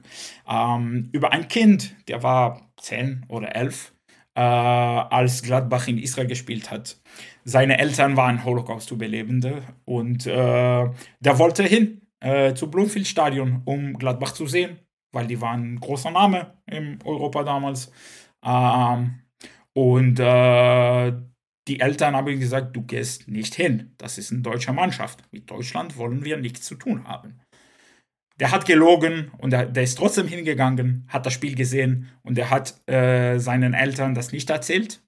[0.50, 3.94] ähm, über ein Kind, der war zehn oder elf,
[4.36, 6.98] äh, als Gladbach in Israel gespielt hat.
[7.46, 14.48] Seine Eltern waren Holocaust-Überlebende und äh, der wollte hin äh, zu Bloomfield-Stadion, um Gladbach zu
[14.48, 14.80] sehen,
[15.12, 17.92] weil die waren ein großer Name in Europa damals.
[18.44, 19.20] Ähm,
[19.74, 21.14] und äh,
[21.68, 23.94] die Eltern haben gesagt, du gehst nicht hin.
[23.98, 25.24] Das ist eine deutsche Mannschaft.
[25.32, 27.40] Mit Deutschland wollen wir nichts zu tun haben.
[28.40, 32.50] Der hat gelogen und der, der ist trotzdem hingegangen, hat das Spiel gesehen und er
[32.50, 35.02] hat äh, seinen Eltern das nicht erzählt.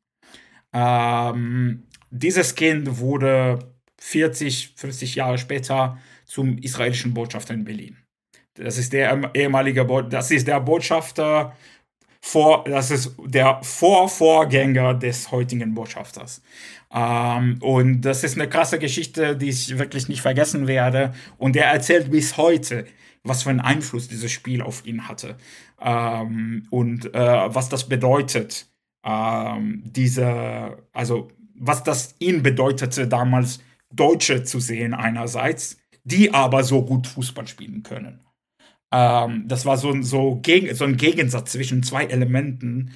[0.74, 3.60] Ähm, dieses Kind wurde
[4.00, 7.98] 40, 50 Jahre später zum israelischen Botschafter in Berlin.
[8.54, 11.58] Das ist der ehemalige, Bo das ist der Botschafter
[12.28, 16.42] vor, das ist der Vorvorgänger des heutigen Botschafters.
[16.92, 21.14] Ähm, und das ist eine krasse Geschichte, die ich wirklich nicht vergessen werde.
[21.38, 22.86] Und er erzählt bis heute,
[23.24, 25.38] was für einen Einfluss dieses Spiel auf ihn hatte
[25.80, 27.20] ähm, und äh,
[27.54, 28.68] was das bedeutet,
[29.04, 33.60] ähm, diese, also was das ihn bedeutete, damals
[33.94, 38.25] Deutsche zu sehen einerseits, die aber so gut Fußball spielen können.
[38.96, 42.94] Ähm, das war so, so, gegen, so ein Gegensatz zwischen zwei Elementen,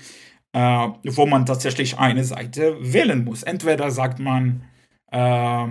[0.53, 3.43] äh, wo man tatsächlich eine Seite wählen muss.
[3.43, 4.63] Entweder sagt man,
[5.11, 5.67] äh,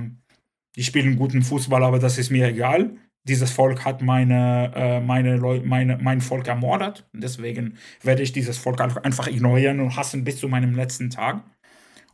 [0.76, 2.96] die spielen guten Fußball, aber das ist mir egal.
[3.24, 7.08] Dieses Volk hat meine, äh, meine meine, mein Volk ermordet.
[7.14, 11.42] Deswegen werde ich dieses Volk einfach ignorieren und hassen bis zu meinem letzten Tag.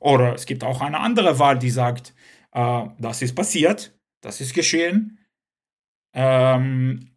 [0.01, 2.15] Oder es gibt auch eine andere Wahl, die sagt,
[2.53, 5.19] äh, das ist passiert, das ist geschehen.
[6.15, 7.14] Ähm,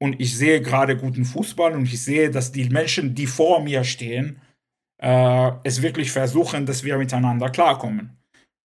[0.00, 3.84] und ich sehe gerade guten Fußball und ich sehe, dass die Menschen, die vor mir
[3.84, 4.40] stehen,
[4.98, 8.18] äh, es wirklich versuchen, dass wir miteinander klarkommen.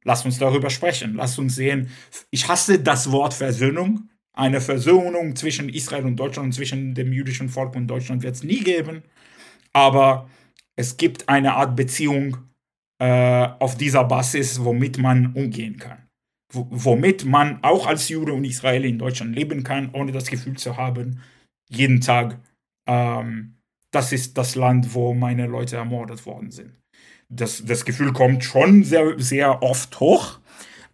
[0.03, 1.15] Lass uns darüber sprechen.
[1.15, 1.89] Lass uns sehen.
[2.29, 4.09] Ich hasse das Wort Versöhnung.
[4.35, 8.43] Eine Versöhnung zwischen Israel und Deutschland und zwischen dem jüdischen Volk und Deutschland wird es
[8.43, 9.03] nie geben.
[9.73, 10.29] Aber
[10.75, 12.37] es gibt eine Art Beziehung
[12.99, 16.02] äh, auf dieser Basis, womit man umgehen kann.
[16.53, 20.77] Womit man auch als Jude und Israeli in Deutschland leben kann, ohne das Gefühl zu
[20.77, 21.19] haben,
[21.69, 22.39] jeden Tag
[22.87, 23.55] ähm,
[23.93, 26.73] das ist das Land, wo meine Leute ermordet worden sind.
[27.29, 30.39] Das, das Gefühl kommt schon sehr, sehr oft hoch,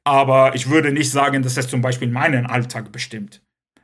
[0.03, 3.41] aber ich würde nicht sagen, dass es zum Beispiel meinen Alltag bestimmt.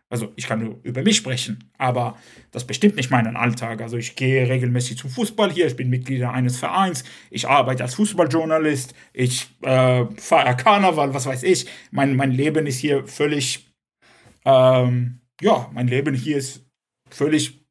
[0.10, 2.18] Also ich kann nur über mich sprechen, aber
[2.52, 3.82] das bestimmt nicht meinen Alltag.
[3.82, 7.96] Also ich gehe regelmäßig zum Fußball hier, ich bin Mitglied eines Vereins, ich arbeite als
[7.96, 11.66] Fußballjournalist, ich äh, feiere Karneval, was weiß ich.
[11.90, 13.68] Mein, mein Leben ist hier völlig,
[14.46, 16.66] ähm, ja, mein Leben hier ist
[17.10, 17.66] völlig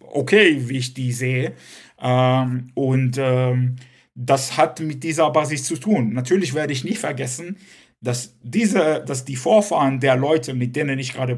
[0.00, 1.54] okay, wie ich die sehe.
[2.00, 3.76] Ähm, und ähm,
[4.14, 6.12] das hat mit dieser Basis zu tun.
[6.12, 7.56] Natürlich werde ich nicht vergessen,
[8.02, 11.36] dass diese, dass die Vorfahren der Leute, mit denen ich gerade,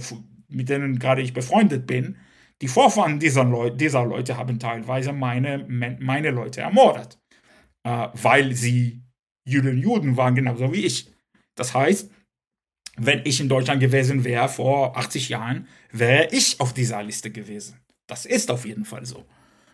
[0.49, 2.17] mit denen gerade ich befreundet bin,
[2.61, 5.67] die Vorfahren dieser, Leu dieser Leute haben teilweise meine,
[5.99, 7.19] meine Leute ermordet,
[7.83, 9.03] äh, weil sie
[9.45, 11.13] Juden Juden waren, genauso wie ich.
[11.57, 12.11] Das heißt,
[12.97, 17.81] wenn ich in Deutschland gewesen wäre vor 80 Jahren, wäre ich auf dieser Liste gewesen.
[18.07, 19.25] Das ist auf jeden Fall so.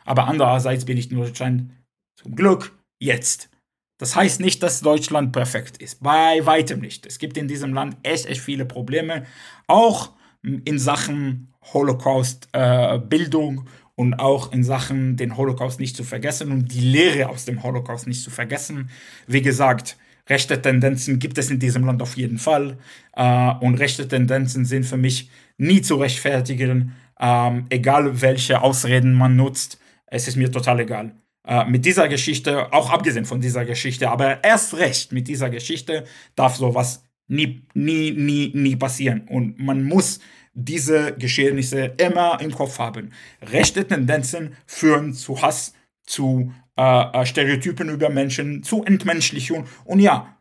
[0.04, 1.70] Aber andererseits bin ich in Deutschland
[2.16, 3.50] zum Glück jetzt.
[3.98, 6.02] Das heißt nicht, dass Deutschland perfekt ist.
[6.02, 7.04] Bei weitem nicht.
[7.04, 9.24] Es gibt in diesem Land echt, echt viele Probleme.
[9.66, 10.12] Auch
[10.42, 16.80] in Sachen Holocaust-Bildung äh, und auch in Sachen den Holocaust nicht zu vergessen und die
[16.80, 18.88] Lehre aus dem Holocaust nicht zu vergessen.
[19.26, 19.96] Wie gesagt,
[20.28, 22.78] rechte Tendenzen gibt es in diesem Land auf jeden Fall.
[23.16, 29.34] Äh, und rechte Tendenzen sind für mich nie zu rechtfertigen, ähm, egal welche Ausreden man
[29.36, 31.12] nutzt, es ist mir total egal.
[31.48, 36.04] Äh, mit dieser Geschichte, auch abgesehen von dieser Geschichte, aber erst recht mit dieser Geschichte
[36.36, 39.26] darf sowas nie, nie, nie, nie passieren.
[39.26, 40.20] Und man muss
[40.52, 43.12] diese Geschehnisse immer im Kopf haben.
[43.40, 45.72] Rechte Tendenzen führen zu Hass,
[46.04, 49.64] zu äh, äh Stereotypen über Menschen, zu Entmenschlichung.
[49.86, 50.36] Und ja,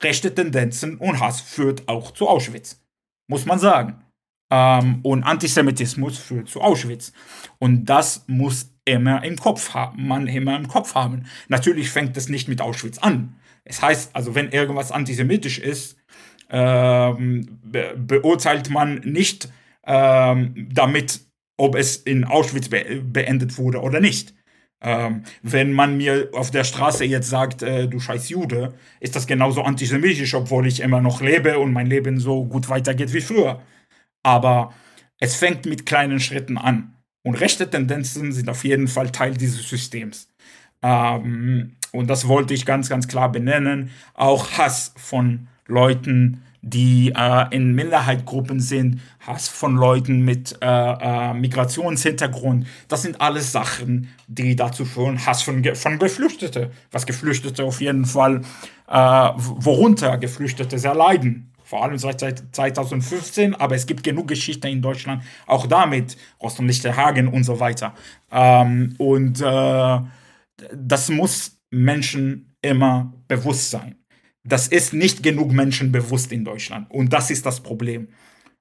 [0.00, 2.80] rechte Tendenzen und Hass führt auch zu Auschwitz.
[3.26, 4.00] Muss man sagen.
[4.52, 7.12] Ähm, und Antisemitismus führt zu Auschwitz.
[7.58, 11.24] Und das muss immer im Kopf haben, man immer im Kopf haben.
[11.48, 13.36] Natürlich fängt es nicht mit Auschwitz an.
[13.64, 15.96] Es heißt, also wenn irgendwas antisemitisch ist,
[16.50, 19.48] ähm, be beurteilt man nicht
[19.86, 21.20] ähm, damit,
[21.56, 24.34] ob es in Auschwitz be beendet wurde oder nicht.
[24.84, 29.28] Ähm, wenn man mir auf der Straße jetzt sagt, äh, du scheiß Jude, ist das
[29.28, 33.62] genauso antisemitisch, obwohl ich immer noch lebe und mein Leben so gut weitergeht wie früher
[34.22, 34.72] aber
[35.18, 36.91] es fängt mit kleinen Schritten an.
[37.22, 40.28] Und rechte Tendenzen sind auf jeden Fall Teil dieses Systems.
[40.82, 43.90] Ähm, und das wollte ich ganz, ganz klar benennen.
[44.14, 51.34] Auch Hass von Leuten, die äh, in Minderheitgruppen sind, Hass von Leuten mit äh, äh,
[51.34, 52.66] Migrationshintergrund.
[52.88, 56.70] Das sind alles Sachen, die dazu führen, Hass von, von Geflüchteten.
[56.90, 58.42] Was Geflüchtete auf jeden Fall,
[58.88, 64.82] äh, worunter Geflüchtete sehr leiden vor allem seit 2015, aber es gibt genug Geschichte in
[64.82, 67.94] Deutschland, auch damit, Rostock Lichterhagen und so weiter.
[68.30, 69.98] Ähm, und äh,
[70.74, 73.94] das muss Menschen immer bewusst sein.
[74.44, 78.08] Das ist nicht genug Menschen bewusst in Deutschland und das ist das Problem.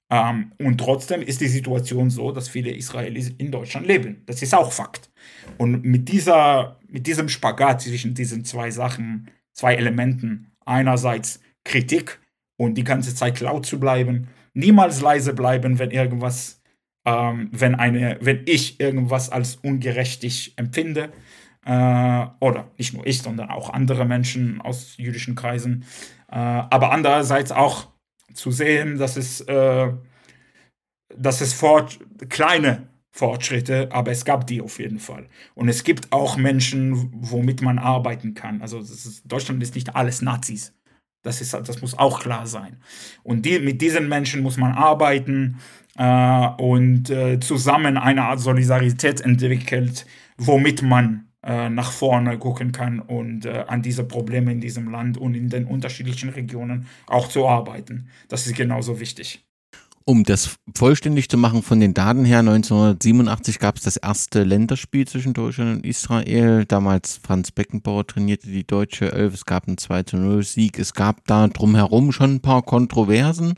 [0.09, 4.23] Ähm, und trotzdem ist die Situation so, dass viele Israelis in Deutschland leben.
[4.25, 5.11] Das ist auch Fakt.
[5.57, 12.20] Und mit, dieser, mit diesem Spagat zwischen diesen zwei Sachen, zwei Elementen, einerseits Kritik
[12.61, 14.27] und die ganze Zeit laut zu bleiben.
[14.53, 16.61] Niemals leise bleiben, wenn irgendwas,
[17.05, 21.11] ähm, wenn eine, wenn ich irgendwas als ungerechtig empfinde.
[21.65, 25.85] Äh, oder nicht nur ich, sondern auch andere Menschen aus jüdischen Kreisen.
[26.27, 27.87] Äh, aber andererseits auch
[28.33, 29.91] zu sehen, dass es, äh,
[31.17, 35.27] dass es fort, kleine Fortschritte, aber es gab die auf jeden Fall.
[35.55, 38.61] Und es gibt auch Menschen, womit man arbeiten kann.
[38.61, 40.73] Also ist, Deutschland ist nicht alles Nazis.
[41.23, 42.77] Das, ist, das muss auch klar sein.
[43.23, 45.59] Und die, mit diesen Menschen muss man arbeiten
[45.97, 50.05] äh, und äh, zusammen eine Art Solidarität entwickelt,
[50.37, 55.17] womit man äh, nach vorne gucken kann und äh, an diese Probleme in diesem Land
[55.17, 58.09] und in den unterschiedlichen Regionen auch zu arbeiten.
[58.27, 59.43] Das ist genauso wichtig.
[60.03, 65.07] Um das vollständig zu machen von den Daten her, 1987 gab es das erste Länderspiel
[65.07, 66.65] zwischen Deutschland und Israel.
[66.65, 69.35] Damals Franz Beckenbauer trainierte die deutsche Elf.
[69.35, 70.79] Es gab einen 2-0-Sieg.
[70.79, 73.53] Es gab da drumherum schon ein paar Kontroversen.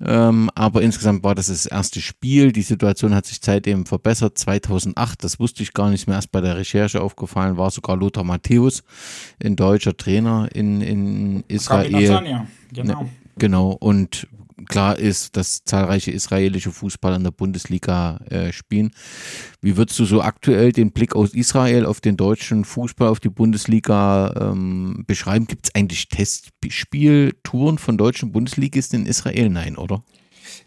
[0.00, 2.52] Ähm, aber insgesamt war das das erste Spiel.
[2.52, 4.38] Die Situation hat sich seitdem verbessert.
[4.38, 8.22] 2008, das wusste ich gar nicht mehr, erst bei der Recherche aufgefallen, war sogar Lothar
[8.22, 8.84] Matthäus,
[9.42, 11.90] ein deutscher Trainer in, in Israel.
[12.72, 13.02] Genau.
[13.02, 13.70] Ne, genau.
[13.70, 14.28] Und
[14.66, 18.90] klar ist, dass zahlreiche israelische Fußballer in der Bundesliga äh, spielen.
[19.60, 23.28] Wie würdest du so aktuell den Blick aus Israel auf den deutschen Fußball, auf die
[23.28, 25.46] Bundesliga ähm, beschreiben?
[25.46, 29.48] Gibt es eigentlich Testspieltouren von deutschen Bundesligisten in Israel?
[29.48, 30.02] Nein, oder?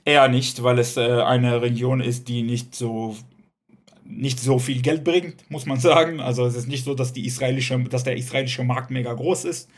[0.06, 3.16] Eher nicht, weil es äh, eine Region ist, die nicht so
[4.12, 6.20] nicht so viel Geld bringt, muss man sagen.
[6.20, 9.70] Also es ist nicht so, dass, die israelische, dass der israelische Markt mega groß ist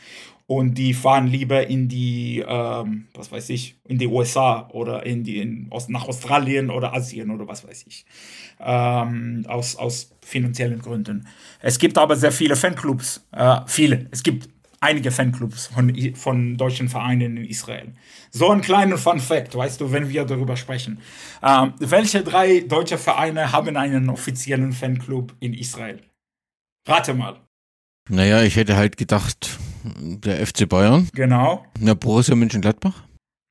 [0.56, 5.24] und die fahren lieber in die, ähm, was weiß ich, in die USA oder in
[5.24, 8.04] die, in, aus, nach Australien oder Asien oder was weiß ich,
[8.60, 11.26] ähm, aus, aus finanziellen Gründen.
[11.60, 14.50] Es gibt aber sehr viele Fanclubs, äh, viele, es gibt
[14.80, 17.94] einige Fanclubs von, von deutschen Vereinen in Israel.
[18.30, 20.98] So ein kleiner Fun Fact, weißt du, wenn wir darüber sprechen.
[21.42, 26.02] Ähm, welche drei deutsche Vereine haben einen offiziellen Fanclub in Israel?
[26.86, 27.40] Rate mal.
[28.10, 31.08] Naja, ich hätte halt gedacht, der FC Bayern.
[31.14, 31.64] Genau.
[31.78, 33.04] Der Borussia Mönchengladbach.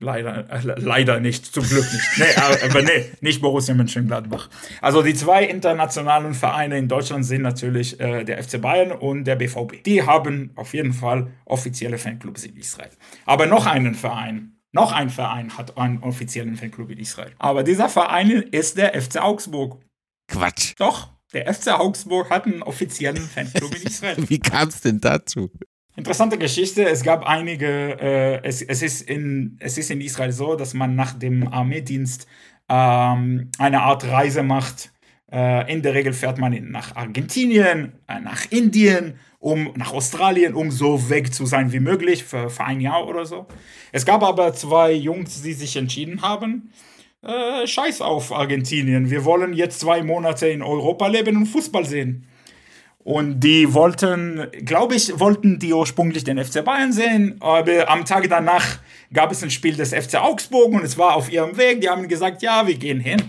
[0.03, 2.17] Leider, äh, leider nicht, zum Glück nicht.
[2.17, 2.25] Nee,
[2.69, 4.49] aber nee, nicht Borussia Mönchengladbach.
[4.81, 9.35] Also die zwei internationalen Vereine in Deutschland sind natürlich äh, der FC Bayern und der
[9.35, 9.83] BVB.
[9.83, 12.89] Die haben auf jeden Fall offizielle Fanclubs in Israel.
[13.27, 17.33] Aber noch einen Verein, noch ein Verein hat einen offiziellen Fanclub in Israel.
[17.37, 19.77] Aber dieser Verein ist der FC Augsburg.
[20.27, 20.73] Quatsch.
[20.77, 24.15] Doch, der FC Augsburg hat einen offiziellen Fanclub in Israel.
[24.29, 25.51] Wie kam es denn dazu?
[25.97, 26.85] Interessante Geschichte.
[26.88, 27.68] Es gab einige,
[27.99, 32.27] äh, es, es, ist in, es ist in Israel so, dass man nach dem Armeedienst
[32.69, 34.93] ähm, eine Art Reise macht.
[35.30, 40.72] Äh, in der Regel fährt man nach Argentinien, äh, nach Indien, um nach Australien, um
[40.72, 43.47] so weg zu sein wie möglich für, für ein Jahr oder so.
[43.91, 46.72] Es gab aber zwei Jungs, die sich entschieden haben,
[47.22, 49.09] äh, scheiß auf Argentinien.
[49.09, 52.27] Wir wollen jetzt zwei Monate in Europa leben und Fußball sehen.
[53.03, 58.29] Und die wollten, glaube ich, wollten die ursprünglich den FC Bayern sehen, aber am Tag
[58.29, 58.79] danach
[59.11, 61.81] gab es ein Spiel des FC Augsburg und es war auf ihrem Weg.
[61.81, 63.21] Die haben gesagt, ja, wir gehen hin.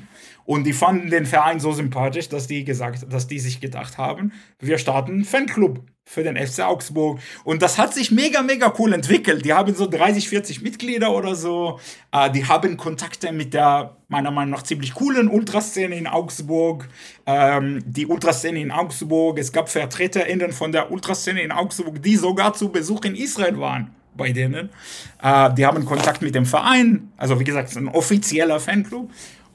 [0.44, 4.32] Und die fanden den Verein so sympathisch, dass die gesagt, dass die sich gedacht haben,
[4.58, 7.20] wir starten einen Fanclub für den FC Augsburg.
[7.44, 9.44] Und das hat sich mega, mega cool entwickelt.
[9.44, 11.78] Die haben so 30, 40 Mitglieder oder so.
[12.10, 16.88] Äh, die haben Kontakte mit der, meiner Meinung nach, ziemlich coolen Ultraszene in Augsburg.
[17.26, 22.52] Ähm, die Ultraszene in Augsburg, es gab VertreterInnen von der Ultraszene in Augsburg, die sogar
[22.54, 24.68] zu Besuch in Israel waren bei denen.
[25.22, 27.12] Äh, die haben Kontakt mit dem Verein.
[27.16, 29.10] Also wie gesagt, ein offizieller Fanclub.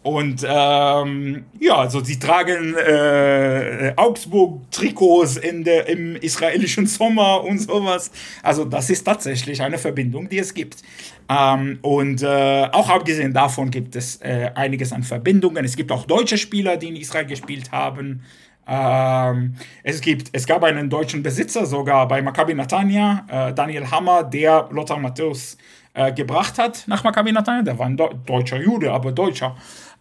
[0.08, 8.10] Und ähm, ja, also sie tragen äh, Augsburg-Trikots im israelischen Sommer und sowas.
[8.42, 10.82] Also das ist tatsächlich eine Verbindung, die es gibt.
[11.28, 15.66] Ähm, und äh, auch abgesehen davon gibt es äh, einiges an Verbindungen.
[15.66, 18.24] Es gibt auch deutsche Spieler, die in Israel gespielt haben.
[18.66, 24.24] Ähm, es, gibt, es gab einen deutschen Besitzer sogar bei Maccabi Natania, äh, Daniel Hammer,
[24.24, 25.58] der Lothar Matthäus
[25.94, 27.64] äh, gebracht hat nach Maccabi Natania.
[27.64, 29.58] Der war ein deutscher Jude, aber Deutscher.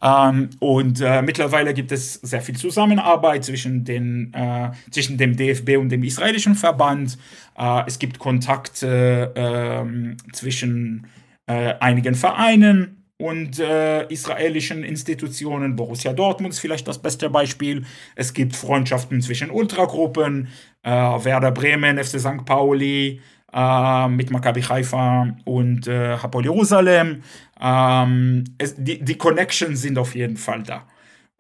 [0.07, 5.78] Ähm, und äh, mittlerweile gibt es sehr viel Zusammenarbeit zwischen, den, äh, zwischen dem DFB
[5.78, 7.19] und dem israelischen Verband.
[7.59, 11.09] Äh, es gibt Kontakte ähm, zwischen
[11.47, 15.74] äh, einigen Vereinen und äh, israelischen Institutionen.
[15.74, 17.85] Borussia Dortmund ist vielleicht das beste Beispiel.
[18.15, 20.49] Es gibt Freundschaften zwischen Ultragruppen,
[20.83, 22.45] äh, Werder Bremen, FC St.
[22.45, 23.20] Pauli,
[23.52, 27.23] äh, mit Maccabi Haifa und äh, Hapoel Jerusalem.
[27.60, 30.86] Ähm, es, die, die Connections sind auf jeden Fall da.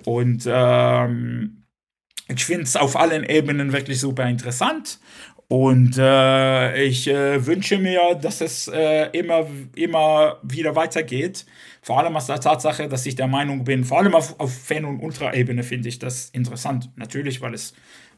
[0.04, 1.64] Und ähm,
[2.28, 4.98] ich finde es auf allen Ebenen wirklich super interessant.
[5.48, 9.46] Und äh, ich äh, wünsche mir, dass es äh, immer,
[9.76, 11.46] immer wieder weitergeht.
[11.82, 14.84] Vor allem aus der Tatsache, dass ich der Meinung bin, vor allem auf, auf Fan-
[14.84, 16.90] und Ultra-Ebene finde ich das interessant.
[16.96, 17.74] Natürlich, weil es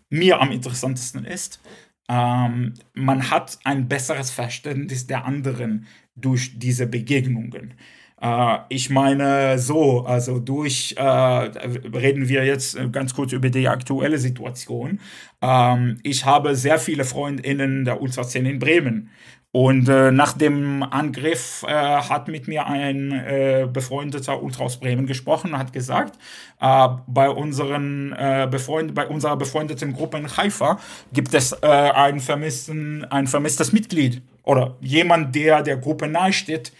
[0.09, 1.61] mir am interessantesten ist.
[2.09, 5.87] Ähm, man hat ein besseres Verständnis der anderen
[6.17, 7.75] durch diese Begegnungen.
[8.21, 14.19] Äh, ich meine so, also durch, äh, reden wir jetzt ganz kurz über die aktuelle
[14.19, 15.01] Situation.
[15.43, 19.11] Ähm, ich habe sehr viele Freundinnen der Ultraszene in Bremen.
[19.51, 25.07] Und äh, nach dem Angriff äh, hat mit mir ein äh, befreundeter Ultra aus Bremen
[25.07, 26.19] gesprochen und hat gesagt,
[26.61, 30.79] äh, bei, unseren, äh, befreund bei unserer befreundeten Gruppe in Haifa
[31.15, 36.73] gibt es äh, einen vermissten, ein vermisstes Mitglied oder jemand, der der Gruppe nahesteht,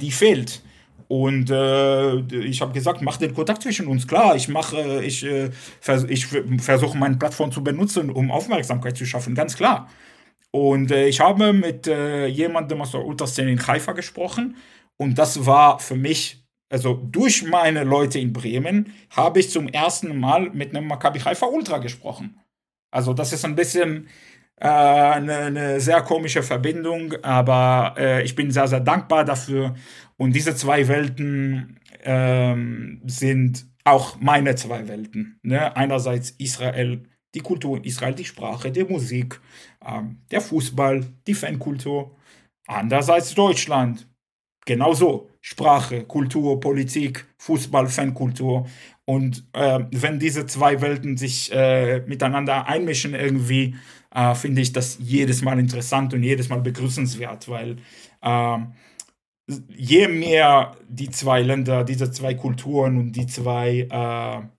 [0.00, 0.62] die fehlt.
[1.08, 4.08] Und äh, ich habe gesagt, mach den Kontakt zwischen uns.
[4.08, 5.50] Klar, ich mache, ich, äh,
[5.80, 6.26] vers ich
[6.58, 9.88] versuche meine Plattform zu benutzen, um Aufmerksamkeit zu schaffen, ganz klar.
[10.54, 14.56] Und äh, ich habe mit äh, jemandem aus der Ultraszene in Haifa gesprochen
[14.96, 20.16] und das war für mich, also durch meine Leute in Bremen, habe ich zum ersten
[20.16, 22.38] Mal mit einem Maccabi Haifa Ultra gesprochen.
[22.92, 24.06] Also das ist ein bisschen
[24.60, 29.74] äh, eine, eine, sehr komische Verbindung, aber äh, ich bin sehr, sehr dankbar dafür.
[30.18, 35.40] Und diese zwei Welten ähm, sind auch meine zwei Welten.
[35.42, 35.76] Ne?
[35.76, 37.02] Einerseits Israel,
[37.34, 39.40] die Kultur in Israel, die Sprache, die Musik,
[39.84, 42.16] ähm, der Fußball, die Fankultur.
[42.66, 44.08] Andererseits Deutschland.
[44.64, 45.30] Genauso.
[45.40, 48.66] Sprache, Kultur, Politik, Fußball, Fankultur.
[49.04, 53.76] Und äh, wenn diese zwei Welten sich äh, miteinander einmischen irgendwie,
[54.14, 57.76] äh, finde ich das jedes Mal interessant und jedes Mal begrüßenswert, weil
[58.22, 58.58] äh,
[59.68, 64.53] je mehr die zwei Länder, diese zwei Kulturen und die zwei äh,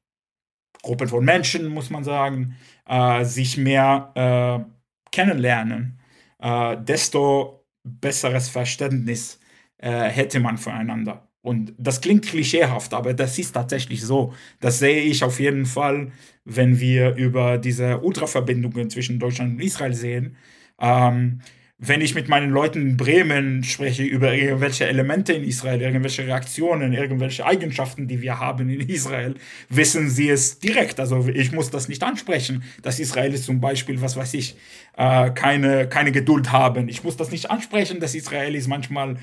[0.86, 2.56] Gruppen von Menschen, muss man sagen,
[2.88, 4.72] äh, sich mehr äh,
[5.12, 6.00] kennenlernen,
[6.40, 9.40] äh, desto besseres Verständnis
[9.78, 11.28] hätte man füreinander.
[11.42, 14.34] Und das klingt klischeehaft, aber das ist tatsächlich so.
[14.62, 16.12] Das sehe ich auf jeden Fall,
[16.46, 20.38] wenn wir über diese Ultraverbindungen zwischen Deutschland und Israel sehen.
[20.80, 21.42] Ähm,
[21.78, 26.94] wenn ich mit meinen Leuten in Bremen spreche über irgendwelche Elemente in Israel, irgendwelche Reaktionen,
[26.94, 29.36] irgendwelche Eigenschaften, die wir haben in Israel,
[29.68, 31.02] wissen sie es direkt.
[31.02, 34.56] Also ich muss das nicht ansprechen, dass Israelis zum Beispiel, was weiß ich,
[34.96, 36.88] äh, keine, keine Geduld haben.
[36.88, 39.18] Ich muss das nicht ansprechen, dass Israelis manchmal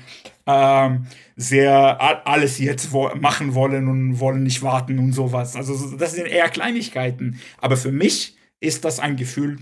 [0.45, 0.89] äh,
[1.35, 5.55] sehr alles jetzt wo machen wollen und wollen nicht warten und sowas.
[5.55, 7.39] Also das sind eher Kleinigkeiten.
[7.57, 9.57] Aber für mich ist das ein Gefühl,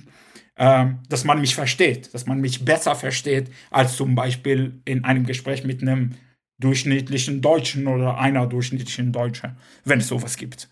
[0.55, 5.63] dass man mich versteht, dass man mich besser versteht als zum Beispiel in einem Gespräch
[5.63, 6.11] mit einem
[6.59, 10.69] durchschnittlichen Deutschen oder einer durchschnittlichen Deutschen, wenn es sowas gibt.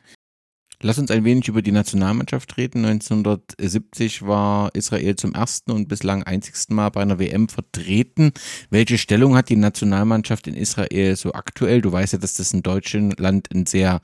[0.82, 2.86] Lass uns ein wenig über die Nationalmannschaft reden.
[2.86, 8.32] 1970 war Israel zum ersten und bislang einzigsten Mal bei einer WM vertreten.
[8.70, 11.82] Welche Stellung hat die Nationalmannschaft in Israel so aktuell?
[11.82, 14.00] Du weißt ja, dass das in Deutschland ein sehr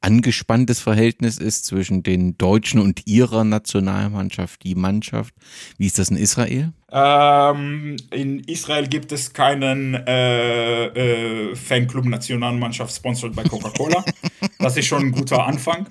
[0.00, 5.34] angespanntes Verhältnis ist zwischen den Deutschen und ihrer Nationalmannschaft, die Mannschaft.
[5.76, 6.72] Wie ist das in Israel?
[6.90, 14.02] Ähm, in Israel gibt es keinen äh, äh, Fanclub Nationalmannschaft sponsored bei Coca-Cola.
[14.58, 15.86] das ist schon ein guter Anfang.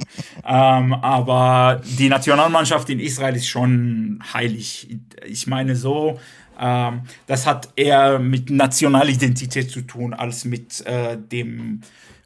[0.46, 4.88] Ähm, aber die Nationalmannschaft in Israel ist schon heilig.
[5.28, 6.20] Ich meine so,
[6.60, 11.82] ähm, das hat eher mit Nationalidentität zu tun als mit äh, dem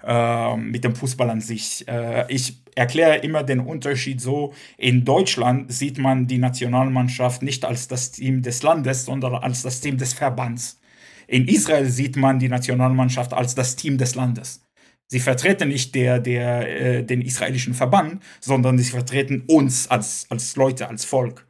[0.06, 1.88] äh, mit dem Fußball an sich.
[1.88, 7.88] Äh, ich erkläre immer den Unterschied so, in Deutschland sieht man die Nationalmannschaft nicht als
[7.88, 10.80] das Team des Landes, sondern als das Team des Verbands.
[11.28, 14.64] In Israel sieht man die Nationalmannschaft als das Team des Landes.
[15.08, 20.56] Sie vertreten nicht der, der, äh, den israelischen Verband, sondern sie vertreten uns als, als
[20.56, 21.46] Leute, als Volk,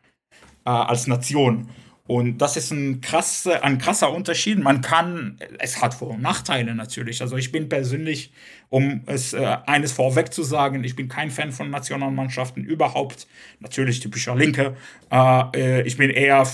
[0.66, 1.70] äh, als Nation.
[2.06, 4.60] Und das ist ein, krasse, ein krasser Unterschied.
[4.62, 7.22] Man kann, es hat Vor- und Nachteile natürlich.
[7.22, 8.34] Also ich bin persönlich,
[8.70, 13.26] um es äh, eines vorweg zu sagen, ich bin kein Fan von Nationalmannschaften überhaupt.
[13.62, 14.76] Natürlich typischer Linke.
[15.12, 16.46] Äh, äh ich bin eher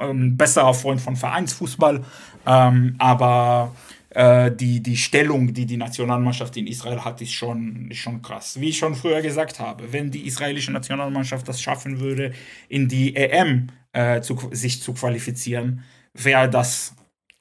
[0.00, 2.04] ein besserer Freund von Vereinsfußball.
[2.46, 3.74] Ähm, aber
[4.10, 8.60] äh, die, die Stellung, die die Nationalmannschaft in Israel hat, ist schon, ist schon krass.
[8.60, 12.32] Wie ich schon früher gesagt habe, wenn die israelische Nationalmannschaft das schaffen würde,
[12.68, 13.68] in die EM
[13.98, 15.82] äh, zu, sich zu qualifizieren,
[16.14, 16.94] wäre das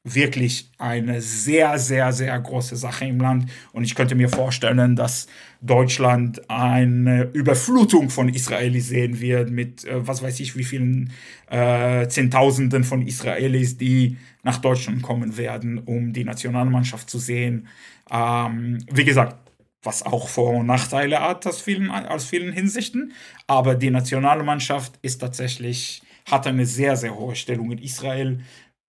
[0.04, 3.52] wirklich eine sehr, sehr, sehr große Sache im Land.
[3.74, 5.28] Und ich könnte mir vorstellen, dass
[5.62, 11.12] Deutschland eine Überflutung von Israelis sehen wird mit, äh, was weiß ich, wie vielen
[11.50, 17.68] äh, Zehntausenden von Israelis, die nach Deutschland kommen werden, um die Nationalmannschaft zu sehen.
[18.10, 19.36] Ähm, wie gesagt,
[19.84, 23.12] was auch Vor- und Nachteile hat aus vielen, aus vielen Hinsichten.
[23.46, 28.41] Aber die Nationalmannschaft ist tatsächlich hat eine sehr, sehr hohe Stellung in Israel,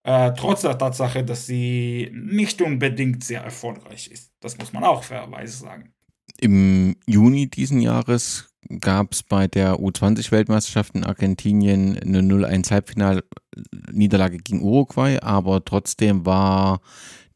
[0.03, 4.33] äh, trotz der Tatsache, dass sie nicht unbedingt sehr erfolgreich ist.
[4.41, 5.93] Das muss man auch fairerweise sagen.
[6.41, 8.49] Im Juni diesen Jahres
[8.81, 16.81] gab es bei der U20-Weltmeisterschaft in Argentinien eine 0-1-Halbfinal-Niederlage gegen Uruguay, aber trotzdem war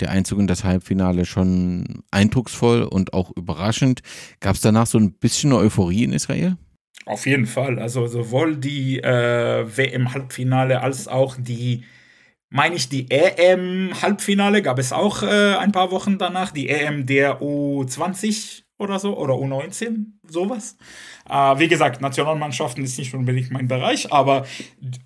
[0.01, 4.03] der Einzug in das Halbfinale schon eindrucksvoll und auch überraschend.
[4.41, 6.59] Gab es danach so ein bisschen Euphorie in Israel?
[7.05, 7.79] Auf jeden Fall.
[7.79, 11.85] Also sowohl die äh, WM-Halbfinale als auch die,
[12.49, 16.53] meine ich, die EM-Halbfinale gab es auch äh, ein paar Wochen danach.
[16.53, 20.77] Die EM der U20 oder so oder U19, sowas.
[21.29, 24.47] Äh, wie gesagt, Nationalmannschaften ist nicht unbedingt mein Bereich, aber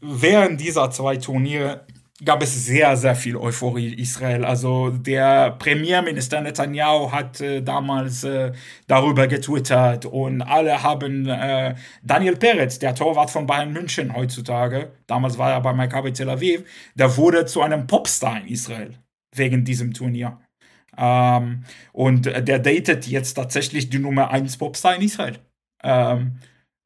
[0.01, 1.86] während dieser zwei Turniere
[2.24, 4.44] gab es sehr, sehr viel Euphorie in Israel.
[4.44, 8.52] Also der Premierminister Netanyahu hat äh, damals äh,
[8.86, 15.36] darüber getwittert und alle haben äh, Daniel Peretz, der Torwart von Bayern München heutzutage, damals
[15.36, 16.64] war er bei Maccabi Tel Aviv,
[16.94, 18.94] der wurde zu einem Popstar in Israel
[19.34, 20.40] wegen diesem Turnier.
[20.97, 25.38] Ähm, und der datet jetzt tatsächlich die Nummer 1 Popstar in Israel.
[25.82, 26.38] Ähm,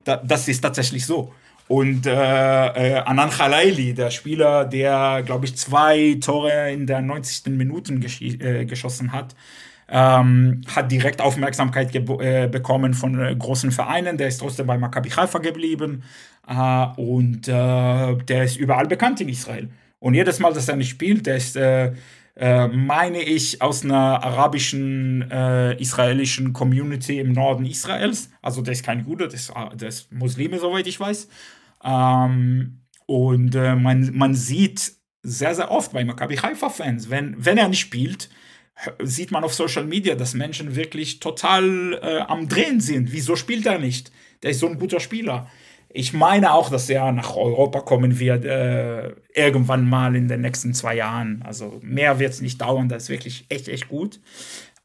[0.02, 1.32] da, das ist tatsächlich so.
[1.70, 7.56] Und äh, äh, Anan Khalaili, der Spieler, der, glaube ich, zwei Tore in der 90.
[7.56, 9.36] Minute äh, geschossen hat,
[9.88, 14.16] ähm, hat direkt Aufmerksamkeit äh, bekommen von äh, großen Vereinen.
[14.16, 16.02] Der ist trotzdem bei Maccabi Haifa geblieben
[16.48, 19.68] äh, und äh, der ist überall bekannt in Israel.
[20.00, 21.92] Und jedes Mal, dass er nicht spielt, der ist, äh,
[22.34, 25.22] äh, meine ich, aus einer arabischen,
[25.78, 28.28] israelischen Community im Norden Israels.
[28.42, 31.28] Also der ist kein Jude, der ist, der ist Muslime, soweit ich weiß.
[31.84, 34.92] Ähm, und äh, man, man sieht
[35.22, 38.30] sehr, sehr oft bei Maccabi Haifa-Fans, wenn, wenn er nicht spielt,
[39.02, 43.12] sieht man auf Social Media, dass Menschen wirklich total äh, am Drehen sind.
[43.12, 44.10] Wieso spielt er nicht?
[44.42, 45.48] Der ist so ein guter Spieler.
[45.92, 50.72] Ich meine auch, dass er nach Europa kommen wird, äh, irgendwann mal in den nächsten
[50.72, 51.42] zwei Jahren.
[51.42, 54.20] Also mehr wird es nicht dauern, das ist wirklich echt, echt gut.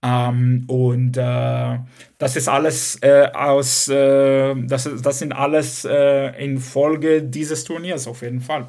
[0.05, 1.79] Ähm, und äh,
[2.19, 8.07] das ist alles äh, aus, äh, das, das sind alles äh, in Folge dieses Turniers
[8.07, 8.67] auf jeden Fall.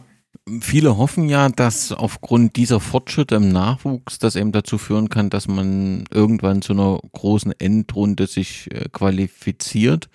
[0.60, 5.48] Viele hoffen ja, dass aufgrund dieser Fortschritte im Nachwuchs das eben dazu führen kann, dass
[5.48, 10.08] man irgendwann zu einer großen Endrunde sich äh, qualifiziert.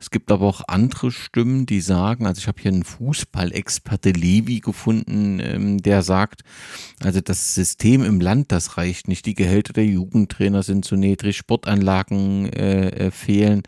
[0.00, 4.58] Es gibt aber auch andere Stimmen, die sagen, also ich habe hier einen Fußballexperte Levi
[4.58, 6.42] gefunden, ähm, der sagt,
[7.04, 9.24] also das System im Land, das reicht nicht.
[9.24, 13.62] Die Gehälter der Jugendtrainer sind zu niedrig, Sportanlagen äh, äh fehlen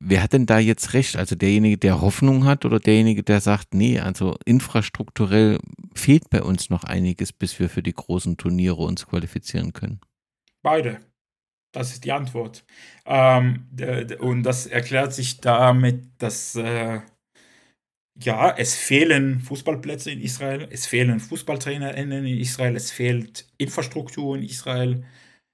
[0.00, 1.16] wer hat denn da jetzt recht?
[1.16, 5.58] Also derjenige, der Hoffnung hat oder derjenige, der sagt, nee, also infrastrukturell
[5.94, 10.00] fehlt bei uns noch einiges, bis wir für die großen Turniere uns qualifizieren können?
[10.62, 11.00] Beide.
[11.72, 12.64] Das ist die Antwort.
[13.06, 13.68] Ähm,
[14.18, 17.00] und das erklärt sich damit, dass äh,
[18.22, 24.42] ja, es fehlen Fußballplätze in Israel, es fehlen FußballtrainerInnen in Israel, es fehlt Infrastruktur in
[24.42, 25.04] Israel,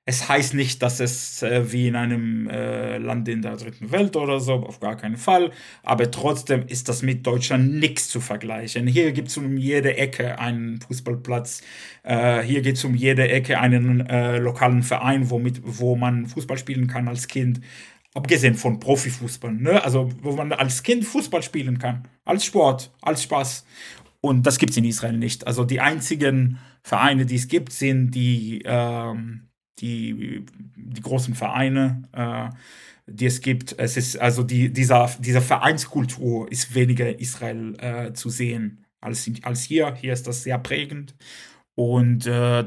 [0.09, 4.15] es heißt nicht, dass es äh, wie in einem äh, Land in der dritten Welt
[4.15, 5.51] oder so, auf gar keinen Fall.
[5.83, 8.87] Aber trotzdem ist das mit Deutschland nichts zu vergleichen.
[8.87, 11.61] Hier gibt es um jede Ecke einen Fußballplatz.
[12.05, 16.57] Äh, hier gibt es um jede Ecke einen äh, lokalen Verein, womit, wo man Fußball
[16.57, 17.61] spielen kann als Kind.
[18.15, 19.55] Abgesehen von Profifußball.
[19.55, 19.83] Ne?
[19.85, 22.07] Also, wo man als Kind Fußball spielen kann.
[22.25, 23.67] Als Sport, als Spaß.
[24.21, 25.49] Und das gibt es in Israel nicht.
[25.49, 28.63] Also, die einzigen Vereine, die es gibt, sind die.
[28.65, 29.47] Ähm,
[29.79, 30.45] die,
[30.77, 32.49] die großen Vereine, äh,
[33.07, 33.79] die es gibt.
[33.79, 39.31] Es ist also die, dieser, dieser Vereinskultur ist weniger in Israel äh, zu sehen als,
[39.43, 39.95] als hier.
[39.95, 41.15] Hier ist das sehr prägend.
[41.75, 42.65] Und äh,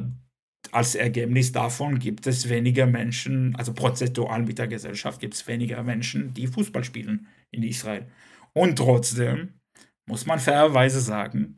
[0.71, 5.81] als Ergebnis davon gibt es weniger Menschen, also prozentual mit der Gesellschaft gibt es weniger
[5.83, 8.07] Menschen, die Fußball spielen in Israel.
[8.53, 9.59] Und trotzdem
[10.05, 11.55] muss man fairerweise sagen,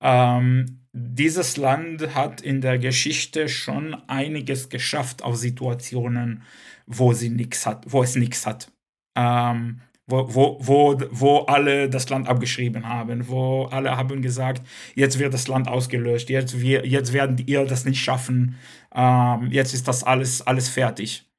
[0.00, 6.42] ähm, dieses Land hat in der Geschichte schon einiges geschafft auf Situationen,
[6.86, 8.70] wo sie nichts hat, wo es nichts hat.
[9.16, 15.18] Ähm, wo, wo, wo, wo alle das Land abgeschrieben haben, wo alle haben gesagt, jetzt
[15.18, 18.56] wird das Land ausgelöscht, jetzt, wir, jetzt werden ihr das nicht schaffen,
[18.94, 21.30] ähm, jetzt ist das alles, alles fertig.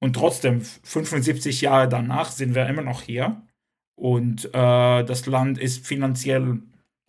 [0.00, 3.40] Und trotzdem, 75 Jahre danach sind wir immer noch hier
[3.94, 6.60] und äh, das Land ist finanziell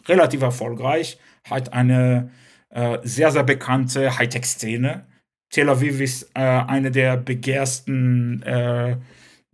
[0.06, 2.32] relativ erfolgreich, hat eine
[2.70, 5.06] äh, sehr, sehr bekannte Hightech-Szene.
[5.50, 8.98] Tel Aviv ist äh, eine der begehrsten äh,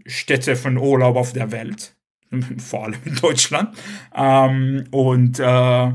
[0.06, 1.96] Städte von Urlaub auf der Welt,
[2.58, 3.78] vor allem in Deutschland.
[4.16, 5.92] Ähm, und äh,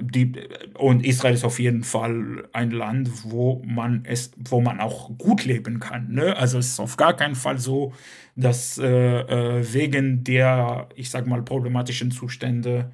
[0.00, 0.32] die,
[0.74, 5.44] und Israel ist auf jeden Fall ein Land, wo man es, wo man auch gut
[5.44, 6.12] leben kann.
[6.12, 6.36] Ne?
[6.36, 7.92] Also es ist auf gar keinen Fall so,
[8.34, 12.90] dass äh, äh, wegen der, ich sag mal, problematischen Zustände,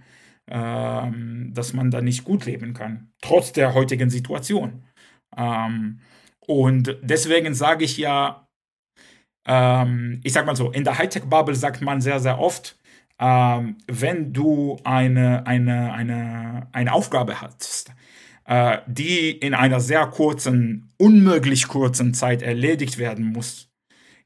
[0.49, 1.11] äh,
[1.53, 4.85] dass man da nicht gut leben kann, trotz der heutigen Situation.
[5.37, 6.01] Ähm,
[6.41, 8.49] und deswegen sage ich ja,
[9.47, 12.79] ähm, ich sag mal so, in der Hightech-Bubble sagt man sehr, sehr oft,
[13.19, 17.93] ähm, wenn du eine, eine, eine, eine Aufgabe hast,
[18.45, 23.71] äh, die in einer sehr kurzen, unmöglich kurzen Zeit erledigt werden muss,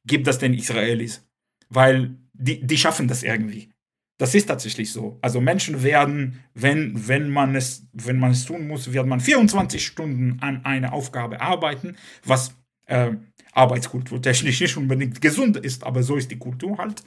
[0.05, 1.27] gib das den Israelis.
[1.69, 3.72] Weil die, die schaffen das irgendwie.
[4.19, 5.19] Das ist tatsächlich so.
[5.21, 9.85] Also Menschen werden, wenn, wenn, man es, wenn man es tun muss, wird man 24
[9.85, 12.55] Stunden an einer Aufgabe arbeiten, was
[12.87, 13.13] äh,
[13.53, 17.03] Arbeitskultur technisch nicht unbedingt gesund ist, aber so ist die Kultur halt.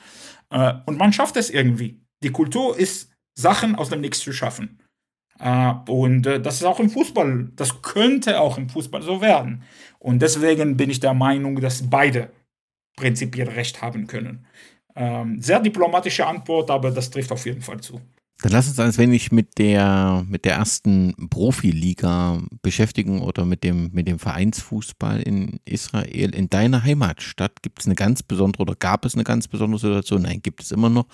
[0.50, 2.02] Äh, und man schafft es irgendwie.
[2.24, 4.80] Die Kultur ist, Sachen aus dem Nichts zu schaffen.
[5.40, 9.64] Äh, und äh, das ist auch im Fußball, das könnte auch im Fußball so werden.
[10.00, 12.32] Und deswegen bin ich der Meinung, dass beide
[12.96, 14.46] prinzipiell recht haben können.
[14.96, 18.00] Ähm, sehr diplomatische Antwort, aber das trifft auf jeden Fall zu.
[18.42, 23.92] Dann lass uns ein wenig mit der, mit der ersten Profiliga beschäftigen oder mit dem,
[23.94, 26.36] mit dem Vereinsfußball in Israel.
[26.36, 30.24] In deiner Heimatstadt gibt es eine ganz besondere oder gab es eine ganz besondere Situation?
[30.24, 31.06] Nein, gibt es immer noch.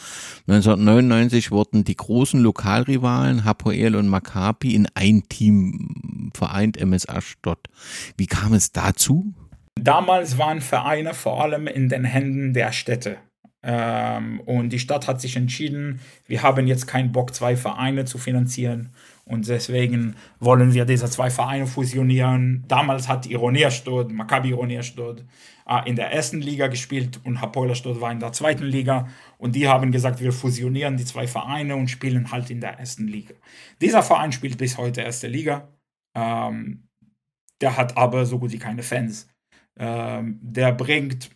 [0.48, 7.60] 1999 wurden die großen Lokalrivalen Hapoel und Maccabi in ein Team vereint, MS Ashdod.
[8.18, 9.32] Wie kam es dazu?
[9.76, 13.18] Damals waren Vereine vor allem in den Händen der Städte.
[13.64, 18.18] Ähm, und die Stadt hat sich entschieden, wir haben jetzt keinen Bock, zwei Vereine zu
[18.18, 18.90] finanzieren.
[19.26, 22.66] Und deswegen wollen wir diese zwei Vereine fusionieren.
[22.68, 25.24] Damals hat Ironia Stud, Maccabi Ironia Stud,
[25.68, 29.08] äh, in der ersten Liga gespielt und Hapoel Stud war in der zweiten Liga.
[29.38, 33.08] Und die haben gesagt, wir fusionieren die zwei Vereine und spielen halt in der ersten
[33.08, 33.36] Liga.
[33.80, 35.70] Dieser Verein spielt bis heute erste Liga.
[36.16, 36.88] Ähm,
[37.62, 39.30] der hat aber so gut wie keine Fans.
[39.78, 41.30] Ähm, der bringt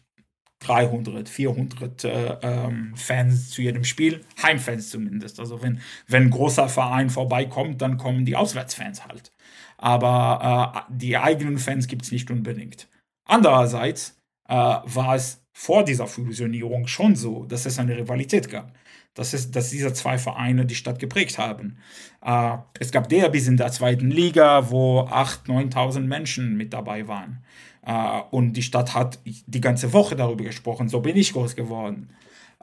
[0.67, 5.39] 300, 400 äh, ähm, Fans zu jedem Spiel, Heimfans zumindest.
[5.39, 9.31] Also wenn, wenn ein großer Verein vorbeikommt, dann kommen die Auswärtsfans halt.
[9.77, 12.87] Aber äh, die eigenen Fans gibt es nicht unbedingt.
[13.25, 18.73] Andererseits äh, war es vor dieser Fusionierung schon so, dass es eine Rivalität gab.
[19.13, 21.77] Das ist, dass diese zwei Vereine die Stadt geprägt haben.
[22.21, 27.43] Äh, es gab Derbys in der zweiten Liga, wo 8.000, 9.000 Menschen mit dabei waren.
[27.85, 30.89] Äh, und die Stadt hat die ganze Woche darüber gesprochen.
[30.89, 32.09] So bin ich groß geworden.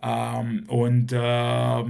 [0.03, 1.85] Ähm, und äh,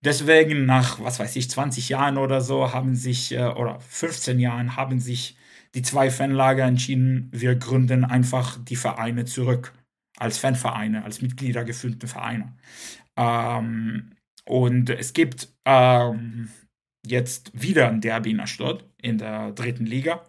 [0.00, 4.76] deswegen nach, was weiß ich, 20 Jahren oder so haben sich, äh, oder 15 Jahren
[4.76, 5.36] haben sich
[5.74, 9.72] die zwei Fanlager entschieden, wir gründen einfach die Vereine zurück.
[10.18, 12.56] Als Fanvereine, als Mitglieder gefüllten Vereine.
[13.16, 14.12] Ähm,
[14.46, 16.48] und es gibt ähm,
[17.04, 20.24] jetzt wieder ein Derby in der Stadt, in der dritten Liga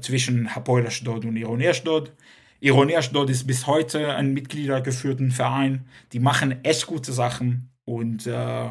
[0.00, 2.12] zwischen Hapoel Ashdod und Ironi Ashdod.
[2.60, 5.86] Ironi Ashdod ist bis heute ein mitgliedergeführten Verein.
[6.12, 8.70] Die machen echt gute Sachen und äh,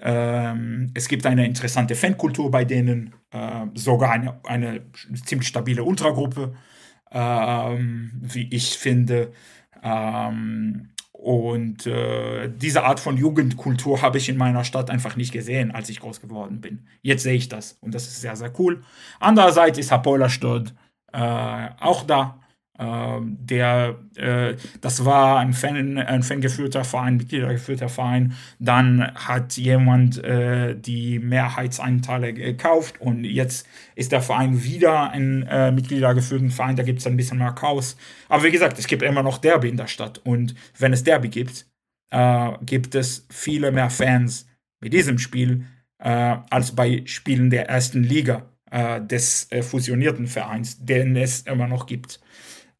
[0.00, 4.82] ähm, es gibt eine interessante Fankultur bei denen, äh, sogar eine, eine
[5.24, 6.54] ziemlich stabile Ultragruppe,
[7.10, 9.32] äh, wie ich finde.
[9.82, 15.72] Ähm, und äh, diese Art von Jugendkultur habe ich in meiner Stadt einfach nicht gesehen,
[15.72, 16.86] als ich groß geworden bin.
[17.02, 18.84] Jetzt sehe ich das und das ist sehr, sehr cool.
[19.18, 20.74] Andererseits ist Hapoel Stadt
[21.12, 22.38] äh, auch da.
[22.80, 28.34] Ähm, der, äh, das war ein Fan, ein fangeführter Verein, Mitgliedergeführter Verein.
[28.60, 35.72] Dann hat jemand äh, die Mehrheitsanteile gekauft und jetzt ist der Verein wieder ein äh,
[35.72, 36.76] Mitgliedergeführten Verein.
[36.76, 37.96] Da gibt es ein bisschen mehr Chaos.
[38.28, 41.28] Aber wie gesagt, es gibt immer noch Derby in der Stadt und wenn es Derby
[41.28, 41.66] gibt,
[42.10, 44.46] äh, gibt es viele mehr Fans
[44.80, 45.64] mit diesem Spiel
[45.98, 51.86] äh, als bei Spielen der ersten Liga äh, des fusionierten Vereins, den es immer noch
[51.86, 52.20] gibt.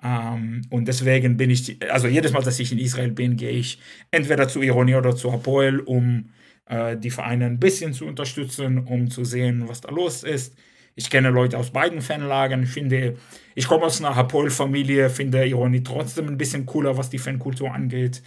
[0.03, 3.81] Ähm, und deswegen bin ich, also jedes Mal, dass ich in Israel bin, gehe ich
[4.11, 6.31] entweder zu Ironie oder zu Hapoel, um
[6.67, 10.55] äh, die Vereine ein bisschen zu unterstützen, um zu sehen, was da los ist.
[10.95, 12.65] Ich kenne Leute aus beiden Fanlagern.
[12.65, 13.17] Ich finde,
[13.55, 18.23] ich komme aus einer Hapoel-Familie, finde Ironie trotzdem ein bisschen cooler, was die Fankultur angeht.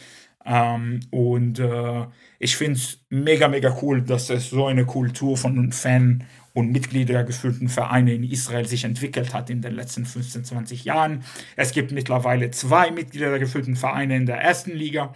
[0.45, 2.05] Ähm, und äh,
[2.39, 6.23] ich finde es mega, mega cool, dass es so eine Kultur von Fan-
[6.53, 11.23] und Mitglieder geführten Vereine in Israel sich entwickelt hat in den letzten 15, 20 Jahren.
[11.55, 15.13] Es gibt mittlerweile zwei Mitglieder geführten Vereine in der ersten Liga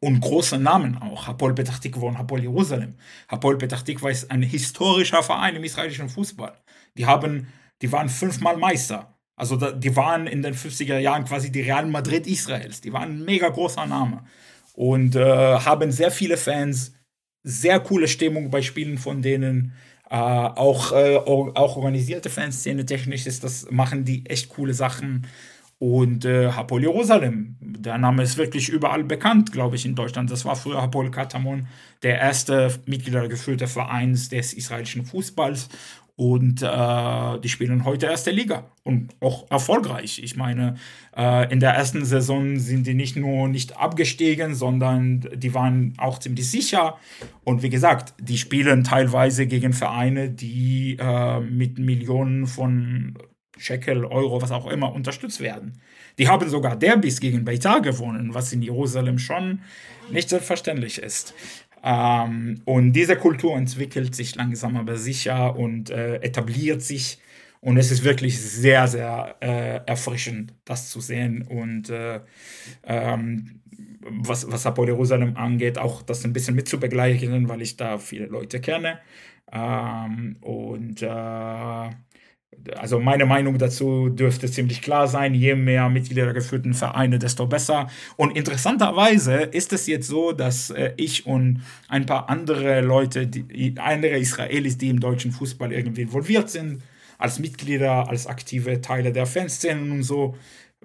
[0.00, 1.26] und große Namen auch.
[1.26, 2.94] Hapoel Petach Tikva und Hapoel Jerusalem.
[3.28, 6.56] Hapoel Petach Tikva ist ein historischer Verein im israelischen Fußball.
[6.96, 7.48] Die, haben,
[7.82, 9.16] die waren fünfmal Meister.
[9.36, 12.80] Also die waren in den 50er Jahren quasi die Real Madrid Israels.
[12.80, 14.24] Die waren ein mega großer Name
[14.72, 15.20] und äh,
[15.58, 16.94] haben sehr viele Fans,
[17.42, 19.74] sehr coole Stimmung bei Spielen von denen
[20.08, 25.26] Äh, auch, äh, auch organisierte Fanszene technisch ist das, machen die echt coole Sachen.
[25.78, 30.30] Und äh, Hapoel Jerusalem, der Name ist wirklich überall bekannt, glaube ich, in Deutschland.
[30.30, 31.66] Das war früher Hapoel Katamon,
[32.02, 35.68] der erste mitgliedergeführte Verein des israelischen Fußballs.
[36.18, 40.18] Und äh, die spielen heute erste Liga und auch erfolgreich.
[40.24, 40.76] Ich meine,
[41.14, 46.18] äh, in der ersten Saison sind die nicht nur nicht abgestiegen, sondern die waren auch
[46.18, 46.96] ziemlich sicher.
[47.44, 53.18] Und wie gesagt, die spielen teilweise gegen Vereine, die äh, mit Millionen von
[53.58, 55.80] Shekel, Euro, was auch immer, unterstützt werden.
[56.18, 59.60] Die haben sogar Derbys gegen Beitar gewonnen, was in Jerusalem schon
[60.10, 61.34] nicht selbstverständlich ist.
[61.88, 67.20] Ähm, und diese Kultur entwickelt sich langsam aber sicher und äh, etabliert sich.
[67.60, 71.42] Und es ist wirklich sehr, sehr äh, erfrischend, das zu sehen.
[71.42, 72.20] Und äh,
[72.82, 73.60] ähm,
[74.00, 78.60] was, was Apollo Jerusalem angeht, auch das ein bisschen mitzubegleichen, weil ich da viele Leute
[78.60, 78.98] kenne.
[79.52, 81.90] Ähm, und äh,
[82.76, 87.88] also meine Meinung dazu dürfte ziemlich klar sein, je mehr Mitglieder geführten Vereine, desto besser.
[88.16, 93.74] Und interessanterweise ist es jetzt so, dass äh, ich und ein paar andere Leute, die,
[93.78, 96.82] andere Israelis, die im deutschen Fußball irgendwie involviert sind,
[97.18, 100.36] als Mitglieder, als aktive Teile der Fanszenen und so,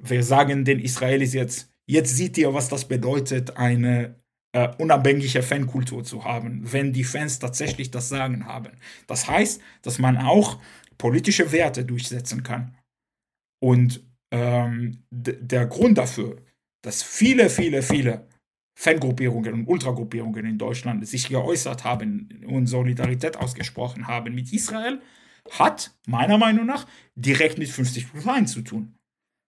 [0.02, 4.15] wir sagen den Israelis jetzt, jetzt seht ihr, was das bedeutet, eine
[4.53, 8.72] äh, unabhängige Fankultur zu haben, wenn die Fans tatsächlich das Sagen haben.
[9.07, 10.60] Das heißt, dass man auch
[11.02, 12.78] politische Werte durchsetzen kann.
[13.60, 16.38] Und ähm, der Grund dafür,
[16.84, 18.28] dass viele, viele, viele
[18.78, 25.02] Fangruppierungen und Ultragruppierungen in Deutschland sich geäußert haben und Solidarität ausgesprochen haben mit Israel,
[25.49, 28.95] hat meiner Meinung nach direkt mit 50 plus 1 zu tun.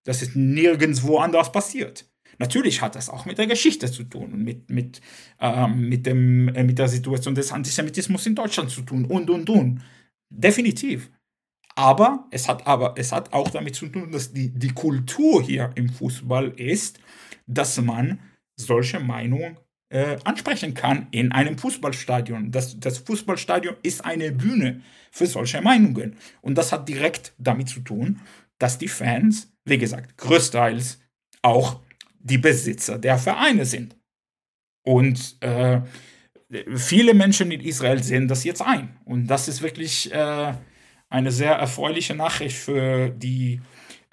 [0.05, 2.09] Das ist nirgendwo anders passiert.
[2.39, 5.01] Natürlich hat das auch mit der Geschichte zu tun und mit, mit,
[5.39, 9.49] ähm, mit, dem, äh, mit der Situation des Antisemitismus in Deutschland zu tun und, und,
[9.51, 9.81] und.
[10.31, 11.11] Definitiv.
[11.75, 15.71] Aber es hat, aber es hat auch damit zu tun, dass die, die Kultur hier
[15.75, 16.99] im Fußball ist,
[17.47, 18.19] dass man
[18.55, 19.57] solche Meinungen
[19.89, 22.51] äh, ansprechen kann in einem Fußballstadion.
[22.51, 24.81] Das, das Fußballstadion ist eine Bühne
[25.11, 26.15] für solche Meinungen.
[26.41, 28.19] Und das hat direkt damit zu tun,
[28.59, 30.99] dass die Fans, wie gesagt, größtenteils
[31.41, 31.81] auch
[32.19, 33.95] die Besitzer der Vereine sind.
[34.85, 35.81] Und äh,
[36.75, 38.97] viele Menschen in Israel sehen das jetzt ein.
[39.05, 40.53] Und das ist wirklich äh,
[41.13, 43.61] eine sehr erfreuliche Nachricht für die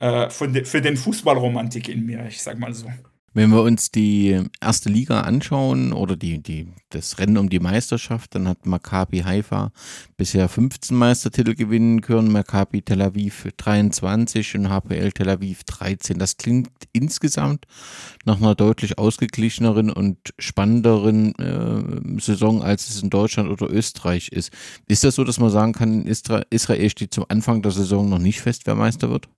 [0.01, 2.91] äh, für, de, für den Fußballromantik in mir, ich sag mal so.
[3.33, 8.35] Wenn wir uns die erste Liga anschauen oder die, die, das Rennen um die Meisterschaft,
[8.35, 9.71] dann hat Maccabi Haifa
[10.17, 16.19] bisher 15 Meistertitel gewinnen können, Maccabi Tel Aviv 23 und HPL Tel Aviv 13.
[16.19, 17.67] Das klingt insgesamt
[18.25, 24.51] nach einer deutlich ausgeglicheneren und spannenderen äh, Saison, als es in Deutschland oder Österreich ist.
[24.89, 28.41] Ist das so, dass man sagen kann, Israel steht zum Anfang der Saison noch nicht
[28.41, 29.29] fest, wer Meister wird?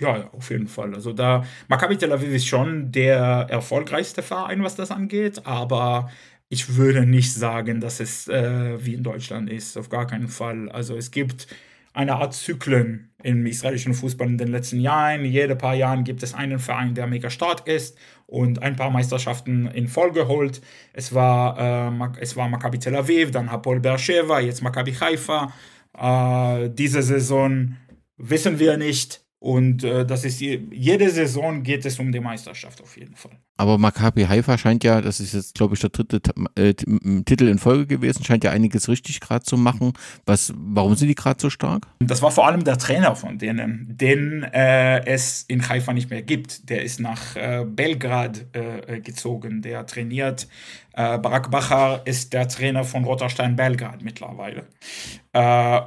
[0.00, 0.94] Ja, auf jeden Fall.
[0.94, 6.10] Also da, Maccabi Tel Aviv ist schon der erfolgreichste Verein, was das angeht, aber
[6.48, 10.70] ich würde nicht sagen, dass es äh, wie in Deutschland ist, auf gar keinen Fall.
[10.70, 11.48] Also es gibt
[11.92, 15.24] eine Art Zyklen im israelischen Fußball in den letzten Jahren.
[15.24, 19.66] Jede paar Jahren gibt es einen Verein, der mega stark ist und ein paar Meisterschaften
[19.66, 20.60] in Folge holt.
[20.92, 25.52] Es war, äh, es war Maccabi Tel Aviv, dann Hapoel Beersheva, jetzt Maccabi Haifa.
[25.98, 27.76] Äh, diese Saison
[28.16, 32.96] wissen wir nicht und äh, das ist jede Saison geht es um die Meisterschaft auf
[32.96, 33.38] jeden Fall.
[33.56, 36.20] Aber Maccabi Haifa scheint ja, das ist jetzt glaube ich der dritte
[36.56, 39.92] äh, Titel in Folge gewesen, scheint ja einiges richtig gerade zu machen.
[40.26, 41.86] Was, warum sind die gerade so stark?
[42.00, 46.22] Das war vor allem der Trainer von denen, den äh, es in Haifa nicht mehr
[46.22, 46.68] gibt.
[46.68, 49.62] Der ist nach äh, Belgrad äh, gezogen.
[49.62, 50.48] Der trainiert.
[50.94, 54.66] Äh, Barak Bachar ist der Trainer von Rotterstein Belgrad mittlerweile.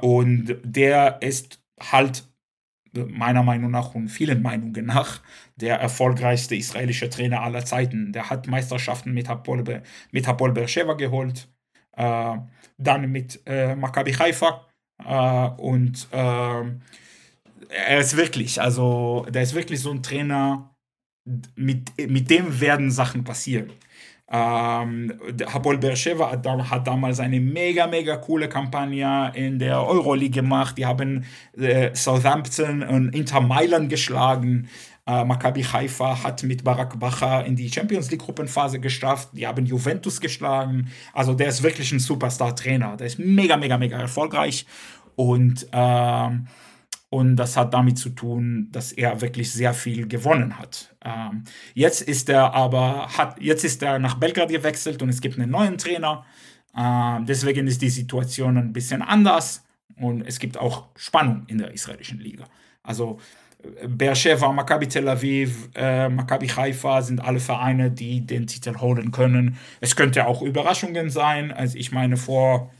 [0.00, 2.24] und der ist halt
[2.92, 5.20] meiner Meinung nach und vielen Meinungen nach
[5.56, 8.12] der erfolgreichste israelische Trainer aller Zeiten.
[8.12, 11.48] Der hat Meisterschaften mit Hapoel, Be mit Hapoel Beersheva geholt,
[11.96, 12.36] äh,
[12.78, 14.66] dann mit äh, Maccabi Haifa
[15.04, 16.64] äh, und äh,
[17.68, 20.72] er ist wirklich, also der ist wirklich so ein Trainer,
[21.54, 23.70] mit, mit dem werden Sachen passieren.
[24.34, 25.12] Ähm,
[25.52, 30.78] Hapoel Beersheva hat, hat, damals eine mega, mega coole Kampagne in der Euroleague gemacht.
[30.78, 31.26] Die haben
[31.58, 34.68] äh, Southampton und Inter Mailand geschlagen.
[35.06, 39.28] Äh, Maccabi Haifa hat mit Barak Bacha in die Champions League Gruppenphase geschafft.
[39.34, 40.88] Die haben Juventus geschlagen.
[41.12, 42.96] Also der ist wirklich ein Superstar-Trainer.
[42.96, 44.64] Der ist mega, mega, mega erfolgreich.
[45.14, 46.46] Und ähm,
[47.12, 50.94] und das hat damit zu tun, dass er wirklich sehr viel gewonnen hat.
[51.04, 51.44] Ähm,
[51.74, 55.50] jetzt ist er aber, hat, jetzt ist er nach Belgrad gewechselt und es gibt einen
[55.50, 56.24] neuen Trainer.
[56.74, 59.62] Äh, deswegen ist die Situation ein bisschen anders.
[59.96, 62.44] Und es gibt auch Spannung in der israelischen Liga.
[62.82, 63.20] Also
[63.86, 69.58] Beersheva, Maccabi Tel Aviv, äh, Maccabi Haifa sind alle Vereine, die den Titel holen können.
[69.82, 71.52] Es könnte auch Überraschungen sein.
[71.52, 72.70] Also ich meine, vor,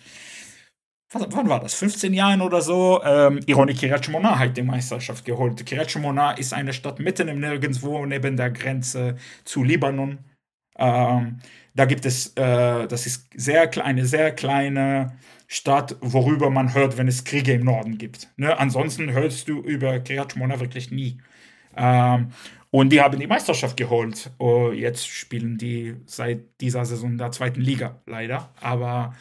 [1.13, 5.65] wann war das, 15 Jahren oder so, ähm, Ironi Kiryat Shmona hat die Meisterschaft geholt.
[5.65, 10.19] Kiryat Shmona ist eine Stadt mitten im Nirgendwo, neben der Grenze zu Libanon.
[10.79, 11.39] Ähm,
[11.75, 15.13] da gibt es, äh, das ist sehr eine sehr kleine
[15.47, 18.29] Stadt, worüber man hört, wenn es Kriege im Norden gibt.
[18.37, 18.59] Ne?
[18.59, 21.19] Ansonsten hörst du über Kiryat Shmona wirklich nie.
[21.77, 22.29] Ähm,
[22.71, 24.31] und die haben die Meisterschaft geholt.
[24.39, 28.49] Oh, jetzt spielen die seit dieser Saison in der zweiten Liga, leider.
[28.63, 29.15] Aber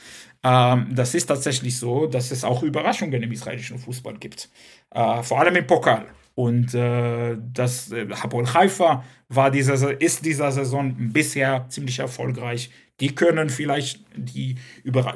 [0.43, 4.49] ähm, das ist tatsächlich so, dass es auch Überraschungen im israelischen Fußball gibt.
[4.89, 6.07] Äh, vor allem im Pokal.
[6.34, 12.72] Und äh, das äh, Hapoel Haifa war dieser, ist dieser Saison bisher ziemlich erfolgreich.
[12.99, 14.55] Die können vielleicht die,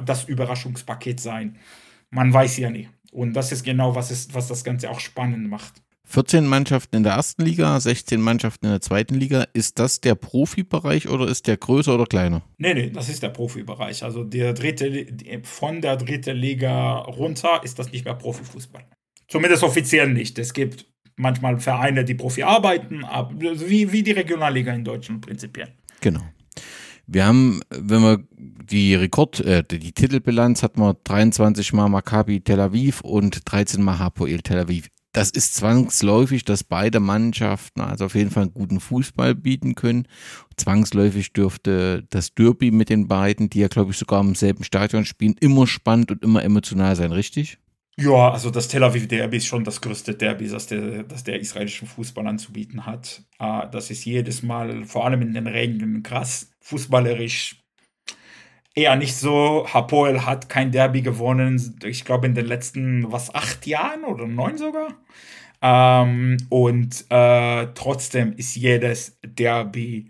[0.06, 1.57] das Überraschungspaket sein.
[2.10, 2.89] Man weiß ja nie.
[3.11, 5.85] Und das ist genau, was, ist, was das Ganze auch spannend macht.
[6.06, 9.45] 14 Mannschaften in der ersten Liga, 16 Mannschaften in der zweiten Liga.
[9.53, 12.44] Ist das der Profibereich oder ist der größer oder kleiner?
[12.57, 14.03] Nee, nee, das ist der Profibereich.
[14.03, 15.07] Also der dritte,
[15.44, 18.86] von der dritten Liga runter ist das nicht mehr Profifußball.
[19.27, 20.38] Zumindest offiziell nicht.
[20.38, 25.73] Es gibt manchmal Vereine, die Profi arbeiten, wie, wie die Regionalliga in Deutschland prinzipiell.
[26.02, 26.22] Genau.
[27.07, 32.60] Wir haben, wenn wir die Rekord, äh, die Titelbilanz hatten wir 23 Mal Maccabi Tel
[32.60, 34.90] Aviv und 13 Mal Hapoel Tel Aviv.
[35.15, 40.09] Das ist zwangsläufig, dass beide Mannschaften also auf jeden Fall einen guten Fußball bieten können.
[40.57, 45.05] Zwangsläufig dürfte das Derby mit den beiden, die ja glaube ich sogar im selben Stadion
[45.05, 47.59] spielen, immer spannend und immer emotional sein, richtig?
[47.97, 51.39] Ja, also das Tel Aviv Derby ist schon das größte Derby, das der, das der
[51.39, 53.23] israelische Fußball anzubieten hat.
[53.37, 56.51] Ah, das ist jedes Mal, vor allem in den Regeln, krass.
[56.59, 57.64] Fußballerisch
[58.76, 59.65] eher nicht so.
[59.73, 64.57] Hapoel hat kein Derby gewonnen, ich glaube in den letzten, was, acht Jahren oder neun
[64.57, 64.93] sogar.
[65.61, 70.10] Ähm, und äh, trotzdem ist jedes Derby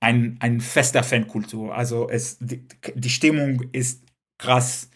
[0.00, 1.74] ein, ein fester Fankultur.
[1.74, 4.04] Also es, die, die Stimmung ist
[4.38, 4.90] krass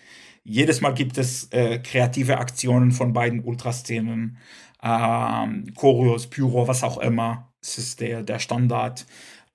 [0.44, 4.38] jedes Mal gibt es äh, kreative Aktionen von beiden Ultraszenen,
[4.82, 7.52] ähm, Choreos, Pyro, was auch immer.
[7.60, 9.06] Das ist der, der Standard.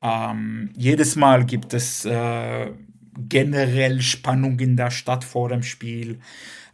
[0.02, 2.72] Ähm, jedes Mal gibt es äh,
[3.18, 6.20] generell Spannung in der Stadt vor dem Spiel.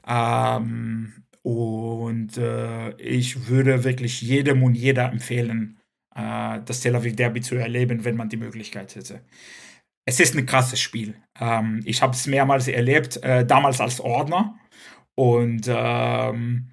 [0.07, 1.13] Ähm,
[1.43, 5.79] und äh, ich würde wirklich jedem und jeder empfehlen,
[6.15, 9.21] äh, das Tel Aviv Derby zu erleben, wenn man die Möglichkeit hätte
[10.05, 11.15] es ist ein krasses Spiel.
[11.39, 14.57] Ähm, ich habe es mehrmals erlebt, äh, damals als Ordner.
[15.15, 16.71] Und ähm,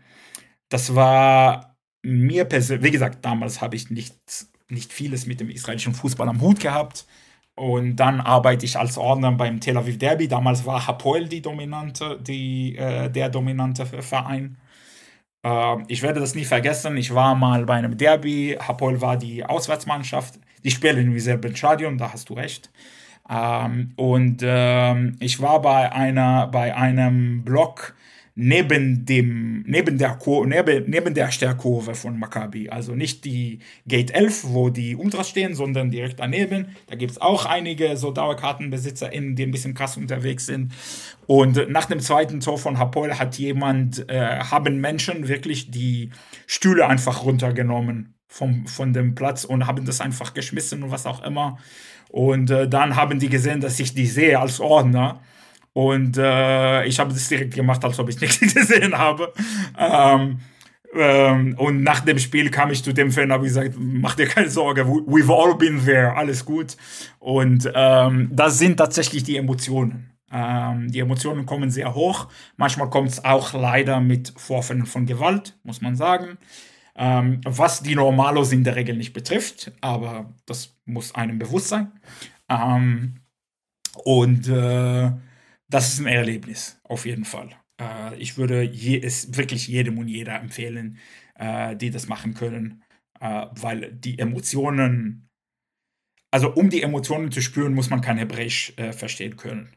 [0.68, 4.16] das war mir persönlich, wie gesagt, damals habe ich nicht,
[4.68, 7.06] nicht vieles mit dem israelischen Fußball am Hut gehabt.
[7.58, 10.28] Und dann arbeite ich als Ordner beim Tel Aviv Derby.
[10.28, 14.56] Damals war Hapoel die dominante, die, äh, der dominante Verein.
[15.42, 16.96] Äh, ich werde das nie vergessen.
[16.96, 18.56] Ich war mal bei einem Derby.
[18.60, 20.38] Hapoel war die Auswärtsmannschaft.
[20.64, 22.70] Die spielen im selben Stadion, da hast du recht.
[23.28, 27.96] Ähm, und ähm, ich war bei einer, bei einem Block
[28.40, 30.16] neben dem, neben der,
[30.46, 32.68] neben, neben der Stärkurve von Maccabi.
[32.68, 36.76] Also nicht die Gate 11, wo die Ultras stehen, sondern direkt daneben.
[36.86, 40.72] Da gibt es auch einige so DauerkartenbesitzerInnen, die ein bisschen krass unterwegs sind.
[41.26, 46.10] Und nach dem zweiten Tor von Hapoel hat jemand, äh, haben Menschen wirklich die
[46.46, 51.24] Stühle einfach runtergenommen vom, von dem Platz und haben das einfach geschmissen und was auch
[51.24, 51.58] immer.
[52.08, 55.22] Und äh, dann haben die gesehen, dass ich die sehe als Ordner.
[55.72, 59.32] Und äh, ich habe das direkt gemacht, als ob ich nichts gesehen habe.
[59.78, 60.40] Ähm,
[60.94, 64.48] ähm, und nach dem Spiel kam ich zu dem Fan habe gesagt, mach dir keine
[64.48, 66.76] Sorge, we've all been there, alles gut.
[67.18, 70.10] Und ähm, das sind tatsächlich die Emotionen.
[70.32, 72.28] Ähm, die Emotionen kommen sehr hoch.
[72.56, 76.38] Manchmal kommt es auch leider mit Vorfällen von Gewalt, muss man sagen
[76.98, 81.92] ähm, was die Normalos in der Regel nicht betrifft, aber das muss einem bewusst sein.
[82.48, 83.14] Ähm,
[84.04, 85.12] und äh,
[85.68, 87.50] das ist ein Erlebnis, auf jeden Fall.
[87.80, 90.98] Äh, ich würde je, es wirklich jedem und jeder empfehlen,
[91.34, 92.82] äh, die das machen können,
[93.20, 95.28] äh, weil die Emotionen,
[96.30, 99.74] also um die Emotionen zu spüren, muss man kein Hebräisch äh, verstehen können.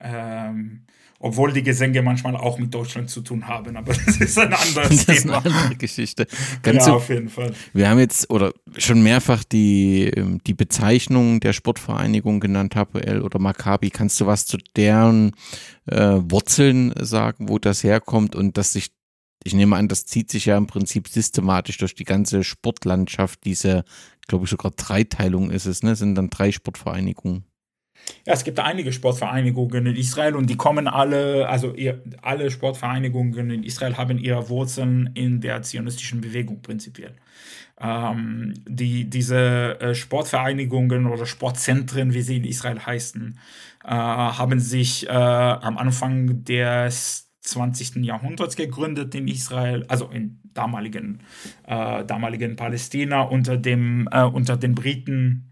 [0.00, 0.86] Ähm,
[1.22, 5.06] obwohl die Gesänge manchmal auch mit Deutschland zu tun haben, aber das ist ein anderes
[5.06, 5.38] das Thema.
[5.38, 6.26] Ist eine andere Geschichte.
[6.62, 7.54] Kannst ja, du, auf jeden Fall.
[7.72, 13.38] Wir haben jetzt oder schon mehrfach die, ähm, die Bezeichnung der Sportvereinigung genannt, HPL oder
[13.38, 13.90] Maccabi.
[13.90, 15.32] Kannst du was zu deren
[15.86, 18.90] äh, Wurzeln sagen, wo das herkommt und dass sich
[19.44, 23.44] ich nehme an, das zieht sich ja im Prinzip systematisch durch die ganze Sportlandschaft.
[23.44, 23.82] Diese,
[24.28, 25.96] glaube ich, sogar Dreiteilung ist es, ne?
[25.96, 27.44] Sind dann drei Sportvereinigungen.
[28.24, 33.50] Ja, es gibt einige Sportvereinigungen in Israel und die kommen alle, also ihr, alle Sportvereinigungen
[33.50, 37.14] in Israel haben ihre Wurzeln in der zionistischen Bewegung prinzipiell.
[37.80, 43.38] Ähm, die, diese äh, Sportvereinigungen oder Sportzentren, wie sie in Israel heißen,
[43.84, 48.04] äh, haben sich äh, am Anfang des 20.
[48.04, 51.20] Jahrhunderts gegründet in Israel, also in damaligen,
[51.66, 55.50] äh, damaligen Palästina unter, dem, äh, unter den Briten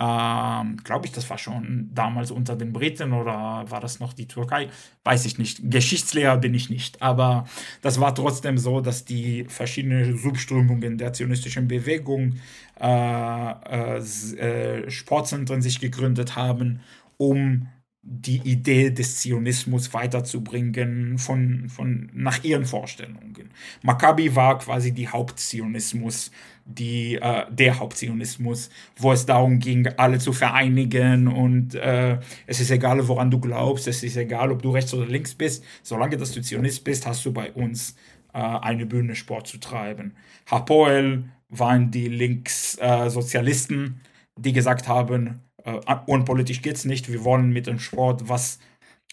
[0.00, 4.28] ähm, Glaube ich, das war schon damals unter den Briten oder war das noch die
[4.28, 4.68] Türkei?
[5.02, 5.60] Weiß ich nicht.
[5.70, 7.02] Geschichtslehrer bin ich nicht.
[7.02, 7.46] Aber
[7.82, 12.34] das war trotzdem so, dass die verschiedenen Subströmungen der zionistischen Bewegung
[12.80, 16.80] äh, äh, äh Sportzentren sich gegründet haben,
[17.16, 17.66] um
[18.10, 23.50] die Idee des Zionismus weiterzubringen von, von nach ihren Vorstellungen.
[23.82, 26.30] Maccabi war quasi die Hauptzionismus,
[26.68, 32.70] die, äh, der Hauptzionismus, wo es darum ging, alle zu vereinigen und äh, es ist
[32.70, 36.32] egal, woran du glaubst, es ist egal, ob du rechts oder links bist, solange dass
[36.32, 37.96] du Zionist bist, hast du bei uns
[38.34, 40.14] äh, eine Bühne Sport zu treiben.
[40.46, 47.10] Hapoel waren die Linkssozialisten, äh, die gesagt haben, äh, unpolitisch geht es nicht.
[47.10, 48.58] Wir wollen mit dem Sport was,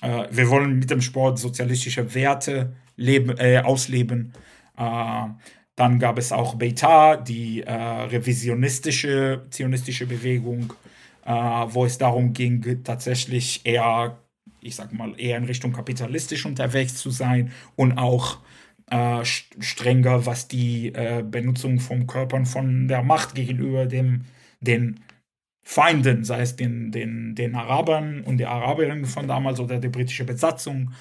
[0.02, 4.34] äh, wir wollen mit dem Sport sozialistische Werte leben, ausleben.
[5.76, 10.74] Dann gab es auch Beitar, die äh, revisionistische zionistische Bewegung,
[11.26, 14.18] äh, wo es darum ging, tatsächlich eher,
[14.62, 18.38] ich sag mal, eher in Richtung kapitalistisch unterwegs zu sein und auch
[18.90, 24.26] äh, strenger, was die äh, Benutzung von Körpern von der Macht gegenüber dem,
[24.62, 25.00] den
[25.64, 30.24] Feinden, sei es den, den, den Arabern und die Araberinnen von damals oder die britische
[30.24, 30.94] Besatzung.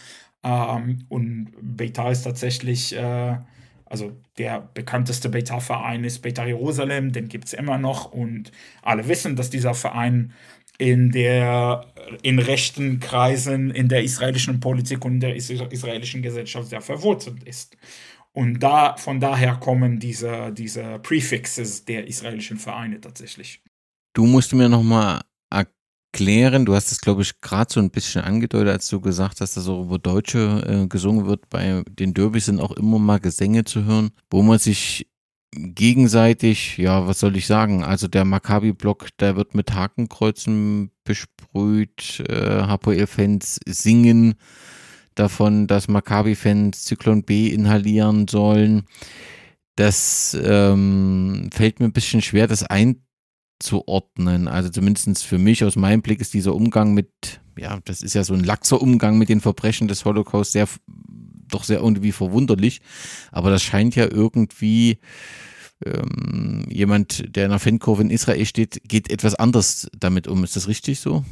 [0.43, 3.37] Ähm, und Beitar ist tatsächlich, äh,
[3.87, 8.51] also der bekannteste Beitar-Verein ist Beitar Jerusalem, den gibt es immer noch und
[8.83, 10.33] alle wissen, dass dieser Verein
[10.79, 11.87] in der
[12.23, 17.77] in rechten Kreisen in der israelischen Politik und der israelischen Gesellschaft sehr verwurzelt ist.
[18.33, 23.63] Und da, von daher kommen diese, diese Prefixes der israelischen Vereine tatsächlich.
[24.13, 25.23] Du musst mir nochmal
[26.15, 29.57] erklären, du hast es, glaube ich, gerade so ein bisschen angedeutet, als du gesagt hast,
[29.57, 31.49] dass auch über Deutsche äh, gesungen wird.
[31.51, 35.09] Bei den Derbys sind auch immer mal Gesänge zu hören, wo man sich
[35.51, 37.83] gegenseitig, ja, was soll ich sagen?
[37.83, 42.21] Also der Maccabi-Block, der wird mit Hakenkreuzen besprüht.
[42.29, 44.35] Äh, HPL-Fans singen
[45.17, 48.85] davon, dass Maccabi-Fans Zyklon B inhalieren sollen.
[49.75, 53.04] Das ähm, fällt mir ein bisschen schwer, das ein
[53.61, 54.49] einzuordnen.
[54.49, 58.25] Also zumindest für mich aus meinem Blick ist dieser Umgang mit, ja, das ist ja
[58.25, 60.69] so ein laxer Umgang mit den Verbrechen des Holocaust sehr,
[61.49, 62.81] doch sehr irgendwie verwunderlich.
[63.33, 64.99] Aber das scheint ja irgendwie
[65.85, 70.45] ähm, jemand, der in einer Fankurve in Israel steht, geht etwas anders damit um.
[70.45, 71.25] Ist das richtig so?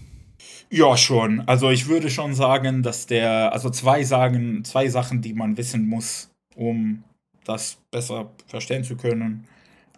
[0.71, 1.41] Ja, schon.
[1.47, 5.87] Also ich würde schon sagen, dass der, also zwei sagen, zwei Sachen, die man wissen
[5.87, 7.05] muss, um
[7.45, 9.47] das besser verstehen zu können.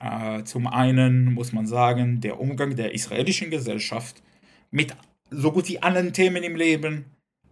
[0.05, 4.23] Äh, zum einen muss man sagen, der Umgang der israelischen Gesellschaft
[4.71, 4.95] mit
[5.31, 7.07] so gut wie allen Themen im Leben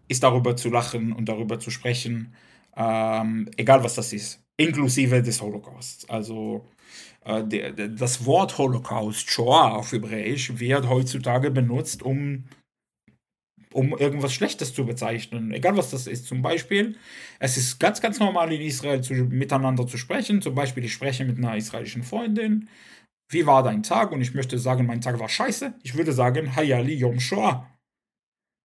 [0.09, 2.35] ist darüber zu lachen und darüber zu sprechen,
[2.77, 6.09] ähm, egal was das ist, inklusive des Holocausts.
[6.11, 6.67] Also
[7.25, 12.45] äh, der, der, das Wort Holocaust, Shoah auf Hebräisch, wird heutzutage benutzt, um
[13.73, 16.27] um irgendwas Schlechtes zu bezeichnen, egal was das ist.
[16.27, 16.97] Zum Beispiel,
[17.39, 20.43] es ist ganz, ganz normal in Israel zu, miteinander zu sprechen.
[20.43, 22.69] Zum Beispiel, ich spreche mit einer israelischen Freundin.
[23.31, 24.13] Wie war dein Tag?
[24.13, 25.75] Und ich möchte sagen, mein Tag war scheiße.
[25.83, 27.69] Ich würde sagen, Hayali Yom Shoah.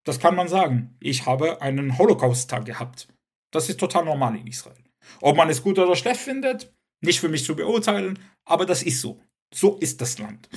[0.06, 0.96] Das kann man sagen.
[1.00, 3.08] Ich habe einen Holocaust-Tag gehabt.
[3.52, 4.84] Das ist total normal in Israel.
[5.22, 9.02] Ob man es gut oder schlecht findet, nicht für mich zu beurteilen, aber das ist
[9.02, 9.22] so.
[9.54, 10.50] So ist das Land.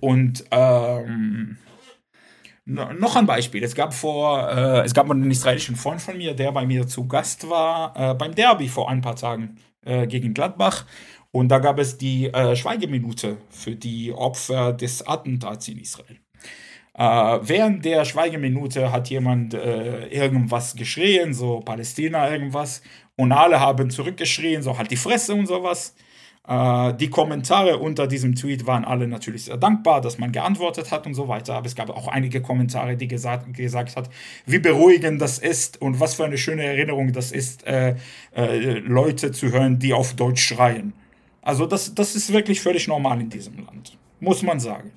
[0.00, 1.56] Und ähm,
[2.66, 3.62] noch ein Beispiel.
[3.62, 7.06] Es gab vor, äh, es gab einen israelischen Freund von mir, der bei mir zu
[7.06, 10.86] Gast war äh, beim Derby vor ein paar Tagen äh, gegen Gladbach.
[11.30, 16.18] Und da gab es die äh, Schweigeminute für die Opfer des Attentats in Israel.
[16.96, 17.02] Äh,
[17.42, 22.82] während der Schweigeminute hat jemand äh, irgendwas geschrien, so Palästina irgendwas,
[23.16, 25.94] und alle haben zurückgeschrien, so halt die Fresse und sowas.
[26.46, 31.06] Äh, die Kommentare unter diesem Tweet waren alle natürlich sehr dankbar, dass man geantwortet hat
[31.06, 31.54] und so weiter.
[31.54, 34.10] Aber es gab auch einige Kommentare, die gesagt, gesagt hat,
[34.46, 37.96] wie beruhigend das ist und was für eine schöne Erinnerung das ist, äh,
[38.34, 40.92] äh, Leute zu hören, die auf Deutsch schreien.
[41.40, 44.92] Also das, das ist wirklich völlig normal in diesem Land, muss man sagen.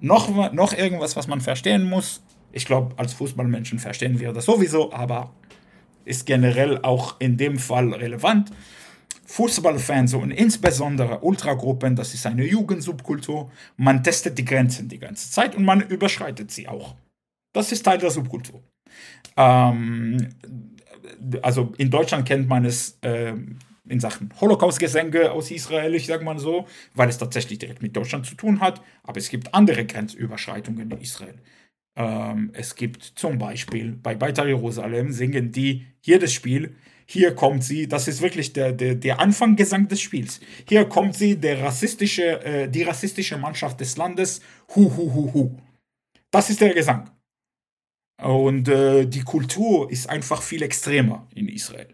[0.00, 2.22] Noch, noch irgendwas, was man verstehen muss.
[2.52, 5.32] Ich glaube, als Fußballmenschen verstehen wir das sowieso, aber
[6.04, 8.52] ist generell auch in dem Fall relevant.
[9.26, 15.54] Fußballfans und insbesondere Ultragruppen, das ist eine Jugendsubkultur, man testet die Grenzen die ganze Zeit
[15.54, 16.94] und man überschreitet sie auch.
[17.52, 18.62] Das ist Teil der Subkultur.
[19.36, 20.28] Ähm,
[21.42, 23.34] also in Deutschland kennt man es äh,
[23.88, 28.26] in Sachen Holocaust-Gesänge aus Israel, ich sage mal so, weil es tatsächlich direkt mit Deutschland
[28.26, 28.82] zu tun hat.
[29.02, 31.36] Aber es gibt andere Grenzüberschreitungen in Israel.
[31.96, 36.74] Ähm, es gibt zum Beispiel bei Beitar Jerusalem singen die das Spiel.
[37.06, 40.40] Hier kommt sie, das ist wirklich der, der, der Anfanggesang des Spiels.
[40.68, 44.40] Hier kommt sie, der rassistische, äh, die rassistische Mannschaft des Landes.
[44.74, 45.58] Hu, hu, hu, hu.
[46.32, 47.10] Das ist der Gesang.
[48.22, 51.88] Und äh, die Kultur ist einfach viel extremer in Israel.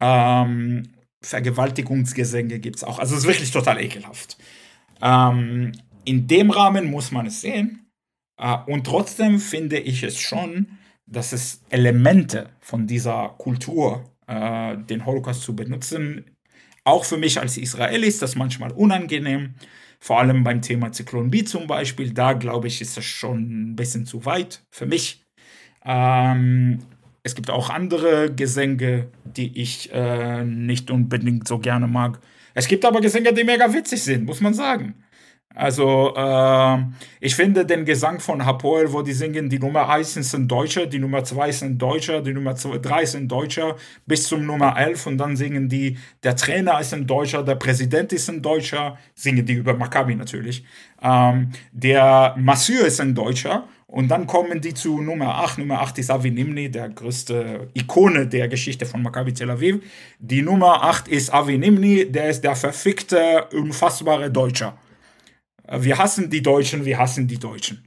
[0.00, 0.84] Ähm,
[1.20, 2.98] Vergewaltigungsgesänge gibt es auch.
[2.98, 4.36] Also es ist wirklich total ekelhaft.
[5.02, 5.72] Ähm,
[6.04, 7.90] in dem Rahmen muss man es sehen.
[8.38, 15.04] Äh, und trotzdem finde ich es schon, dass es Elemente von dieser Kultur, äh, den
[15.04, 16.24] Holocaust zu benutzen,
[16.84, 19.54] auch für mich als Israeli ist das manchmal unangenehm.
[20.00, 22.12] Vor allem beim Thema Zyklon B zum Beispiel.
[22.12, 25.22] Da glaube ich, ist das schon ein bisschen zu weit für mich.
[25.84, 26.78] Ähm,
[27.22, 32.20] es gibt auch andere Gesänge, die ich äh, nicht unbedingt so gerne mag.
[32.54, 34.94] Es gibt aber Gesänge, die mega witzig sind, muss man sagen.
[35.54, 36.78] Also, äh,
[37.20, 40.86] ich finde den Gesang von Hapoel, wo die singen, die Nummer 1 ist ein Deutscher,
[40.86, 43.74] die Nummer 2 ist ein Deutscher, die Nummer 3 ist ein Deutscher,
[44.06, 48.12] bis zum Nummer 11 und dann singen die, der Trainer ist ein Deutscher, der Präsident
[48.12, 50.64] ist ein Deutscher, singen die über Maccabi natürlich.
[51.02, 55.58] Ähm, der Masseur ist ein Deutscher und dann kommen die zu Nummer 8.
[55.58, 59.80] Nummer 8 ist Avi Nimni, der größte Ikone der Geschichte von Maccabi Tel Aviv.
[60.20, 64.76] Die Nummer 8 ist Avi Nimni, der ist der verfickte, unfassbare Deutscher.
[65.70, 67.84] Wir hassen die Deutschen, wir hassen die Deutschen.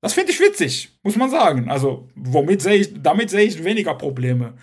[0.00, 1.70] Das finde ich witzig, muss man sagen.
[1.70, 4.54] Also, womit sehe ich, damit sehe ich weniger Probleme.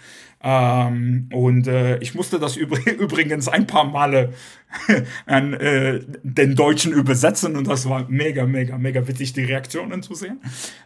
[0.41, 4.33] Ähm, und äh, ich musste das übrigens ein paar Male
[5.25, 10.13] an äh, den Deutschen übersetzen und das war mega, mega, mega witzig, die Reaktionen zu
[10.13, 10.39] sehen.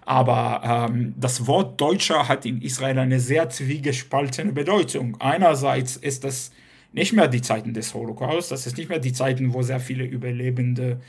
[0.05, 5.17] Aber ähm, das Wort Deutscher hat in Israel eine sehr zwiegespaltene Bedeutung.
[5.19, 6.51] Einerseits ist das
[6.91, 10.03] nicht mehr die Zeiten des Holocaust, das ist nicht mehr die Zeiten, wo sehr viele
[10.03, 10.99] Überlebende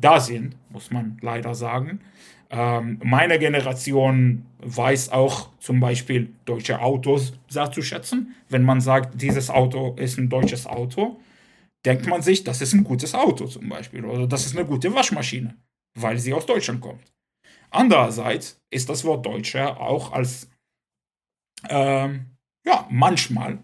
[0.00, 2.00] da sind, muss man leider sagen.
[2.50, 8.34] Ähm, meine Generation weiß auch zum Beispiel deutsche Autos sehr zu schätzen.
[8.48, 11.20] Wenn man sagt, dieses Auto ist ein deutsches Auto,
[11.84, 14.92] denkt man sich, das ist ein gutes Auto zum Beispiel oder das ist eine gute
[14.92, 15.56] Waschmaschine,
[15.94, 17.12] weil sie aus Deutschland kommt.
[17.70, 20.50] Andererseits ist das Wort Deutscher auch als,
[21.68, 22.26] ähm,
[22.66, 23.58] ja, manchmal,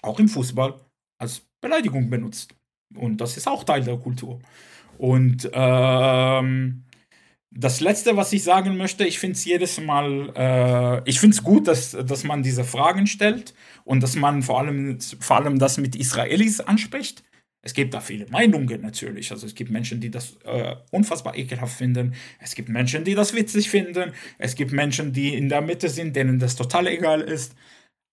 [0.00, 0.80] auch im Fußball,
[1.18, 2.54] als Beleidigung benutzt.
[2.94, 4.40] Und das ist auch Teil der Kultur.
[5.02, 6.84] Und ähm,
[7.50, 11.42] das Letzte, was ich sagen möchte, ich finde es jedes Mal, äh, ich finde es
[11.42, 13.52] gut, dass, dass man diese Fragen stellt
[13.84, 17.24] und dass man vor allem, vor allem das mit Israelis anspricht.
[17.62, 19.32] Es gibt da viele Meinungen natürlich.
[19.32, 22.14] Also es gibt Menschen, die das äh, unfassbar ekelhaft finden.
[22.38, 24.12] Es gibt Menschen, die das witzig finden.
[24.38, 27.56] Es gibt Menschen, die in der Mitte sind, denen das total egal ist.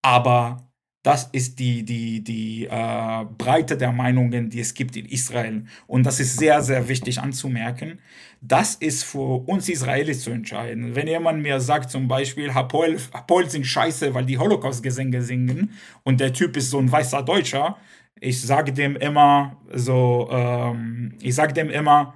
[0.01, 0.68] Aber
[1.01, 5.63] das ist die, die, die äh, Breite der Meinungen, die es gibt in Israel.
[5.87, 7.99] Und das ist sehr, sehr wichtig anzumerken.
[8.41, 10.95] Das ist für uns Israelis zu entscheiden.
[10.95, 15.71] Wenn jemand mir sagt, zum Beispiel, Hapoel, Hapoel sind scheiße, weil die Holocaust-Gesänge singen
[16.03, 17.77] und der Typ ist so ein weißer Deutscher,
[18.19, 22.15] ich sage dem immer so, ähm, ich sage dem immer,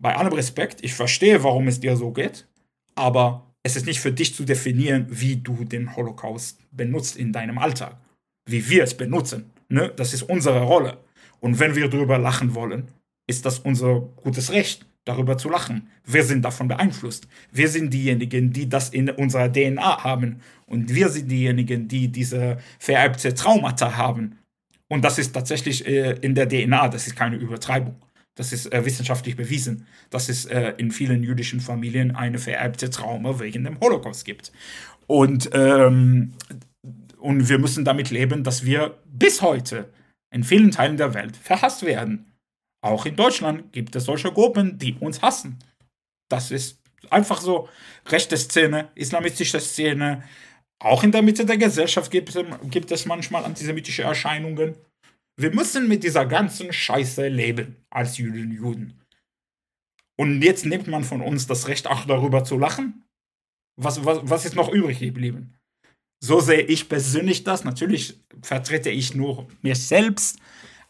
[0.00, 2.48] bei allem Respekt, ich verstehe, warum es dir so geht,
[2.96, 7.58] aber es ist nicht für dich zu definieren, wie du den Holocaust benutzt in deinem
[7.58, 7.96] Alltag
[8.46, 9.50] wie wir es benutzen.
[9.68, 9.92] Ne?
[9.96, 10.98] Das ist unsere Rolle.
[11.40, 12.88] Und wenn wir darüber lachen wollen,
[13.26, 15.88] ist das unser gutes Recht, darüber zu lachen.
[16.04, 17.28] Wir sind davon beeinflusst.
[17.52, 20.40] Wir sind diejenigen, die das in unserer DNA haben.
[20.66, 24.38] Und wir sind diejenigen, die diese vererbte Traumata haben.
[24.88, 27.96] Und das ist tatsächlich äh, in der DNA, das ist keine Übertreibung.
[28.34, 33.38] Das ist äh, wissenschaftlich bewiesen, dass es äh, in vielen jüdischen Familien eine vererbte Trauma
[33.38, 34.52] wegen dem Holocaust gibt.
[35.06, 36.32] Und ähm,
[37.24, 39.90] und wir müssen damit leben, dass wir bis heute
[40.30, 42.30] in vielen Teilen der Welt verhasst werden.
[42.82, 45.58] Auch in Deutschland gibt es solche Gruppen, die uns hassen.
[46.28, 47.70] Das ist einfach so.
[48.08, 50.22] Rechte Szene, islamistische Szene.
[50.78, 52.36] Auch in der Mitte der Gesellschaft gibt,
[52.70, 54.76] gibt es manchmal antisemitische Erscheinungen.
[55.40, 59.00] Wir müssen mit dieser ganzen Scheiße leben als Jüdinnen und Juden.
[60.18, 63.02] Und jetzt nimmt man von uns das Recht, auch darüber zu lachen?
[63.80, 65.54] Was, was, was ist noch übrig geblieben?
[66.24, 67.64] So sehe ich persönlich das.
[67.64, 70.38] Natürlich vertrete ich nur mir selbst,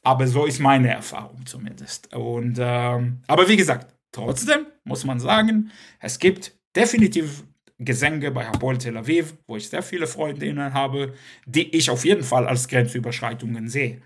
[0.04, 2.14] aber so ist meine Erfahrung zumindest.
[2.14, 7.42] Und, ähm, aber wie gesagt, trotzdem muss man sagen, es gibt definitiv
[7.80, 11.14] Gesänge bei Hapoel Tel Aviv, wo ich sehr viele Freundinnen habe,
[11.46, 14.00] die ich auf jeden Fall als Grenzüberschreitungen sehe.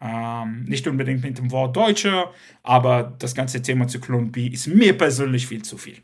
[0.00, 2.32] Ähm, nicht unbedingt mit dem Wort Deutscher,
[2.64, 5.98] aber das ganze Thema Zyklon B ist mir persönlich viel zu viel.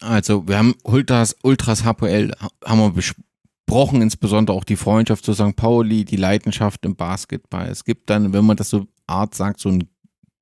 [0.00, 2.32] Also wir haben Ultras, Ultras HPL
[2.64, 3.02] haben wir
[3.66, 5.56] besprochen, insbesondere auch die Freundschaft zu St.
[5.56, 7.68] Pauli, die Leidenschaft im Basketball.
[7.68, 9.88] Es gibt dann, wenn man das so Art sagt, so ein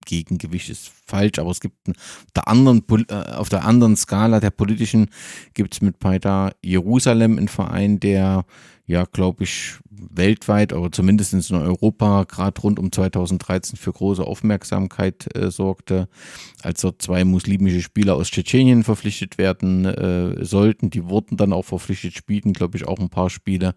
[0.07, 4.51] Gegengewicht ist falsch, aber es gibt auf der anderen, äh, auf der anderen Skala der
[4.51, 5.11] politischen
[5.55, 8.45] gibt es mit Paida Jerusalem einen Verein, der
[8.91, 15.29] ja, glaube ich, weltweit oder zumindest in Europa gerade rund um 2013 für große Aufmerksamkeit
[15.37, 16.09] äh, sorgte,
[16.63, 20.91] als dort zwei muslimische Spieler aus Tschetschenien verpflichtet werden äh, sollten.
[20.91, 23.75] Die wurden dann auch verpflichtet, spielten, glaube ich, auch ein paar Spiele.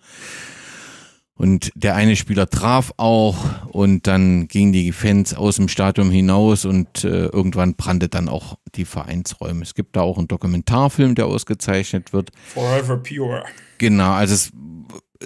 [1.35, 6.63] Und der eine Spieler traf auch und dann gingen die Fans aus dem Stadion hinaus
[6.63, 9.63] und äh, irgendwann brannte dann auch die Vereinsräume.
[9.63, 12.29] Es gibt da auch einen Dokumentarfilm, der ausgezeichnet wird.
[12.53, 13.43] Forever Pure.
[13.79, 14.51] Genau, also es,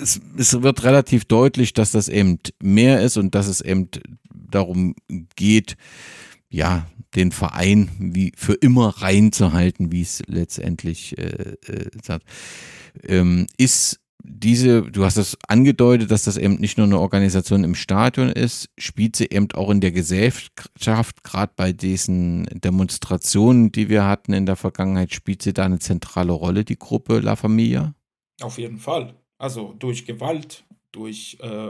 [0.02, 3.90] es, es wird relativ deutlich, dass das eben mehr ist und dass es eben
[4.34, 4.96] darum
[5.36, 5.76] geht,
[6.50, 12.26] ja, den Verein wie für immer reinzuhalten, wie es letztendlich äh, äh, sagt.
[13.04, 17.76] Ähm, ist diese, du hast es angedeutet, dass das eben nicht nur eine Organisation im
[17.76, 24.06] Stadion ist, spielt sie eben auch in der Gesellschaft, gerade bei diesen Demonstrationen, die wir
[24.06, 27.94] hatten in der Vergangenheit, spielt sie da eine zentrale Rolle, die Gruppe La Familia?
[28.42, 29.16] Auf jeden Fall.
[29.38, 31.70] Also durch Gewalt, durch äh,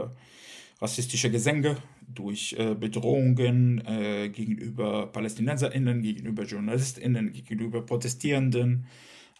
[0.80, 1.76] rassistische Gesänge,
[2.06, 8.86] durch äh, Bedrohungen äh, gegenüber PalästinenserInnen, gegenüber JournalistInnen, gegenüber Protestierenden,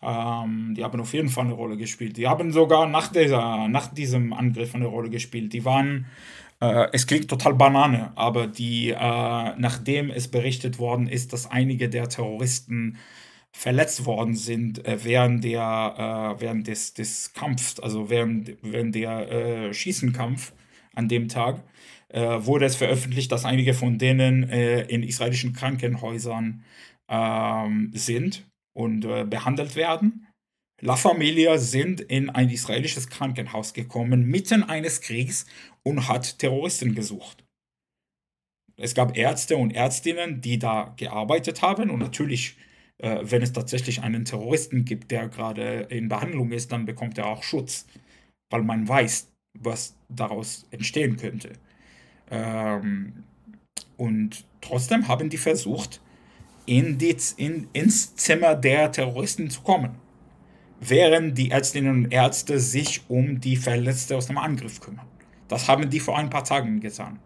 [0.02, 2.16] ähm, die haben auf jeden Fall eine Rolle gespielt.
[2.16, 5.52] Die haben sogar nach, dieser, nach diesem Angriff eine Rolle gespielt.
[5.52, 6.06] Die waren,
[6.60, 11.88] äh, es klingt total Banane, aber die, äh, nachdem es berichtet worden ist, dass einige
[11.88, 12.98] der Terroristen
[13.50, 19.32] verletzt worden sind äh, während der äh, während des, des Kampfs, also während, während der
[19.32, 20.52] äh, Schießenkampf
[20.94, 21.64] an dem Tag,
[22.08, 26.62] äh, wurde es veröffentlicht, dass einige von denen in israelischen Krankenhäusern
[27.08, 28.47] ähm, sind
[28.78, 30.28] und äh, behandelt werden.
[30.80, 35.46] La Familia sind in ein israelisches Krankenhaus gekommen, mitten eines Kriegs
[35.82, 37.44] und hat Terroristen gesucht.
[38.76, 42.56] Es gab Ärzte und Ärztinnen, die da gearbeitet haben und natürlich,
[42.98, 47.26] äh, wenn es tatsächlich einen Terroristen gibt, der gerade in Behandlung ist, dann bekommt er
[47.26, 47.84] auch Schutz,
[48.48, 51.54] weil man weiß, was daraus entstehen könnte.
[52.30, 53.24] Ähm,
[53.96, 56.00] und trotzdem haben die versucht,
[56.68, 59.96] in die, in, ins Zimmer der Terroristen zu kommen,
[60.80, 65.06] während die Ärztinnen und Ärzte sich um die Verletzte aus dem Angriff kümmern.
[65.48, 67.18] Das haben die vor ein paar Tagen getan.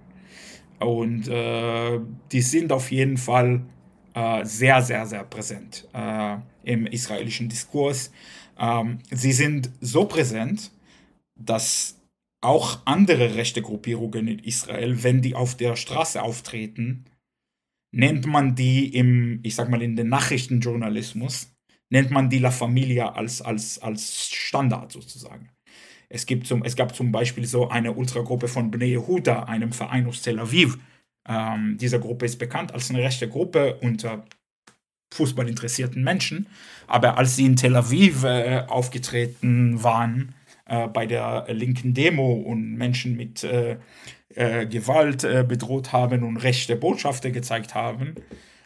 [0.78, 1.98] Und äh,
[2.30, 3.62] die sind auf jeden Fall
[4.14, 8.12] äh, sehr, sehr, sehr präsent äh, im israelischen Diskurs.
[8.58, 10.70] Ähm, sie sind so präsent,
[11.34, 11.98] dass
[12.40, 17.04] auch andere rechte Gruppierungen in Israel, wenn die auf der Straße auftreten,
[17.92, 21.54] nennt man die im, ich sag mal, in den Nachrichtenjournalismus,
[21.90, 25.50] nennt man die La Familia als, als, als Standard sozusagen.
[26.08, 30.06] Es, gibt zum, es gab zum Beispiel so eine Ultragruppe von Bnei Yehuda, einem Verein
[30.06, 30.78] aus Tel Aviv.
[31.28, 34.24] Ähm, diese Gruppe ist bekannt als eine rechte Gruppe unter
[35.12, 36.48] fußballinteressierten Menschen.
[36.86, 40.34] Aber als sie in Tel Aviv äh, aufgetreten waren,
[40.66, 43.76] äh, bei der linken Demo und Menschen mit äh,
[44.34, 48.14] äh, Gewalt äh, bedroht haben und rechte Botschafter gezeigt haben,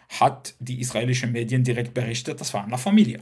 [0.08, 3.20] hat die israelische Medien direkt berichtet, das war La Familia.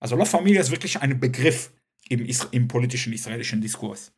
[0.00, 1.72] Also La Familia ist wirklich ein Begriff
[2.08, 4.12] im, im politischen israelischen Diskurs.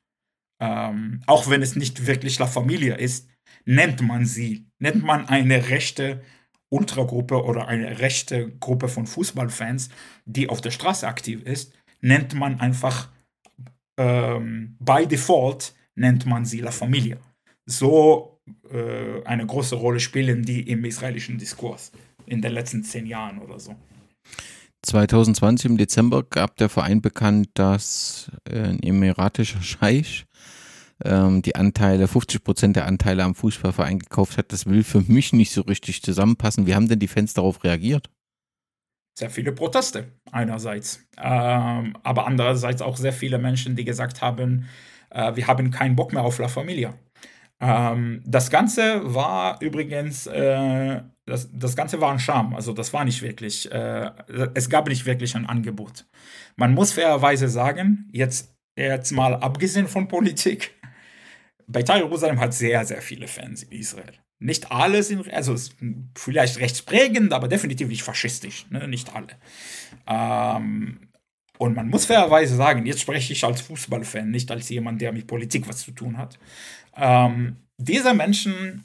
[0.61, 3.29] Ähm, auch wenn es nicht wirklich La Familia ist,
[3.65, 6.23] nennt man sie, nennt man eine rechte
[6.71, 9.91] Ultragruppe oder eine rechte Gruppe von Fußballfans,
[10.25, 13.11] die auf der Straße aktiv ist, nennt man einfach
[13.97, 17.19] ähm, by default nennt man sie La Familia
[17.67, 21.93] so äh, eine große Rolle spielen die im israelischen Diskurs
[22.27, 23.75] in den letzten zehn Jahren oder so.
[24.83, 30.27] 2020 im Dezember gab der Verein bekannt, dass äh, ein emiratischer Scheich
[31.03, 34.53] ähm, die Anteile, 50 Prozent der Anteile am Fußballverein gekauft hat.
[34.53, 36.67] Das will für mich nicht so richtig zusammenpassen.
[36.67, 38.11] Wie haben denn die Fans darauf reagiert?
[39.17, 44.67] Sehr viele Proteste einerseits, ähm, aber andererseits auch sehr viele Menschen, die gesagt haben,
[45.11, 46.95] äh, wir haben keinen Bock mehr auf La Familia.
[47.61, 52.55] Ähm, das Ganze war übrigens, äh, das, das Ganze war ein Charme.
[52.55, 54.11] Also das war nicht wirklich, äh,
[54.55, 56.07] es gab nicht wirklich ein Angebot.
[56.57, 60.75] Man muss fairerweise sagen, jetzt, jetzt mal abgesehen von Politik,
[61.67, 64.13] Beitar Jerusalem hat sehr, sehr viele Fans in Israel.
[64.39, 65.57] Nicht alle sind, also
[66.15, 68.87] vielleicht rechtsprägend, aber definitiv nicht faschistisch, ne?
[68.87, 69.29] nicht alle.
[70.07, 71.09] Ähm,
[71.57, 75.27] und man muss fairerweise sagen, jetzt spreche ich als Fußballfan, nicht als jemand, der mit
[75.27, 76.39] Politik was zu tun hat.
[76.97, 78.85] Ähm, diese Menschen,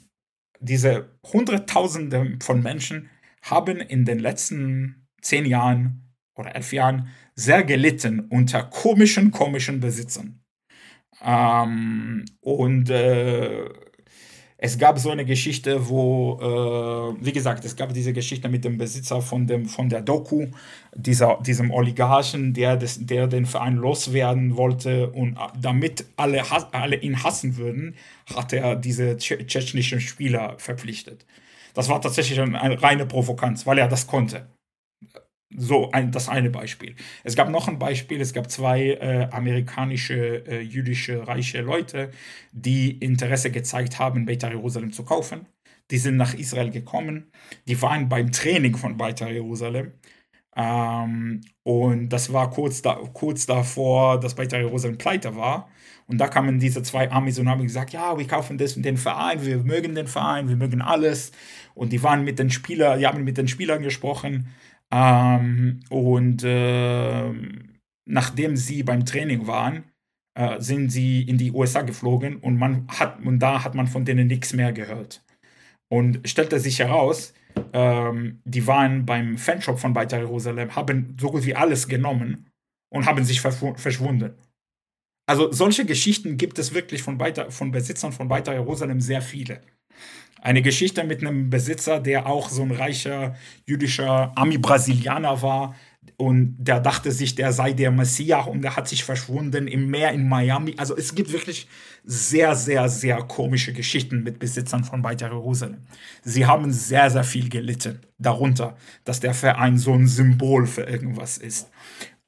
[0.60, 3.10] diese Hunderttausende von Menschen
[3.42, 10.42] haben in den letzten zehn Jahren oder elf Jahren sehr gelitten unter komischen, komischen Besitzern.
[11.22, 13.68] Ähm, und äh,
[14.62, 18.76] es gab so eine Geschichte, wo, äh, wie gesagt, es gab diese Geschichte mit dem
[18.76, 20.48] Besitzer von, dem, von der Doku,
[20.94, 26.42] dieser, diesem Oligarchen, der, des, der den Verein loswerden wollte und damit alle,
[26.72, 27.94] alle ihn hassen würden,
[28.34, 31.24] hat er diese tschetschenischen Spieler verpflichtet.
[31.72, 34.46] Das war tatsächlich eine reine Provokanz, weil er das konnte.
[35.56, 36.94] So ein, das eine Beispiel.
[37.24, 42.12] Es gab noch ein Beispiel, es gab zwei äh, amerikanische, äh, jüdische, reiche Leute,
[42.52, 45.46] die Interesse gezeigt haben, Beitar Jerusalem zu kaufen.
[45.90, 47.32] Die sind nach Israel gekommen,
[47.66, 49.92] die waren beim Training von Beitar Jerusalem.
[50.56, 55.68] Ähm, und das war kurz, da, kurz davor, dass Beitar Jerusalem pleite war.
[56.06, 58.96] Und da kamen diese zwei Amis und haben gesagt, ja, wir kaufen das und den
[58.96, 61.32] Verein, wir mögen den Verein, wir mögen alles.
[61.74, 64.48] Und die waren mit den Spielern, die haben mit den Spielern gesprochen
[64.92, 67.32] ähm, und äh,
[68.06, 69.84] nachdem sie beim Training waren,
[70.36, 74.04] äh, sind sie in die USA geflogen und man hat und da hat man von
[74.04, 75.24] denen nichts mehr gehört.
[75.92, 77.34] Und stellte sich heraus,
[77.72, 82.46] ähm, die waren beim Fanshop von Beitar Jerusalem, haben so gut wie alles genommen
[82.92, 84.34] und haben sich verschwunden.
[85.28, 89.60] Also solche Geschichten gibt es wirklich von, Beitar, von Besitzern von Beitar Jerusalem sehr viele.
[90.40, 93.34] Eine Geschichte mit einem Besitzer, der auch so ein reicher
[93.66, 95.74] jüdischer Ami-Brasilianer war.
[96.16, 100.12] Und der dachte sich, der sei der Messias und der hat sich verschwunden im Meer
[100.12, 100.74] in Miami.
[100.76, 101.66] Also es gibt wirklich
[102.04, 105.78] sehr, sehr, sehr komische Geschichten mit Besitzern von Beit Jerusalem.
[106.22, 111.38] Sie haben sehr, sehr viel gelitten darunter, dass der Verein so ein Symbol für irgendwas
[111.38, 111.70] ist.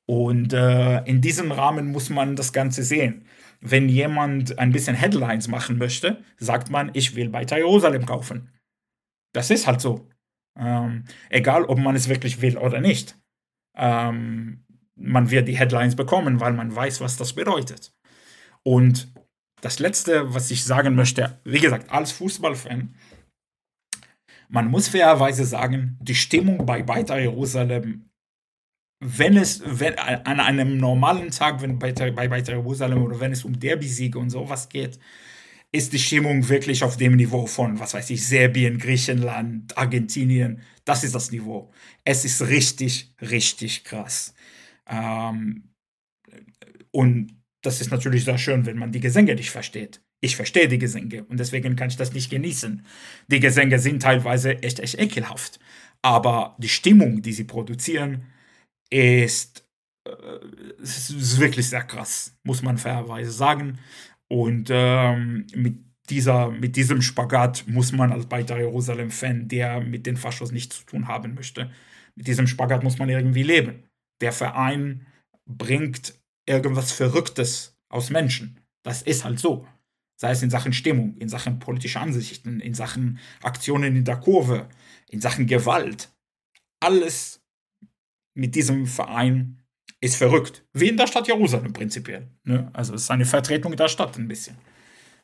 [0.07, 3.25] Und äh, in diesem Rahmen muss man das Ganze sehen
[3.63, 8.51] wenn jemand ein bisschen Headlines machen möchte, sagt man, ich will bei Jerusalem kaufen.
[9.33, 10.09] Das ist halt so.
[10.59, 13.17] Ähm, egal, ob man es wirklich will oder nicht.
[13.77, 14.65] Ähm,
[14.97, 17.95] man wird die Headlines bekommen, weil man weiß, was das bedeutet.
[18.65, 19.15] Und
[19.61, 22.95] das Letzte, was ich sagen möchte, wie gesagt, als Fußballfan,
[24.49, 28.11] man muss fairerweise sagen, die Stimmung bei Beitar Jerusalem
[29.05, 33.45] wenn es wenn, an einem normalen Tag, wenn bei, bei, bei Jerusalem oder wenn es
[33.45, 35.01] um Derby-Siege und sowas geht,
[35.73, 40.61] ist die Stimmung wirklich auf dem Niveau von, was weiß ich, Serbien, Griechenland, Argentinien.
[40.85, 41.73] Das ist das Niveau.
[42.05, 44.35] Es ist richtig, richtig krass.
[44.87, 45.71] Ähm,
[46.93, 50.01] und das ist natürlich sehr schön, wenn man die Gesänge nicht versteht.
[50.21, 52.87] Ich verstehe die Gesänge und deswegen kann ich das nicht genießen.
[53.27, 55.59] Die Gesänge sind teilweise echt, echt ekelhaft.
[56.03, 58.27] Aber die Stimmung, die sie produzieren,
[58.93, 59.67] ist,
[60.07, 63.79] äh, ist wirklich sehr krass, muss man fairerweise sagen.
[64.29, 65.79] Und ähm, mit,
[66.11, 70.85] dieser, mit diesem Spagat muss man als Beitar Jerusalem-Fan, der mit den Faschos nichts zu
[70.85, 71.71] tun haben möchte,
[72.15, 73.85] mit diesem Spagat muss man irgendwie leben.
[74.21, 75.07] Der Verein
[75.47, 76.15] bringt
[76.47, 78.61] irgendwas Verrücktes aus Menschen.
[78.85, 79.67] Das ist halt so.
[80.21, 84.69] Sei es in Sachen Stimmung, in Sachen politischer Ansichten, in Sachen Aktionen in der Kurve,
[85.09, 86.11] in Sachen Gewalt.
[86.81, 87.42] Alles
[88.35, 89.59] mit diesem Verein
[90.01, 90.65] ist verrückt.
[90.73, 92.29] Wie in der Stadt Jerusalem prinzipiell.
[92.45, 92.69] Ne?
[92.73, 94.57] Also es ist eine Vertretung der Stadt ein bisschen.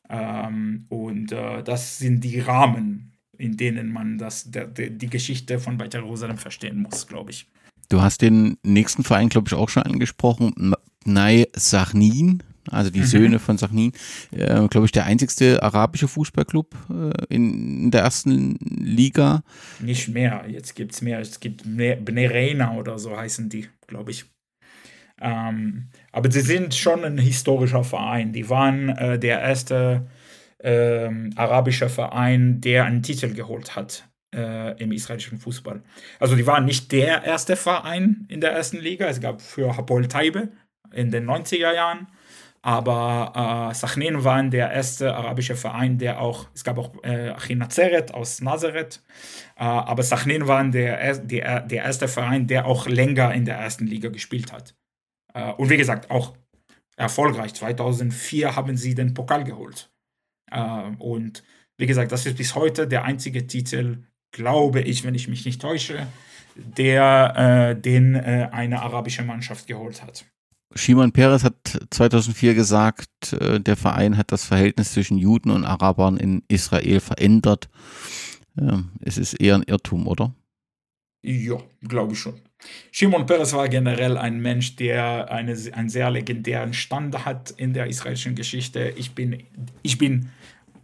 [0.08, 5.58] Ähm, und äh, das sind die Rahmen, in denen man das, der, der, die Geschichte
[5.58, 7.50] von Beit Jerusalem verstehen muss, glaube ich.
[7.88, 10.74] Du hast den nächsten Verein, glaube ich, auch schon angesprochen.
[11.04, 13.04] Nai Sachnin also die mhm.
[13.04, 13.92] Söhne von Sachnin,
[14.30, 19.42] äh, glaube ich, der einzigste arabische Fußballclub äh, in, in, der ersten Liga.
[19.80, 21.20] Nicht mehr, jetzt gibt es mehr.
[21.20, 24.24] Es gibt Bnerena oder so heißen die, glaube ich.
[25.20, 28.32] Ähm, aber sie sind schon ein historischer Verein.
[28.32, 30.06] Die waren äh, der erste
[30.60, 35.82] ähm, arabische Verein, der einen Titel geholt hat äh, im israelischen Fußball.
[36.18, 39.06] Also die waren nicht der erste Verein in der ersten Liga.
[39.06, 40.48] Es gab für Hapoel Taibe
[40.92, 42.08] in den 90er Jahren
[42.68, 48.12] aber äh, Sachin war der erste arabische Verein, der auch, es gab auch äh, Nazareth
[48.12, 49.02] aus Nazareth,
[49.56, 53.86] äh, aber Sachin war der, der, der erste Verein, der auch länger in der ersten
[53.86, 54.74] Liga gespielt hat.
[55.32, 56.36] Äh, und wie gesagt, auch
[56.96, 57.54] erfolgreich.
[57.54, 59.90] 2004 haben sie den Pokal geholt.
[60.50, 61.44] Äh, und
[61.78, 65.62] wie gesagt, das ist bis heute der einzige Titel, glaube ich, wenn ich mich nicht
[65.62, 66.06] täusche,
[66.54, 70.26] der äh, den eine arabische Mannschaft geholt hat.
[70.74, 76.16] Shimon Peres hat 2004 gesagt, äh, der Verein hat das Verhältnis zwischen Juden und Arabern
[76.16, 77.68] in Israel verändert.
[78.58, 80.34] Ähm, es ist eher ein Irrtum, oder?
[81.22, 82.40] Ja, glaube ich schon.
[82.90, 87.86] Shimon Peres war generell ein Mensch, der eine, einen sehr legendären Stand hat in der
[87.86, 88.92] israelischen Geschichte.
[88.96, 89.44] Ich bin,
[89.82, 90.30] ich bin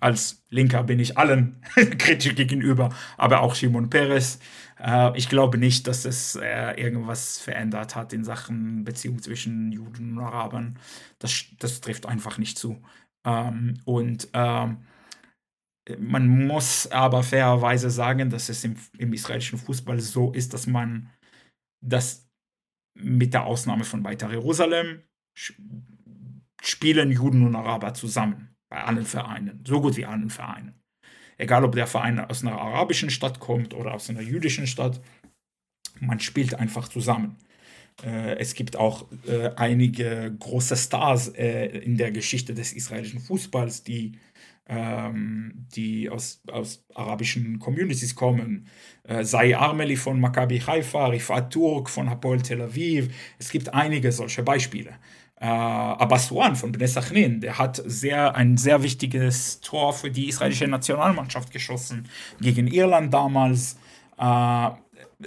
[0.00, 1.56] Als Linker bin ich allen
[1.98, 4.38] kritisch gegenüber, aber auch Shimon Peres.
[4.84, 10.18] Äh, ich glaube nicht, dass es äh, irgendwas verändert hat in Sachen Beziehung zwischen Juden
[10.18, 10.78] und Arabern.
[11.18, 12.82] Das, das trifft einfach nicht zu.
[13.26, 14.84] Ähm, und ähm,
[15.98, 21.10] man muss aber fairerweise sagen, dass es im, im israelischen Fußball so ist, dass man
[21.82, 22.28] das
[22.96, 25.02] mit der Ausnahme von Beitar Jerusalem
[26.62, 30.83] spielen Juden und Araber zusammen bei allen Vereinen, so gut wie allen Vereinen.
[31.38, 35.00] Egal, ob der Verein aus einer arabischen Stadt kommt oder aus einer jüdischen Stadt,
[36.00, 37.36] man spielt einfach zusammen.
[38.04, 43.84] Äh, es gibt auch äh, einige große Stars äh, in der Geschichte des israelischen Fußballs,
[43.84, 44.18] die
[44.66, 48.66] ähm, die aus, aus arabischen Communities kommen.
[49.02, 53.14] Äh, Sai Armeli von Maccabi Haifa, Rifat Turk von Hapoel Tel Aviv.
[53.38, 54.94] Es gibt einige solche Beispiele.
[55.40, 60.68] Äh, Abbaswan von Bnei Sachnin, der hat sehr, ein sehr wichtiges Tor für die israelische
[60.68, 62.08] Nationalmannschaft geschossen,
[62.40, 63.76] gegen Irland damals.
[64.16, 64.70] Äh,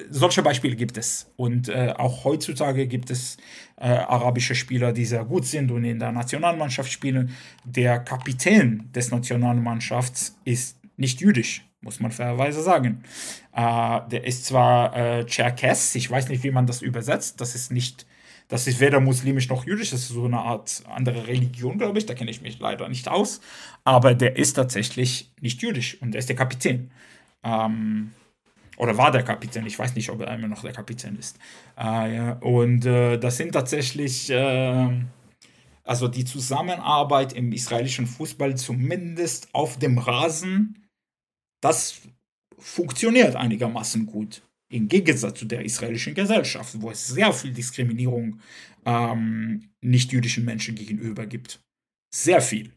[0.09, 1.31] solche Beispiele gibt es.
[1.35, 3.37] Und äh, auch heutzutage gibt es
[3.77, 7.35] äh, arabische Spieler, die sehr gut sind und in der Nationalmannschaft spielen.
[7.63, 13.03] Der Kapitän des Nationalmannschafts ist nicht jüdisch, muss man fairerweise sagen.
[13.53, 17.71] Äh, der ist zwar äh, Cherkess, ich weiß nicht, wie man das übersetzt, das ist
[17.71, 18.05] nicht.
[18.47, 22.05] Das ist weder muslimisch noch jüdisch, das ist so eine Art andere Religion, glaube ich,
[22.05, 23.41] da kenne ich mich leider nicht aus.
[23.83, 26.91] Aber der ist tatsächlich nicht jüdisch und der ist der Kapitän.
[27.43, 28.13] Ähm,
[28.77, 31.37] oder war der Kapitän, ich weiß nicht, ob er immer noch der Kapitän ist.
[31.77, 32.33] Äh, ja.
[32.39, 34.89] Und äh, das sind tatsächlich, äh,
[35.83, 40.87] also die Zusammenarbeit im israelischen Fußball, zumindest auf dem Rasen,
[41.59, 42.01] das
[42.57, 44.41] funktioniert einigermaßen gut.
[44.69, 48.39] Im Gegensatz zu der israelischen Gesellschaft, wo es sehr viel Diskriminierung
[48.85, 51.61] ähm, nicht-jüdischen Menschen gegenüber gibt.
[52.13, 52.73] Sehr viel.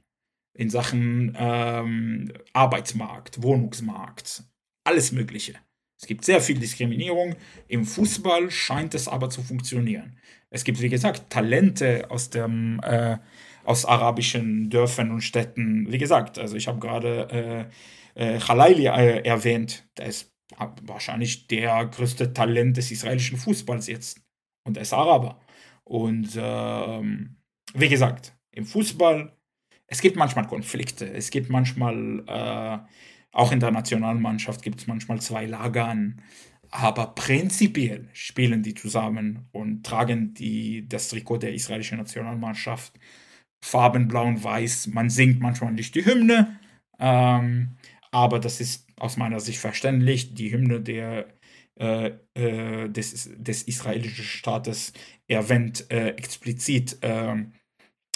[0.56, 4.44] In Sachen ähm, Arbeitsmarkt, Wohnungsmarkt,
[4.84, 5.54] alles Mögliche.
[6.00, 7.36] Es gibt sehr viel Diskriminierung.
[7.68, 10.16] Im Fußball scheint es aber zu funktionieren.
[10.48, 13.18] Es gibt, wie gesagt, Talente aus dem äh,
[13.64, 15.90] aus arabischen Dörfern und Städten.
[15.92, 17.68] Wie gesagt, also ich habe gerade
[18.16, 19.86] äh, äh, Khalaili äh, erwähnt.
[19.96, 20.29] Der ist
[20.82, 24.20] wahrscheinlich der größte Talent des israelischen Fußballs jetzt.
[24.64, 25.40] Und er ist Araber.
[25.84, 27.36] Und ähm,
[27.74, 29.36] wie gesagt, im Fußball,
[29.86, 31.10] es gibt manchmal Konflikte.
[31.12, 32.78] Es gibt manchmal äh,
[33.32, 36.20] auch in der Nationalmannschaft gibt es manchmal zwei Lagern,
[36.70, 42.92] aber prinzipiell spielen die zusammen und tragen die, das Trikot der israelischen Nationalmannschaft.
[43.62, 44.88] Farben blau und weiß.
[44.88, 46.58] Man singt manchmal nicht die Hymne,
[46.98, 47.76] ähm,
[48.10, 50.34] aber das ist aus meiner Sicht verständlich.
[50.34, 51.28] Die Hymne der,
[51.78, 54.92] äh, äh, des, des israelischen Staates
[55.28, 57.52] erwähnt äh, explizit ähm,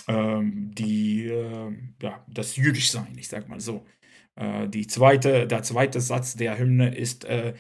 [0.09, 3.87] ähm, die, äh, ja, das Jüdischsein, ich sag mal so.
[4.37, 7.55] Äh, die zweite, der zweite Satz der Hymne ist, äh,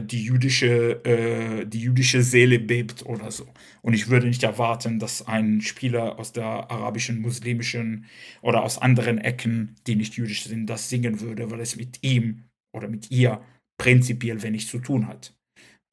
[0.00, 3.46] die, jüdische, äh, die jüdische Seele bebt oder so.
[3.82, 8.06] Und ich würde nicht erwarten, dass ein Spieler aus der arabischen, muslimischen
[8.40, 12.47] oder aus anderen Ecken, die nicht jüdisch sind, das singen würde, weil es mit ihm
[12.74, 13.42] oder mit ihr
[13.78, 15.34] prinzipiell wenig zu tun hat.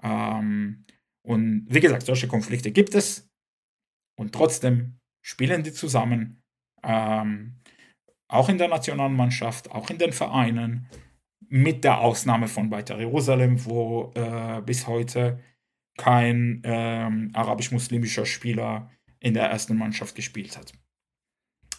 [0.01, 0.85] Ähm,
[1.25, 3.29] und wie gesagt, solche Konflikte gibt es.
[4.17, 6.41] Und trotzdem spielen die zusammen.
[6.83, 7.59] Ähm,
[8.27, 10.87] auch in der Nationalmannschaft, auch in den Vereinen,
[11.47, 15.39] mit der Ausnahme von Beitar Jerusalem, wo äh, bis heute
[15.97, 20.73] kein ähm, arabisch-muslimischer Spieler in der ersten Mannschaft gespielt hat.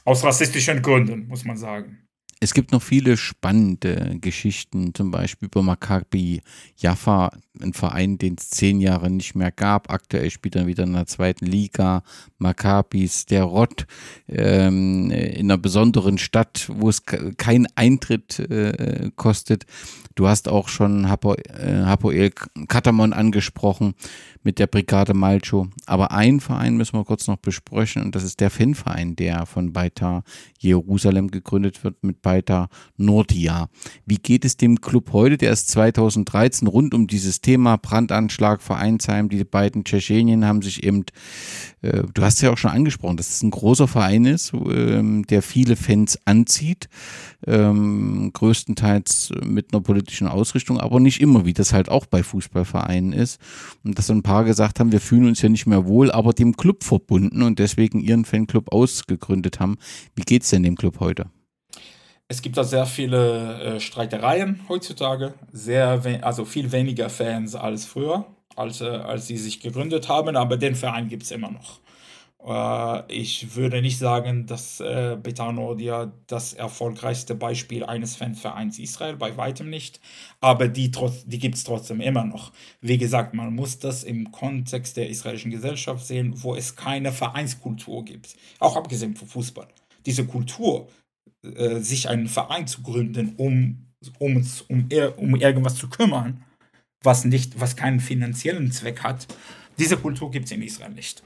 [0.05, 2.06] Aus rassistischen Gründen, muss man sagen.
[2.39, 6.43] Es gibt noch viele spannende Geschichten, zum Beispiel über Maccabi
[6.77, 7.31] Jaffa,
[7.62, 9.91] ein Verein, den es zehn Jahre nicht mehr gab.
[9.91, 12.02] Aktuell spielt er wieder in der zweiten Liga.
[12.36, 13.86] Maccabis, der Rott,
[14.28, 19.65] ähm, in einer besonderen Stadt, wo es keinen Eintritt äh, kostet.
[20.15, 22.33] Du hast auch schon äh, Hapoel
[22.69, 23.94] Katamon angesprochen
[24.47, 25.66] mit der Brigade Malcho.
[25.86, 29.73] Aber einen Verein müssen wir kurz noch besprechen und das ist der Fanverein, der von
[29.73, 30.23] Beitar
[30.60, 33.68] Jerusalem gegründet wird mit Beitar Nordia.
[34.07, 35.36] Wie geht es dem Club heute?
[35.36, 39.28] Der ist 2013 rund um dieses Thema Brandanschlag, Vereinsheim.
[39.28, 41.05] Die beiden Tschetschenien haben sich eben,
[41.83, 45.42] äh, du hast ja auch schon angesprochen, dass es ein großer Verein ist, äh, der
[45.42, 46.89] viele Fans anzieht,
[47.49, 53.12] ähm, größtenteils mit einer politischen Ausrichtung, aber nicht immer, wie das halt auch bei Fußballvereinen
[53.12, 53.41] ist.
[53.83, 56.56] Und dass ein paar gesagt haben, wir fühlen uns ja nicht mehr wohl, aber dem
[56.56, 59.76] Club verbunden und deswegen ihren Fanclub ausgegründet haben.
[60.15, 61.26] Wie geht es denn dem Club heute?
[62.28, 68.26] Es gibt da sehr viele äh, Streitereien heutzutage, sehr also viel weniger Fans als früher,
[68.56, 71.81] als, äh, als sie sich gegründet haben, aber den Verein gibt es immer noch.
[72.47, 79.16] Äh, ich würde nicht sagen, dass äh, Beta Nordia das erfolgreichste Beispiel eines Fanvereins Israel,
[79.16, 80.00] bei weitem nicht.
[80.41, 80.91] Aber die,
[81.26, 82.52] die gibt es trotzdem immer noch.
[82.81, 88.05] Wie gesagt, man muss das im Kontext der israelischen Gesellschaft sehen, wo es keine Vereinskultur
[88.05, 88.36] gibt.
[88.60, 89.68] Auch abgesehen vom Fußball.
[90.07, 90.89] Diese Kultur,
[91.42, 93.86] äh, sich einen Verein zu gründen, um,
[94.18, 96.44] um, um, um irgendwas zu kümmern,
[97.02, 99.26] was, nicht, was keinen finanziellen Zweck hat,
[99.78, 101.23] diese Kultur gibt es in Israel nicht.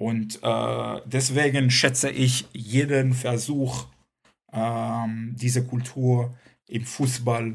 [0.00, 3.86] Und äh, deswegen schätze ich jeden Versuch,
[4.50, 6.34] ähm, diese Kultur
[6.66, 7.54] im Fußball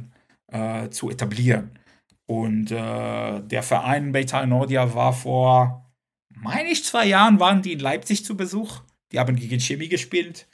[0.52, 1.72] äh, zu etablieren.
[2.28, 5.92] Und äh, der Verein Beitar Nordia war vor,
[6.30, 8.82] meine ich, zwei Jahren waren die in Leipzig zu Besuch.
[9.12, 10.48] Die haben gegen Chemie gespielt.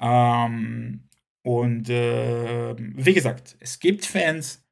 [0.00, 1.02] Ähm,
[1.42, 4.64] und äh, wie gesagt, es gibt Fans,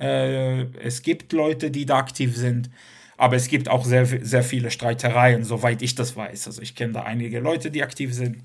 [0.00, 2.70] äh, es gibt Leute, die da aktiv sind.
[3.20, 6.46] Aber es gibt auch sehr, sehr viele Streitereien, soweit ich das weiß.
[6.46, 8.38] Also ich kenne da einige Leute, die aktiv sind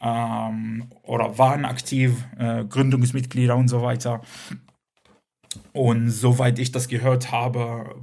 [0.00, 4.22] ähm, oder waren aktiv, äh, Gründungsmitglieder und so weiter.
[5.72, 7.96] Und soweit ich das gehört habe,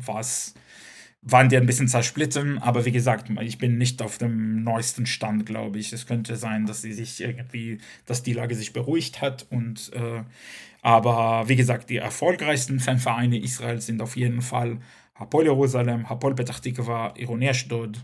[1.21, 2.57] waren die ein bisschen zersplitten.
[2.57, 5.93] Aber wie gesagt, ich bin nicht auf dem neuesten Stand, glaube ich.
[5.93, 9.47] Es könnte sein, dass sie sich irgendwie, dass die Lage sich beruhigt hat.
[9.51, 10.23] Und äh,
[10.81, 14.79] aber wie gesagt, die erfolgreichsten Fanvereine Israels sind auf jeden Fall
[15.19, 17.99] Hapoel Jerusalem, Hapoel Petach Tikva, Ironi Ashdod.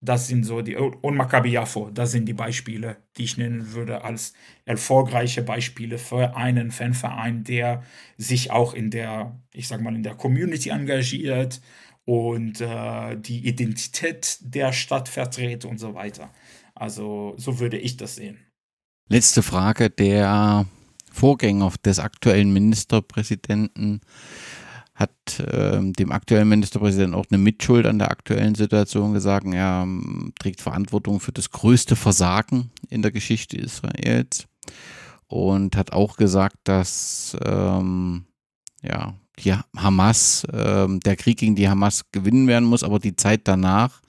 [0.00, 4.04] Das sind so die, und Maccabi Yafo, das sind die Beispiele, die ich nennen würde
[4.04, 4.32] als
[4.64, 7.82] erfolgreiche Beispiele für einen Fanverein, der
[8.16, 11.60] sich auch in der, ich sag mal, in der Community engagiert
[12.04, 16.32] und äh, die Identität der Stadt vertritt und so weiter.
[16.76, 18.38] Also so würde ich das sehen.
[19.08, 20.66] Letzte Frage, der
[21.10, 24.00] Vorgänger des aktuellen Ministerpräsidenten
[24.98, 29.46] hat äh, dem aktuellen Ministerpräsidenten auch eine Mitschuld an der aktuellen Situation gesagt.
[29.46, 34.48] Er ähm, trägt Verantwortung für das größte Versagen in der Geschichte Israels
[35.28, 38.24] und hat auch gesagt, dass ähm,
[38.82, 43.42] ja, die Hamas, äh, der Krieg gegen die Hamas gewinnen werden muss, aber die Zeit
[43.44, 44.00] danach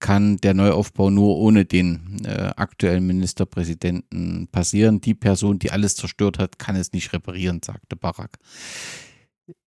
[0.00, 5.00] kann der Neuaufbau nur ohne den äh, aktuellen Ministerpräsidenten passieren.
[5.00, 8.38] Die Person, die alles zerstört hat, kann es nicht reparieren, sagte Barak.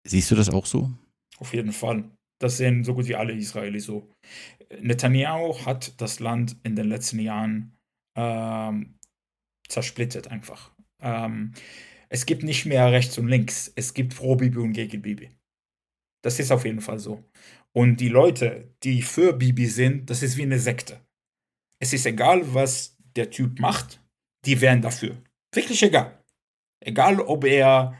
[0.06, 0.90] Siehst du das auch so?
[1.38, 2.10] Auf jeden Fall.
[2.40, 4.10] Das sehen so gut wie alle Israelis so.
[4.80, 7.76] Netanyahu hat das Land in den letzten Jahren
[8.16, 8.98] ähm,
[9.68, 10.72] zersplittet einfach.
[11.00, 11.52] Ähm,
[12.08, 13.72] es gibt nicht mehr rechts und links.
[13.74, 15.30] Es gibt pro Bibi und gegen Bibi.
[16.22, 17.24] Das ist auf jeden Fall so.
[17.72, 21.00] Und die Leute, die für Bibi sind, das ist wie eine Sekte.
[21.80, 24.02] Es ist egal, was der Typ macht,
[24.44, 25.22] die wären dafür.
[25.54, 26.22] Wirklich egal.
[26.80, 27.96] Egal, ob er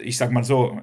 [0.00, 0.80] ich sag mal so,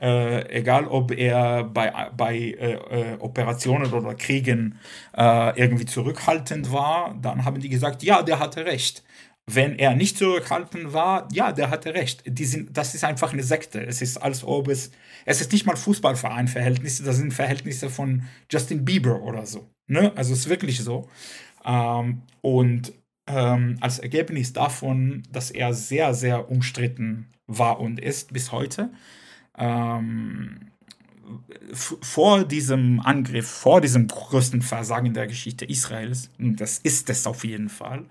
[0.00, 4.78] äh, egal ob er bei, bei äh, äh, Operationen oder Kriegen
[5.16, 9.02] äh, irgendwie zurückhaltend war, dann haben die gesagt, ja, der hatte recht.
[9.50, 12.22] Wenn er nicht zurückhaltend war, ja, der hatte recht.
[12.26, 13.80] Die sind, das ist einfach eine Sekte.
[13.82, 14.90] Es ist, als ob es,
[15.24, 19.70] es ist nicht mal Fußballverein-Verhältnisse, das sind Verhältnisse von Justin Bieber oder so.
[19.86, 20.12] Ne?
[20.16, 21.08] Also es ist wirklich so.
[21.64, 22.92] Ähm, und
[23.28, 28.90] ähm, als Ergebnis davon, dass er sehr, sehr umstritten war und ist bis heute.
[29.56, 30.70] Ähm,
[31.74, 37.44] vor diesem Angriff, vor diesem größten Versagen der Geschichte Israels, und das ist es auf
[37.44, 38.06] jeden Fall,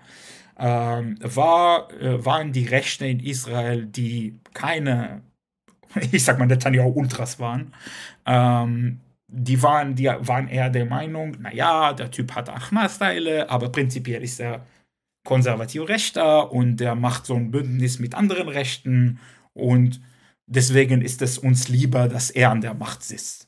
[0.56, 5.22] ähm, war, äh, waren die Rechte in Israel, die keine,
[6.12, 7.74] ich sag mal, Netanyahu-Ultras waren,
[8.26, 14.22] ähm, die waren, die waren eher der Meinung, naja, der Typ hat Ahmad-Teile, aber prinzipiell
[14.22, 14.64] ist er
[15.28, 19.18] konservativ Rechter und der macht so ein Bündnis mit anderen Rechten
[19.52, 20.00] und
[20.46, 23.46] deswegen ist es uns lieber, dass er an der Macht sitzt.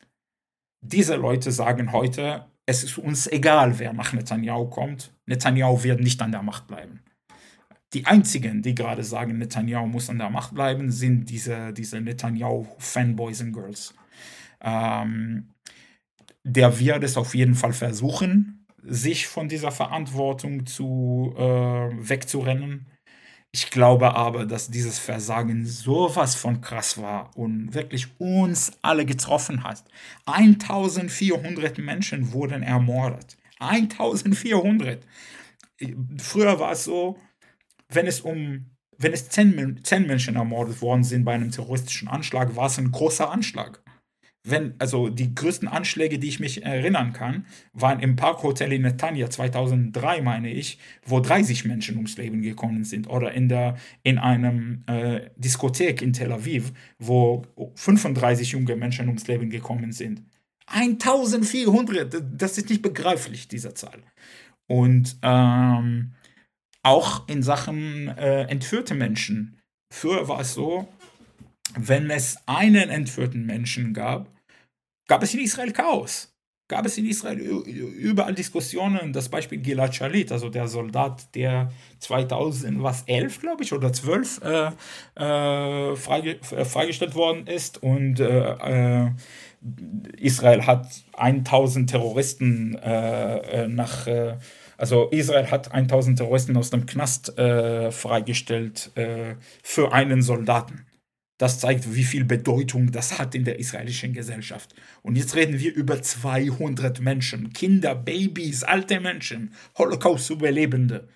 [0.82, 5.14] Diese Leute sagen heute, es ist uns egal, wer nach Netanyahu kommt.
[5.24, 7.00] Netanyahu wird nicht an der Macht bleiben.
[7.94, 13.40] Die einzigen, die gerade sagen, Netanyahu muss an der Macht bleiben, sind diese, diese Netanyahu-Fanboys
[13.40, 13.94] und Girls.
[14.60, 15.48] Ähm,
[16.44, 22.86] der wird es auf jeden Fall versuchen, sich von dieser Verantwortung zu äh, wegzurennen.
[23.52, 29.64] Ich glaube aber, dass dieses Versagen sowas von krass war und wirklich uns alle getroffen
[29.64, 29.84] hat.
[30.26, 33.36] 1400 Menschen wurden ermordet.
[33.58, 35.04] 1400.
[36.18, 37.18] Früher war es so,
[37.88, 38.70] wenn es um
[39.02, 42.92] wenn es zehn, zehn Menschen ermordet worden sind bei einem terroristischen Anschlag, war es ein
[42.92, 43.82] großer Anschlag
[44.50, 49.30] wenn, also die größten Anschläge, die ich mich erinnern kann, waren im Parkhotel in Netanya
[49.30, 53.08] 2003, meine ich, wo 30 Menschen ums Leben gekommen sind.
[53.08, 59.26] Oder in, der, in einem äh, Diskothek in Tel Aviv, wo 35 junge Menschen ums
[59.26, 60.22] Leben gekommen sind.
[60.66, 64.02] 1400, das ist nicht begreiflich, diese Zahl.
[64.66, 66.12] Und ähm,
[66.82, 69.58] auch in Sachen äh, entführte Menschen.
[69.92, 70.88] Früher war es so,
[71.76, 74.28] wenn es einen entführten Menschen gab,
[75.10, 76.32] gab es in Israel Chaos.
[76.68, 79.12] Gab es in Israel überall Diskussionen.
[79.12, 84.70] Das Beispiel Gilad Shalit, also der Soldat, der 2011, glaube ich, oder 12 äh,
[85.20, 87.82] äh, freige, äh, freigestellt worden ist.
[87.82, 89.10] Und äh, äh
[90.16, 94.06] Israel hat 1000 Terroristen äh, nach.
[94.78, 98.90] also Israel hat 1000 Terroristen aus dem Knast freigestellt
[99.62, 100.86] für einen Soldaten.
[101.40, 104.74] Das zeigt, wie viel Bedeutung das hat in der israelischen Gesellschaft.
[105.00, 111.08] Und jetzt reden wir über 200 Menschen, Kinder, Babys, alte Menschen, Holocaust-Überlebende.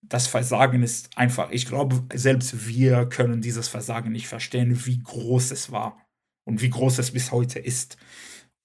[0.00, 5.50] Das Versagen ist einfach, ich glaube, selbst wir können dieses Versagen nicht verstehen, wie groß
[5.50, 6.02] es war
[6.44, 7.98] und wie groß es bis heute ist.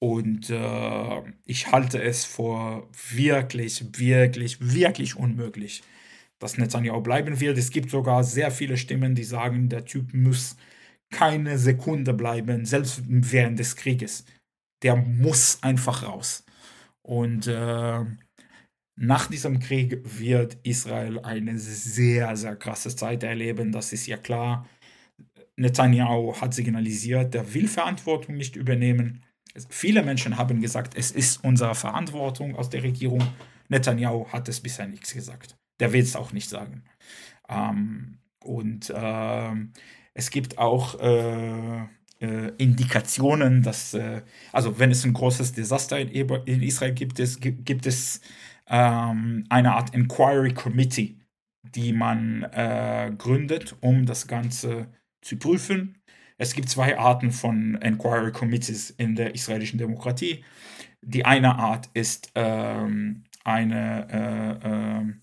[0.02, 5.84] Und äh, ich halte es für wirklich, wirklich, wirklich unmöglich,
[6.40, 7.58] dass Netanyahu bleiben wird.
[7.58, 10.56] Es gibt sogar sehr viele Stimmen, die sagen, der Typ muss
[11.12, 14.26] keine Sekunde bleiben, selbst während des Krieges.
[14.84, 16.46] Der muss einfach raus.
[17.02, 18.06] Und äh,
[18.96, 23.72] nach diesem Krieg wird Israel eine sehr, sehr krasse Zeit erleben.
[23.72, 24.68] Das ist ja klar.
[25.56, 29.24] Netanyahu hat signalisiert, der will Verantwortung nicht übernehmen.
[29.70, 33.26] Viele Menschen haben gesagt, es ist unsere Verantwortung aus der Regierung.
[33.68, 36.84] Netanyahu hat es bisher nichts gesagt der will es auch nicht sagen.
[37.48, 39.56] Ähm, und äh,
[40.14, 41.86] es gibt auch äh,
[42.20, 44.22] äh, Indikationen, dass, äh,
[44.52, 48.22] also wenn es ein großes Desaster in, in Israel gibt, es, gibt, es
[48.68, 51.18] ähm, eine Art Inquiry Committee,
[51.64, 54.88] die man äh, gründet, um das Ganze
[55.22, 55.98] zu prüfen.
[56.38, 60.44] Es gibt zwei Arten von Inquiry Committees in der israelischen Demokratie.
[61.02, 65.22] Die eine Art ist ähm, eine äh, ähm,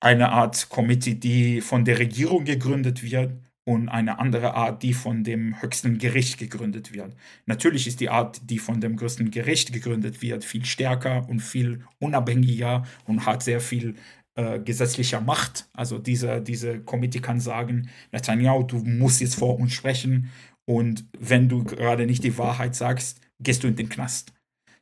[0.00, 3.32] eine Art Committee, die von der Regierung gegründet wird
[3.70, 7.14] und eine andere Art, die von dem höchsten Gericht gegründet wird.
[7.46, 11.84] Natürlich ist die Art, die von dem größten Gericht gegründet wird, viel stärker und viel
[12.00, 13.94] unabhängiger und hat sehr viel
[14.34, 15.68] äh, gesetzlicher Macht.
[15.72, 20.30] Also diese, diese Committee kann sagen, Netanyahu, du musst jetzt vor uns sprechen
[20.64, 24.32] und wenn du gerade nicht die Wahrheit sagst, gehst du in den Knast.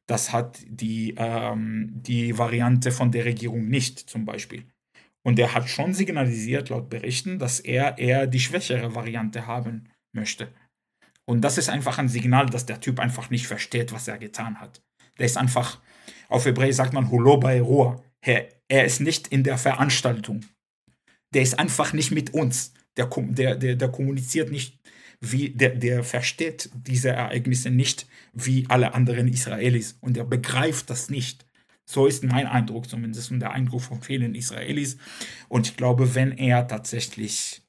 [0.07, 4.65] Das hat die, ähm, die Variante von der Regierung nicht zum Beispiel.
[5.29, 10.49] Und er hat schon signalisiert, laut Berichten, dass er eher die schwächere Variante haben möchte.
[11.27, 14.59] Und das ist einfach ein Signal, dass der Typ einfach nicht versteht, was er getan
[14.59, 14.81] hat.
[15.19, 15.83] Der ist einfach,
[16.31, 18.03] auf Hebräisch sagt man Hulo bei Rohr.
[18.23, 20.47] Er, er ist nicht in der Veranstaltung.
[21.35, 22.73] Der ist einfach nicht mit uns.
[22.97, 24.79] Der, der, der, der kommuniziert nicht,
[25.21, 29.99] wie, der, der versteht diese Ereignisse nicht wie alle anderen Israelis.
[30.01, 31.45] Und er begreift das nicht.
[31.89, 34.99] So ist mein Eindruck zumindest und der Eindruck von vielen Israelis.
[35.49, 37.63] Und ich glaube, wenn er tatsächlich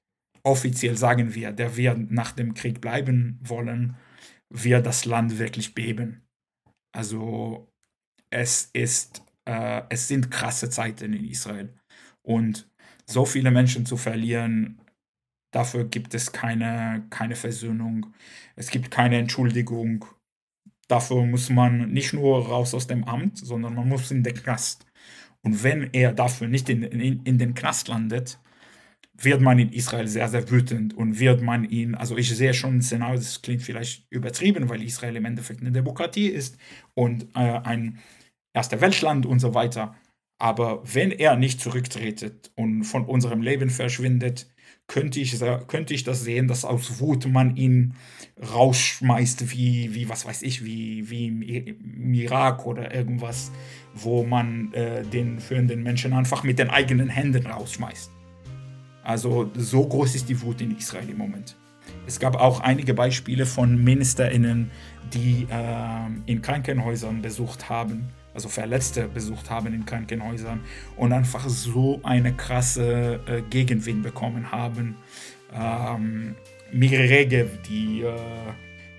[0.43, 3.95] offiziell sagen wird, der wird nach dem Krieg bleiben wollen,
[4.49, 6.27] wird das Land wirklich beben.
[6.91, 7.71] Also
[8.29, 11.73] es ist, äh, es sind krasse Zeiten in Israel.
[12.21, 12.69] Und
[13.05, 14.81] so viele Menschen zu verlieren,
[15.51, 18.13] dafür gibt es keine, keine Versöhnung.
[18.57, 20.05] Es gibt keine Entschuldigung.
[20.89, 24.87] Dafür muss man nicht nur raus aus dem Amt, sondern man muss in den Knast.
[25.43, 28.39] Und wenn er dafür nicht in, in, in den Knast landet,
[29.13, 32.77] wird man in Israel sehr, sehr wütend und wird man ihn, also ich sehe schon
[32.77, 36.57] ein Szenario, das klingt vielleicht übertrieben, weil Israel im Endeffekt eine Demokratie ist
[36.95, 37.99] und äh, ein
[38.53, 39.95] erster Weltland und so weiter.
[40.39, 44.49] Aber wenn er nicht zurücktretet und von unserem Leben verschwindet,
[44.89, 47.93] könnte ich, könnte ich das sehen, dass aus Wut man ihn
[48.53, 53.51] rausschmeißt, wie, wie was weiß ich, wie, wie im Irak oder irgendwas,
[53.93, 58.11] wo man äh, den führenden Menschen einfach mit den eigenen Händen rausschmeißt.
[59.03, 61.55] Also so groß ist die Wut in Israel im Moment.
[62.07, 64.71] Es gab auch einige Beispiele von MinisterInnen,
[65.13, 70.61] die äh, in Krankenhäusern besucht haben also Verletzte besucht haben in Krankenhäusern
[70.95, 74.97] und einfach so eine krasse äh, Gegenwind bekommen haben.
[75.53, 76.35] Ähm,
[76.71, 78.13] Miri Regev, die äh,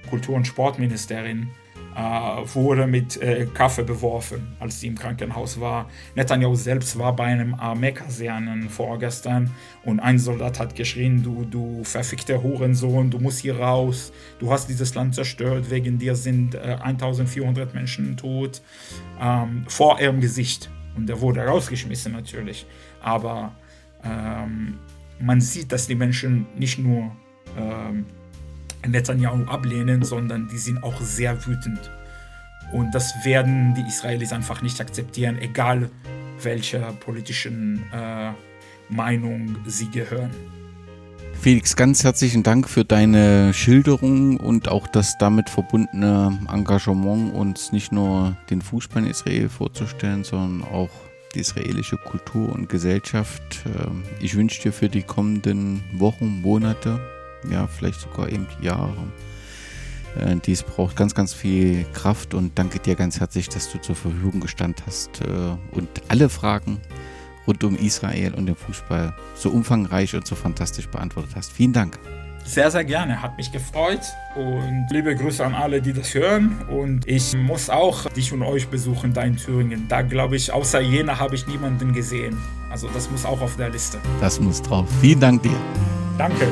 [0.09, 1.51] Kultur- und Sportministerin,
[1.97, 5.89] wurde mit äh, Kaffee beworfen, als sie im Krankenhaus war.
[6.15, 9.51] Netanyahu selbst war bei einem Armeekasernen vorgestern
[9.85, 14.69] und ein Soldat hat geschrien, du, du verfickter Hurensohn, du musst hier raus, du hast
[14.69, 18.63] dieses Land zerstört, wegen dir sind äh, 1400 Menschen tot,
[19.21, 20.71] ähm, vor ihrem Gesicht.
[20.97, 22.67] Und er wurde rausgeschmissen natürlich.
[23.01, 23.53] Aber
[24.05, 24.79] ähm,
[25.21, 27.11] man sieht, dass die Menschen nicht nur
[27.59, 28.07] ähm,
[28.87, 31.91] Netanyahu ablehnen, sondern die sind auch sehr wütend.
[32.73, 35.91] Und das werden die Israelis einfach nicht akzeptieren, egal
[36.43, 38.33] welcher politischen äh,
[38.89, 40.31] Meinung sie gehören.
[41.41, 47.93] Felix, ganz herzlichen Dank für deine Schilderung und auch das damit verbundene Engagement, uns nicht
[47.93, 50.91] nur den Fußball in Israel vorzustellen, sondern auch
[51.35, 53.43] die israelische Kultur und Gesellschaft.
[53.65, 57.01] Ähm, ich wünsche dir für die kommenden Wochen, Monate,
[57.51, 58.97] ja, vielleicht sogar eben Jahre.
[60.19, 63.95] Äh, dies braucht ganz, ganz viel Kraft und danke dir ganz herzlich, dass du zur
[63.95, 66.81] Verfügung gestanden hast äh, und alle Fragen
[67.47, 71.53] rund um Israel und den Fußball so umfangreich und so fantastisch beantwortet hast.
[71.53, 71.99] Vielen Dank.
[72.45, 73.23] Sehr, sehr gerne.
[73.23, 74.01] Hat mich gefreut.
[74.35, 76.59] Und liebe Grüße an alle, die das hören.
[76.69, 79.87] Und ich muss auch dich und euch besuchen da in Thüringen.
[79.89, 82.37] Da glaube ich, außer Jena habe ich niemanden gesehen.
[82.71, 83.99] Also das muss auch auf der Liste.
[84.21, 84.89] Das muss drauf.
[85.01, 85.57] Vielen Dank dir.
[86.19, 86.49] Danke.